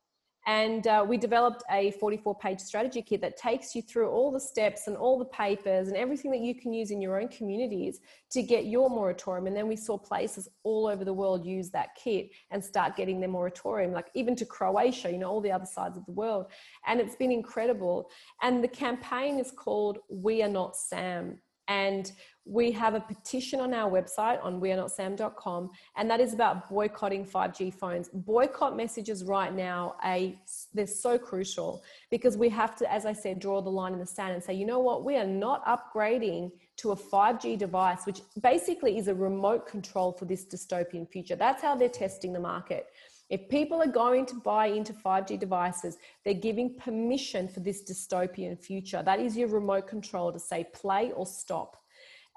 And 0.46 0.86
uh, 0.88 1.04
we 1.08 1.18
developed 1.18 1.62
a 1.70 1.92
44 1.92 2.36
page 2.38 2.60
strategy 2.60 3.00
kit 3.00 3.20
that 3.20 3.36
takes 3.36 3.76
you 3.76 3.82
through 3.82 4.10
all 4.10 4.32
the 4.32 4.40
steps 4.40 4.88
and 4.88 4.96
all 4.96 5.18
the 5.18 5.24
papers 5.26 5.88
and 5.88 5.96
everything 5.96 6.32
that 6.32 6.40
you 6.40 6.54
can 6.54 6.72
use 6.72 6.90
in 6.90 7.00
your 7.00 7.20
own 7.20 7.28
communities 7.28 8.00
to 8.32 8.42
get 8.42 8.66
your 8.66 8.90
moratorium. 8.90 9.46
And 9.46 9.56
then 9.56 9.68
we 9.68 9.76
saw 9.76 9.96
places 9.96 10.48
all 10.64 10.88
over 10.88 11.04
the 11.04 11.12
world 11.12 11.46
use 11.46 11.70
that 11.70 11.94
kit 11.94 12.30
and 12.50 12.64
start 12.64 12.96
getting 12.96 13.20
their 13.20 13.28
moratorium, 13.28 13.92
like 13.92 14.10
even 14.14 14.34
to 14.36 14.44
Croatia, 14.44 15.12
you 15.12 15.18
know, 15.18 15.30
all 15.30 15.40
the 15.40 15.52
other 15.52 15.66
sides 15.66 15.96
of 15.96 16.04
the 16.06 16.12
world. 16.12 16.46
And 16.86 17.00
it's 17.00 17.16
been 17.16 17.30
incredible. 17.30 18.10
And 18.42 18.64
the 18.64 18.68
campaign 18.68 19.38
is 19.38 19.52
called 19.52 19.98
We 20.08 20.42
Are 20.42 20.48
Not 20.48 20.76
SAM. 20.76 21.38
And 21.68 22.10
we 22.44 22.72
have 22.72 22.94
a 22.94 23.00
petition 23.00 23.60
on 23.60 23.72
our 23.72 23.90
website 23.90 24.42
on 24.44 24.60
wearenotsam.com, 24.60 25.70
and 25.96 26.10
that 26.10 26.20
is 26.20 26.34
about 26.34 26.68
boycotting 26.68 27.24
5G 27.24 27.72
phones. 27.72 28.08
Boycott 28.12 28.76
messages 28.76 29.22
right 29.22 29.54
now, 29.54 29.94
a, 30.04 30.38
they're 30.74 30.86
so 30.86 31.18
crucial 31.18 31.82
because 32.10 32.36
we 32.36 32.48
have 32.48 32.74
to, 32.76 32.92
as 32.92 33.06
I 33.06 33.12
said, 33.12 33.38
draw 33.38 33.60
the 33.60 33.70
line 33.70 33.92
in 33.92 34.00
the 34.00 34.06
sand 34.06 34.34
and 34.34 34.42
say, 34.42 34.54
you 34.54 34.66
know 34.66 34.80
what, 34.80 35.04
we 35.04 35.16
are 35.16 35.26
not 35.26 35.64
upgrading 35.66 36.50
to 36.78 36.90
a 36.90 36.96
5G 36.96 37.56
device, 37.58 38.06
which 38.06 38.22
basically 38.40 38.98
is 38.98 39.06
a 39.06 39.14
remote 39.14 39.68
control 39.68 40.12
for 40.12 40.24
this 40.24 40.44
dystopian 40.44 41.08
future. 41.08 41.36
That's 41.36 41.62
how 41.62 41.76
they're 41.76 41.88
testing 41.88 42.32
the 42.32 42.40
market. 42.40 42.88
If 43.30 43.48
people 43.48 43.80
are 43.80 43.86
going 43.86 44.26
to 44.26 44.34
buy 44.34 44.66
into 44.66 44.92
5G 44.92 45.38
devices, 45.38 45.96
they're 46.24 46.34
giving 46.34 46.74
permission 46.74 47.48
for 47.48 47.60
this 47.60 47.82
dystopian 47.82 48.58
future. 48.58 49.02
That 49.02 49.20
is 49.20 49.36
your 49.36 49.48
remote 49.48 49.86
control 49.86 50.32
to 50.32 50.38
say 50.38 50.66
play 50.74 51.12
or 51.12 51.24
stop. 51.24 51.81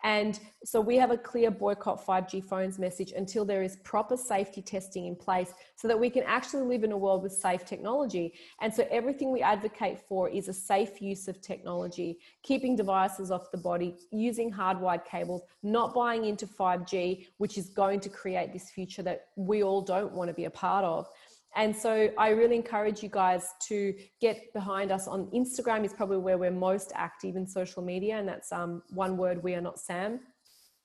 And 0.05 0.39
so 0.63 0.79
we 0.79 0.97
have 0.97 1.09
a 1.09 1.17
clear 1.17 1.49
boycott 1.49 2.05
5G 2.05 2.43
phones 2.45 2.77
message 2.77 3.11
until 3.13 3.43
there 3.43 3.63
is 3.63 3.77
proper 3.77 4.15
safety 4.15 4.61
testing 4.61 5.07
in 5.07 5.15
place 5.15 5.51
so 5.75 5.87
that 5.87 5.99
we 5.99 6.11
can 6.11 6.21
actually 6.27 6.61
live 6.61 6.83
in 6.83 6.91
a 6.91 6.97
world 6.97 7.23
with 7.23 7.31
safe 7.31 7.65
technology. 7.65 8.35
And 8.61 8.71
so 8.71 8.87
everything 8.91 9.31
we 9.31 9.41
advocate 9.41 9.97
for 10.07 10.29
is 10.29 10.47
a 10.47 10.53
safe 10.53 11.01
use 11.01 11.27
of 11.27 11.41
technology, 11.41 12.19
keeping 12.43 12.75
devices 12.75 13.31
off 13.31 13.49
the 13.49 13.57
body, 13.57 13.95
using 14.11 14.53
hardwired 14.53 15.05
cables, 15.05 15.41
not 15.63 15.95
buying 15.95 16.25
into 16.25 16.45
5G, 16.45 17.25
which 17.37 17.57
is 17.57 17.69
going 17.69 17.99
to 18.01 18.09
create 18.09 18.53
this 18.53 18.69
future 18.69 19.01
that 19.01 19.29
we 19.35 19.63
all 19.63 19.81
don't 19.81 20.13
want 20.13 20.27
to 20.27 20.35
be 20.35 20.45
a 20.45 20.51
part 20.51 20.85
of. 20.85 21.09
And 21.55 21.73
so 21.75 22.09
I 22.17 22.29
really 22.29 22.57
encourage 22.57 23.01
you 23.01 23.09
guys 23.09 23.47
to 23.67 23.93
get 24.19 24.51
behind 24.53 24.91
us 24.91 25.07
on 25.07 25.27
Instagram 25.27 25.85
is 25.85 25.93
probably 25.93 26.17
where 26.17 26.37
we're 26.37 26.51
most 26.51 26.91
active 26.95 27.37
in 27.37 27.47
social 27.47 27.81
media. 27.81 28.17
And 28.17 28.27
that's 28.27 28.51
um, 28.51 28.83
one 28.89 29.15
word, 29.15 29.41
we 29.41 29.55
are 29.55 29.61
not 29.61 29.79
Sam. 29.79 30.19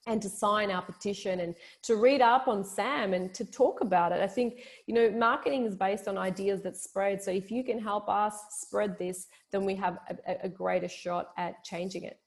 And 0.07 0.23
to 0.23 0.29
sign 0.31 0.71
our 0.71 0.81
petition 0.81 1.41
and 1.41 1.55
to 1.83 1.97
read 1.97 2.23
up 2.23 2.49
on 2.49 2.65
Sam 2.65 3.13
and 3.13 3.35
to 3.35 3.45
talk 3.45 3.83
about 3.83 4.13
it. 4.13 4.21
I 4.23 4.27
think, 4.27 4.61
you 4.87 4.95
know, 4.95 5.11
marketing 5.11 5.67
is 5.67 5.75
based 5.75 6.09
on 6.09 6.17
ideas 6.17 6.63
that 6.63 6.77
spread. 6.77 7.23
So 7.23 7.31
if 7.31 7.51
you 7.51 7.63
can 7.63 7.79
help 7.79 8.09
us 8.09 8.35
spread 8.51 8.97
this, 8.99 9.27
then 9.51 9.65
we 9.67 9.75
have 9.75 9.99
a, 10.27 10.37
a 10.45 10.49
greater 10.49 10.89
shot 10.89 11.33
at 11.37 11.63
changing 11.65 12.05
it. 12.05 12.19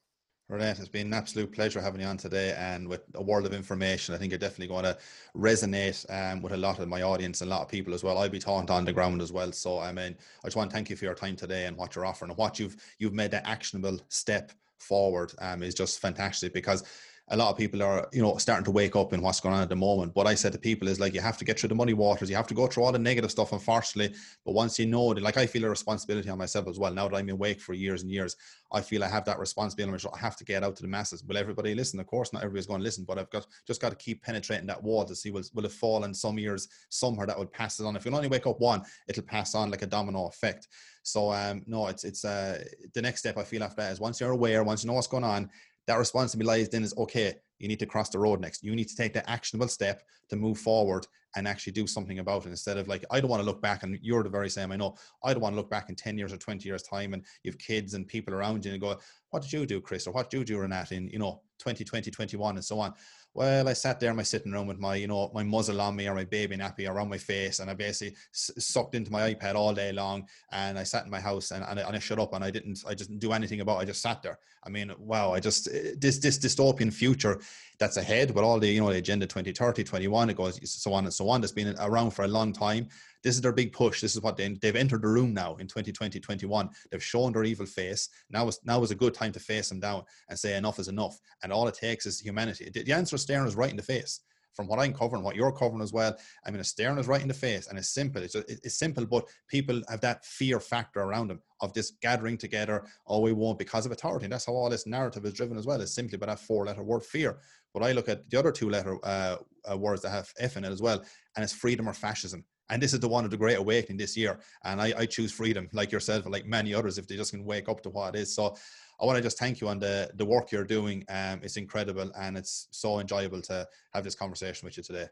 Rinat, 0.51 0.79
it's 0.79 0.89
been 0.89 1.07
an 1.07 1.13
absolute 1.13 1.51
pleasure 1.53 1.81
having 1.81 2.01
you 2.01 2.07
on 2.07 2.17
today 2.17 2.53
and 2.57 2.87
with 2.87 3.01
a 3.15 3.23
world 3.23 3.45
of 3.45 3.53
information. 3.53 4.13
I 4.13 4.17
think 4.17 4.31
you're 4.31 4.37
definitely 4.37 4.67
going 4.67 4.83
to 4.83 4.97
resonate 5.35 6.05
um, 6.11 6.41
with 6.41 6.51
a 6.51 6.57
lot 6.57 6.79
of 6.79 6.87
my 6.89 7.01
audience 7.01 7.41
and 7.41 7.49
a 7.49 7.53
lot 7.53 7.61
of 7.61 7.69
people 7.69 7.93
as 7.93 8.03
well. 8.03 8.17
I'll 8.17 8.29
be 8.29 8.39
talking 8.39 8.69
on 8.69 8.83
the 8.83 8.93
ground 8.93 9.21
as 9.21 9.31
well. 9.31 9.51
So, 9.53 9.79
I 9.79 9.93
mean, 9.93 10.15
I 10.43 10.47
just 10.47 10.57
want 10.57 10.69
to 10.69 10.73
thank 10.73 10.89
you 10.89 10.97
for 10.97 11.05
your 11.05 11.15
time 11.15 11.37
today 11.37 11.65
and 11.65 11.77
what 11.77 11.95
you're 11.95 12.05
offering 12.05 12.29
and 12.29 12.37
what 12.37 12.59
you've 12.59 12.75
you've 12.99 13.13
made 13.13 13.31
that 13.31 13.47
actionable 13.47 13.99
step 14.09 14.51
forward 14.79 15.33
um, 15.39 15.63
is 15.63 15.73
just 15.73 15.99
fantastic 15.99 16.53
because 16.53 16.83
a 17.29 17.37
lot 17.37 17.49
of 17.49 17.57
people 17.57 17.81
are, 17.81 18.09
you 18.11 18.21
know, 18.21 18.35
starting 18.37 18.65
to 18.65 18.71
wake 18.71 18.97
up 18.97 19.13
in 19.13 19.21
what's 19.21 19.39
going 19.39 19.55
on 19.55 19.61
at 19.61 19.69
the 19.69 19.75
moment. 19.75 20.13
What 20.13 20.27
I 20.27 20.35
said 20.35 20.51
to 20.51 20.59
people 20.59 20.89
is 20.89 20.99
like, 20.99 21.13
you 21.13 21.21
have 21.21 21.37
to 21.37 21.45
get 21.45 21.57
through 21.57 21.69
the 21.69 21.75
muddy 21.75 21.93
waters. 21.93 22.29
You 22.29 22.35
have 22.35 22.47
to 22.47 22.53
go 22.53 22.67
through 22.67 22.83
all 22.83 22.91
the 22.91 22.99
negative 22.99 23.31
stuff, 23.31 23.53
unfortunately. 23.53 24.15
But 24.45 24.51
once 24.51 24.77
you 24.77 24.87
know, 24.87 25.05
like 25.05 25.37
I 25.37 25.45
feel 25.45 25.63
a 25.63 25.69
responsibility 25.69 26.29
on 26.29 26.37
myself 26.37 26.67
as 26.67 26.79
well. 26.79 26.93
Now 26.93 27.07
that 27.07 27.15
I'm 27.15 27.29
awake 27.29 27.61
for 27.61 27.73
years 27.73 28.01
and 28.01 28.11
years, 28.11 28.35
I 28.73 28.81
feel 28.81 29.05
I 29.05 29.07
have 29.07 29.23
that 29.25 29.39
responsibility. 29.39 30.05
I 30.13 30.17
have 30.17 30.35
to 30.35 30.43
get 30.43 30.63
out 30.63 30.75
to 30.75 30.81
the 30.81 30.89
masses. 30.89 31.23
Will 31.23 31.37
everybody 31.37 31.73
listen? 31.73 31.99
Of 32.01 32.07
course, 32.07 32.33
not 32.33 32.43
everybody's 32.43 32.67
going 32.67 32.81
to 32.81 32.85
listen, 32.85 33.05
but 33.05 33.17
I've 33.17 33.29
got 33.29 33.47
just 33.65 33.79
got 33.79 33.89
to 33.91 33.95
keep 33.95 34.21
penetrating 34.21 34.67
that 34.67 34.83
wall 34.83 35.05
to 35.05 35.15
see 35.15 35.31
will, 35.31 35.43
will 35.53 35.65
it 35.65 35.71
fall 35.71 36.03
in 36.03 36.13
some 36.13 36.37
years 36.37 36.67
somewhere 36.89 37.25
that 37.27 37.39
would 37.39 37.53
pass 37.53 37.79
it 37.79 37.85
on. 37.85 37.95
If 37.95 38.05
you 38.05 38.13
only 38.13 38.27
wake 38.27 38.47
up 38.47 38.59
one, 38.59 38.83
it'll 39.07 39.23
pass 39.23 39.55
on 39.55 39.71
like 39.71 39.81
a 39.81 39.87
domino 39.87 40.27
effect. 40.27 40.67
So 41.03 41.31
um, 41.31 41.63
no, 41.67 41.87
it's 41.87 42.03
it's 42.03 42.25
uh, 42.25 42.63
the 42.93 43.01
next 43.01 43.19
step 43.19 43.37
I 43.37 43.43
feel 43.43 43.63
after 43.63 43.81
that 43.81 43.91
is 43.91 43.99
once 43.99 44.19
you're 44.19 44.31
aware, 44.31 44.63
once 44.63 44.83
you 44.83 44.87
know 44.87 44.93
what's 44.93 45.07
going 45.07 45.23
on, 45.23 45.49
that 45.87 45.97
responsibility 45.97 46.63
then 46.71 46.83
is 46.83 46.95
okay 46.97 47.33
you 47.63 47.69
need 47.69 47.79
to 47.79 47.85
cross 47.85 48.09
the 48.09 48.19
road 48.19 48.41
next. 48.41 48.61
You 48.61 48.75
need 48.75 48.89
to 48.89 48.95
take 48.95 49.13
the 49.13 49.27
actionable 49.29 49.69
step 49.69 50.03
to 50.29 50.35
move 50.35 50.57
forward 50.57 51.07
and 51.37 51.47
actually 51.47 51.71
do 51.71 51.87
something 51.87 52.19
about 52.19 52.45
it 52.45 52.49
instead 52.49 52.77
of 52.77 52.87
like 52.87 53.03
i 53.09 53.19
don't 53.19 53.29
want 53.29 53.41
to 53.41 53.45
look 53.45 53.61
back 53.61 53.81
and 53.81 53.97
you're 54.03 54.21
the 54.21 54.29
very 54.29 54.49
same 54.49 54.71
i 54.71 54.75
know. 54.75 54.95
I 55.23 55.33
don't 55.33 55.41
want 55.41 55.53
to 55.53 55.57
look 55.57 55.69
back 55.69 55.89
in 55.89 55.95
10 55.95 56.17
years 56.17 56.33
or 56.33 56.37
20 56.37 56.67
years 56.67 56.83
time 56.83 57.13
and 57.13 57.25
you 57.43 57.51
have 57.51 57.57
kids 57.57 57.93
and 57.93 58.07
people 58.07 58.33
around 58.33 58.65
you 58.65 58.73
and 58.73 58.81
go 58.81 58.99
what 59.29 59.41
did 59.41 59.53
you 59.53 59.65
do 59.65 59.79
chris? 59.79 60.05
Or 60.05 60.11
what 60.11 60.29
did 60.29 60.37
you 60.37 60.45
do 60.45 60.57
Rinat 60.57 60.91
in 60.91 61.07
you 61.07 61.19
know 61.19 61.41
2020 61.63 62.11
21 62.11 62.55
and 62.55 62.65
so 62.65 62.79
on 62.79 62.93
well, 63.35 63.67
I 63.67 63.73
sat 63.73 63.99
there 63.99 64.11
in 64.11 64.15
my 64.15 64.23
sitting 64.23 64.51
room 64.51 64.67
with 64.67 64.77
my, 64.77 64.95
you 64.95 65.07
know, 65.07 65.31
my 65.33 65.41
muzzle 65.41 65.81
on 65.81 65.95
me 65.95 66.07
or 66.07 66.13
my 66.13 66.23
baby 66.23 66.55
nappy 66.55 66.87
around 66.87 67.09
my 67.09 67.17
face, 67.17 67.59
and 67.59 67.69
I 67.69 67.73
basically 67.73 68.15
sucked 68.31 68.93
into 68.93 69.11
my 69.11 69.33
iPad 69.33 69.55
all 69.55 69.73
day 69.73 69.91
long. 69.91 70.27
And 70.51 70.77
I 70.77 70.83
sat 70.83 71.05
in 71.05 71.09
my 71.09 71.19
house 71.19 71.49
and, 71.49 71.65
and, 71.67 71.79
I, 71.79 71.83
and 71.83 71.95
I 71.95 71.99
shut 71.99 72.19
up 72.19 72.33
and 72.33 72.43
I 72.43 72.51
didn't, 72.51 72.83
I 72.87 72.93
just 72.93 73.17
do 73.17 73.33
anything 73.33 73.61
about. 73.61 73.77
it. 73.77 73.81
I 73.81 73.85
just 73.85 74.03
sat 74.03 74.21
there. 74.21 74.37
I 74.63 74.69
mean, 74.69 74.93
wow, 74.99 75.33
I 75.33 75.39
just 75.39 75.67
eh, 75.67 75.93
this 75.97 76.19
this 76.19 76.37
dystopian 76.37 76.93
future 76.93 77.41
that's 77.83 77.97
ahead 77.97 78.31
with 78.33 78.45
all 78.45 78.59
the, 78.59 78.67
you 78.69 78.79
know, 78.79 78.89
the 78.89 78.97
agenda 78.97 79.25
2030, 79.25 79.83
21, 79.83 80.29
it 80.29 80.37
goes 80.37 80.57
so 80.71 80.93
on 80.93 81.03
and 81.03 81.13
so 81.13 81.27
on. 81.27 81.41
That's 81.41 81.51
been 81.51 81.75
around 81.81 82.11
for 82.11 82.23
a 82.23 82.27
long 82.29 82.53
time. 82.53 82.87
This 83.23 83.35
is 83.35 83.41
their 83.41 83.51
big 83.51 83.73
push. 83.73 83.99
This 83.99 84.15
is 84.15 84.21
what 84.21 84.37
they, 84.37 84.47
they've 84.61 84.75
entered 84.75 85.01
the 85.01 85.09
room 85.09 85.33
now 85.33 85.55
in 85.57 85.67
2020, 85.67 86.17
21. 86.17 86.69
They've 86.89 87.03
shown 87.03 87.33
their 87.33 87.43
evil 87.43 87.65
face. 87.65 88.07
Now 88.29 88.47
is 88.47 88.57
now 88.63 88.81
is 88.83 88.91
a 88.91 88.95
good 88.95 89.13
time 89.13 89.33
to 89.33 89.39
face 89.39 89.67
them 89.67 89.81
down 89.81 90.03
and 90.29 90.39
say 90.39 90.55
enough 90.55 90.79
is 90.79 90.87
enough. 90.87 91.19
And 91.43 91.51
all 91.51 91.67
it 91.67 91.75
takes 91.75 92.05
is 92.05 92.21
humanity. 92.21 92.71
The, 92.73 92.93
answer 92.93 93.17
is 93.17 93.21
staring 93.21 93.47
us 93.47 93.55
right 93.55 93.71
in 93.71 93.77
the 93.77 93.83
face 93.83 94.21
from 94.53 94.67
what 94.67 94.79
I'm 94.79 94.93
covering, 94.93 95.23
what 95.23 95.35
you're 95.35 95.51
covering 95.51 95.81
as 95.81 95.93
well. 95.93 96.15
I 96.45 96.51
mean, 96.51 96.59
it's 96.59 96.69
staring 96.69 96.99
us 96.99 97.07
right 97.07 97.21
in 97.21 97.27
the 97.27 97.33
face, 97.33 97.67
and 97.67 97.77
it's 97.77 97.89
simple. 97.89 98.21
It's, 98.21 98.35
it's 98.35 98.77
simple, 98.77 99.05
but 99.05 99.27
people 99.47 99.81
have 99.89 100.01
that 100.01 100.25
fear 100.25 100.59
factor 100.59 101.01
around 101.01 101.29
them 101.29 101.41
of 101.61 101.73
this 101.73 101.91
gathering 102.01 102.37
together. 102.37 102.85
Oh, 103.07 103.19
we 103.19 103.33
won't 103.33 103.59
because 103.59 103.85
of 103.85 103.91
authority. 103.91 104.25
And 104.25 104.33
that's 104.33 104.45
how 104.45 104.53
all 104.53 104.69
this 104.69 104.85
narrative 104.85 105.25
is 105.25 105.33
driven 105.33 105.57
as 105.57 105.65
well. 105.65 105.81
Is 105.81 105.93
simply 105.93 106.17
by 106.17 106.27
that 106.27 106.39
four-letter 106.39 106.83
word 106.83 107.03
fear. 107.03 107.39
But 107.73 107.83
I 107.83 107.91
look 107.91 108.09
at 108.09 108.29
the 108.29 108.37
other 108.37 108.51
two-letter 108.51 108.97
uh, 109.03 109.37
uh, 109.71 109.77
words 109.77 110.01
that 110.03 110.11
have 110.11 110.31
F 110.39 110.57
in 110.57 110.63
it 110.63 110.71
as 110.71 110.81
well, 110.81 111.03
and 111.35 111.43
it's 111.43 111.53
freedom 111.53 111.89
or 111.89 111.93
fascism. 111.93 112.45
And 112.69 112.81
this 112.81 112.93
is 112.93 112.99
the 113.01 113.09
one 113.09 113.25
of 113.25 113.31
the 113.31 113.37
great 113.37 113.57
awakening 113.57 113.97
this 113.97 114.15
year. 114.15 114.39
And 114.63 114.81
I, 114.81 114.93
I 114.97 115.05
choose 115.05 115.31
freedom, 115.31 115.67
like 115.73 115.91
yourself, 115.91 116.25
like 116.25 116.45
many 116.45 116.73
others, 116.73 116.97
if 116.97 117.07
they 117.07 117.17
just 117.17 117.31
can 117.31 117.43
wake 117.43 117.67
up 117.67 117.81
to 117.83 117.89
what 117.89 118.15
it 118.15 118.21
is. 118.21 118.33
So 118.33 118.55
I 119.01 119.05
want 119.05 119.17
to 119.17 119.21
just 119.21 119.39
thank 119.39 119.61
you 119.61 119.67
on 119.67 119.79
the, 119.79 120.09
the 120.15 120.25
work 120.25 120.51
you're 120.51 120.63
doing. 120.63 121.03
Um, 121.09 121.39
it's 121.43 121.57
incredible 121.57 122.11
and 122.17 122.37
it's 122.37 122.67
so 122.71 122.99
enjoyable 122.99 123.41
to 123.43 123.67
have 123.93 124.03
this 124.03 124.15
conversation 124.15 124.65
with 124.65 124.77
you 124.77 124.83
today. 124.83 125.07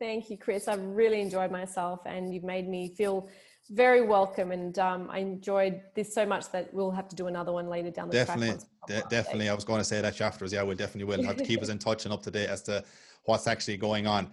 Thank 0.00 0.30
you, 0.30 0.36
Chris. 0.36 0.66
I've 0.66 0.82
really 0.82 1.20
enjoyed 1.20 1.50
myself 1.50 2.00
and 2.06 2.34
you've 2.34 2.44
made 2.44 2.68
me 2.68 2.94
feel 2.94 3.28
very 3.70 4.02
welcome 4.02 4.52
and 4.52 4.78
um, 4.78 5.08
I 5.10 5.18
enjoyed 5.18 5.80
this 5.94 6.12
so 6.14 6.26
much 6.26 6.50
that 6.52 6.72
we'll 6.74 6.90
have 6.90 7.08
to 7.08 7.16
do 7.16 7.28
another 7.28 7.52
one 7.52 7.68
later 7.68 7.90
down 7.90 8.08
the 8.08 8.14
definitely, 8.14 8.48
track. 8.48 9.02
De- 9.04 9.08
definitely. 9.08 9.48
I 9.48 9.54
was 9.54 9.64
going 9.64 9.80
to 9.80 9.84
say 9.84 10.00
that 10.00 10.20
afterwards. 10.20 10.52
Yeah, 10.52 10.64
we 10.64 10.74
definitely 10.74 11.04
will 11.04 11.24
have 11.24 11.36
to 11.36 11.44
keep 11.44 11.62
us 11.62 11.68
in 11.68 11.78
touch 11.88 12.04
and 12.04 12.12
up 12.12 12.22
to 12.24 12.30
date 12.30 12.48
as 12.48 12.62
to 12.62 12.84
what's 13.24 13.46
actually 13.46 13.76
going 13.76 14.06
on. 14.06 14.30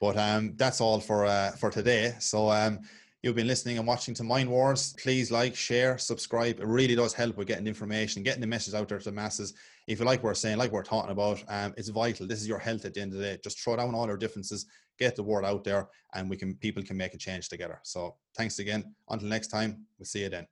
But 0.00 0.18
um, 0.18 0.54
that's 0.56 0.80
all 0.80 1.00
for 1.00 1.24
uh, 1.24 1.52
for 1.52 1.70
today. 1.70 2.14
So 2.18 2.50
um, 2.50 2.80
you've 3.24 3.34
been 3.34 3.46
listening 3.46 3.78
and 3.78 3.86
watching 3.86 4.12
to 4.12 4.22
Mindwars. 4.22 4.94
Please 5.02 5.30
like, 5.30 5.56
share, 5.56 5.96
subscribe. 5.96 6.60
It 6.60 6.66
really 6.66 6.94
does 6.94 7.14
help 7.14 7.38
with 7.38 7.48
getting 7.48 7.66
information, 7.66 8.22
getting 8.22 8.42
the 8.42 8.46
message 8.46 8.74
out 8.74 8.86
there 8.86 8.98
to 8.98 9.04
the 9.04 9.12
masses. 9.12 9.54
If 9.86 9.98
you 9.98 10.04
like 10.04 10.22
what 10.22 10.28
we're 10.28 10.34
saying, 10.34 10.58
like 10.58 10.70
what 10.70 10.80
we're 10.80 10.82
talking 10.82 11.10
about, 11.10 11.42
um, 11.48 11.72
it's 11.78 11.88
vital. 11.88 12.26
This 12.26 12.42
is 12.42 12.46
your 12.46 12.58
health 12.58 12.84
at 12.84 12.92
the 12.92 13.00
end 13.00 13.14
of 13.14 13.18
the 13.18 13.24
day. 13.24 13.38
Just 13.42 13.58
throw 13.58 13.76
down 13.76 13.94
all 13.94 14.04
our 14.04 14.18
differences, 14.18 14.66
get 14.98 15.16
the 15.16 15.22
word 15.22 15.46
out 15.46 15.64
there, 15.64 15.88
and 16.12 16.28
we 16.28 16.36
can 16.36 16.54
people 16.56 16.82
can 16.82 16.98
make 16.98 17.14
a 17.14 17.18
change 17.18 17.48
together. 17.48 17.80
So 17.82 18.14
thanks 18.36 18.58
again. 18.58 18.94
Until 19.08 19.28
next 19.28 19.48
time, 19.48 19.86
we'll 19.98 20.04
see 20.04 20.20
you 20.20 20.28
then. 20.28 20.46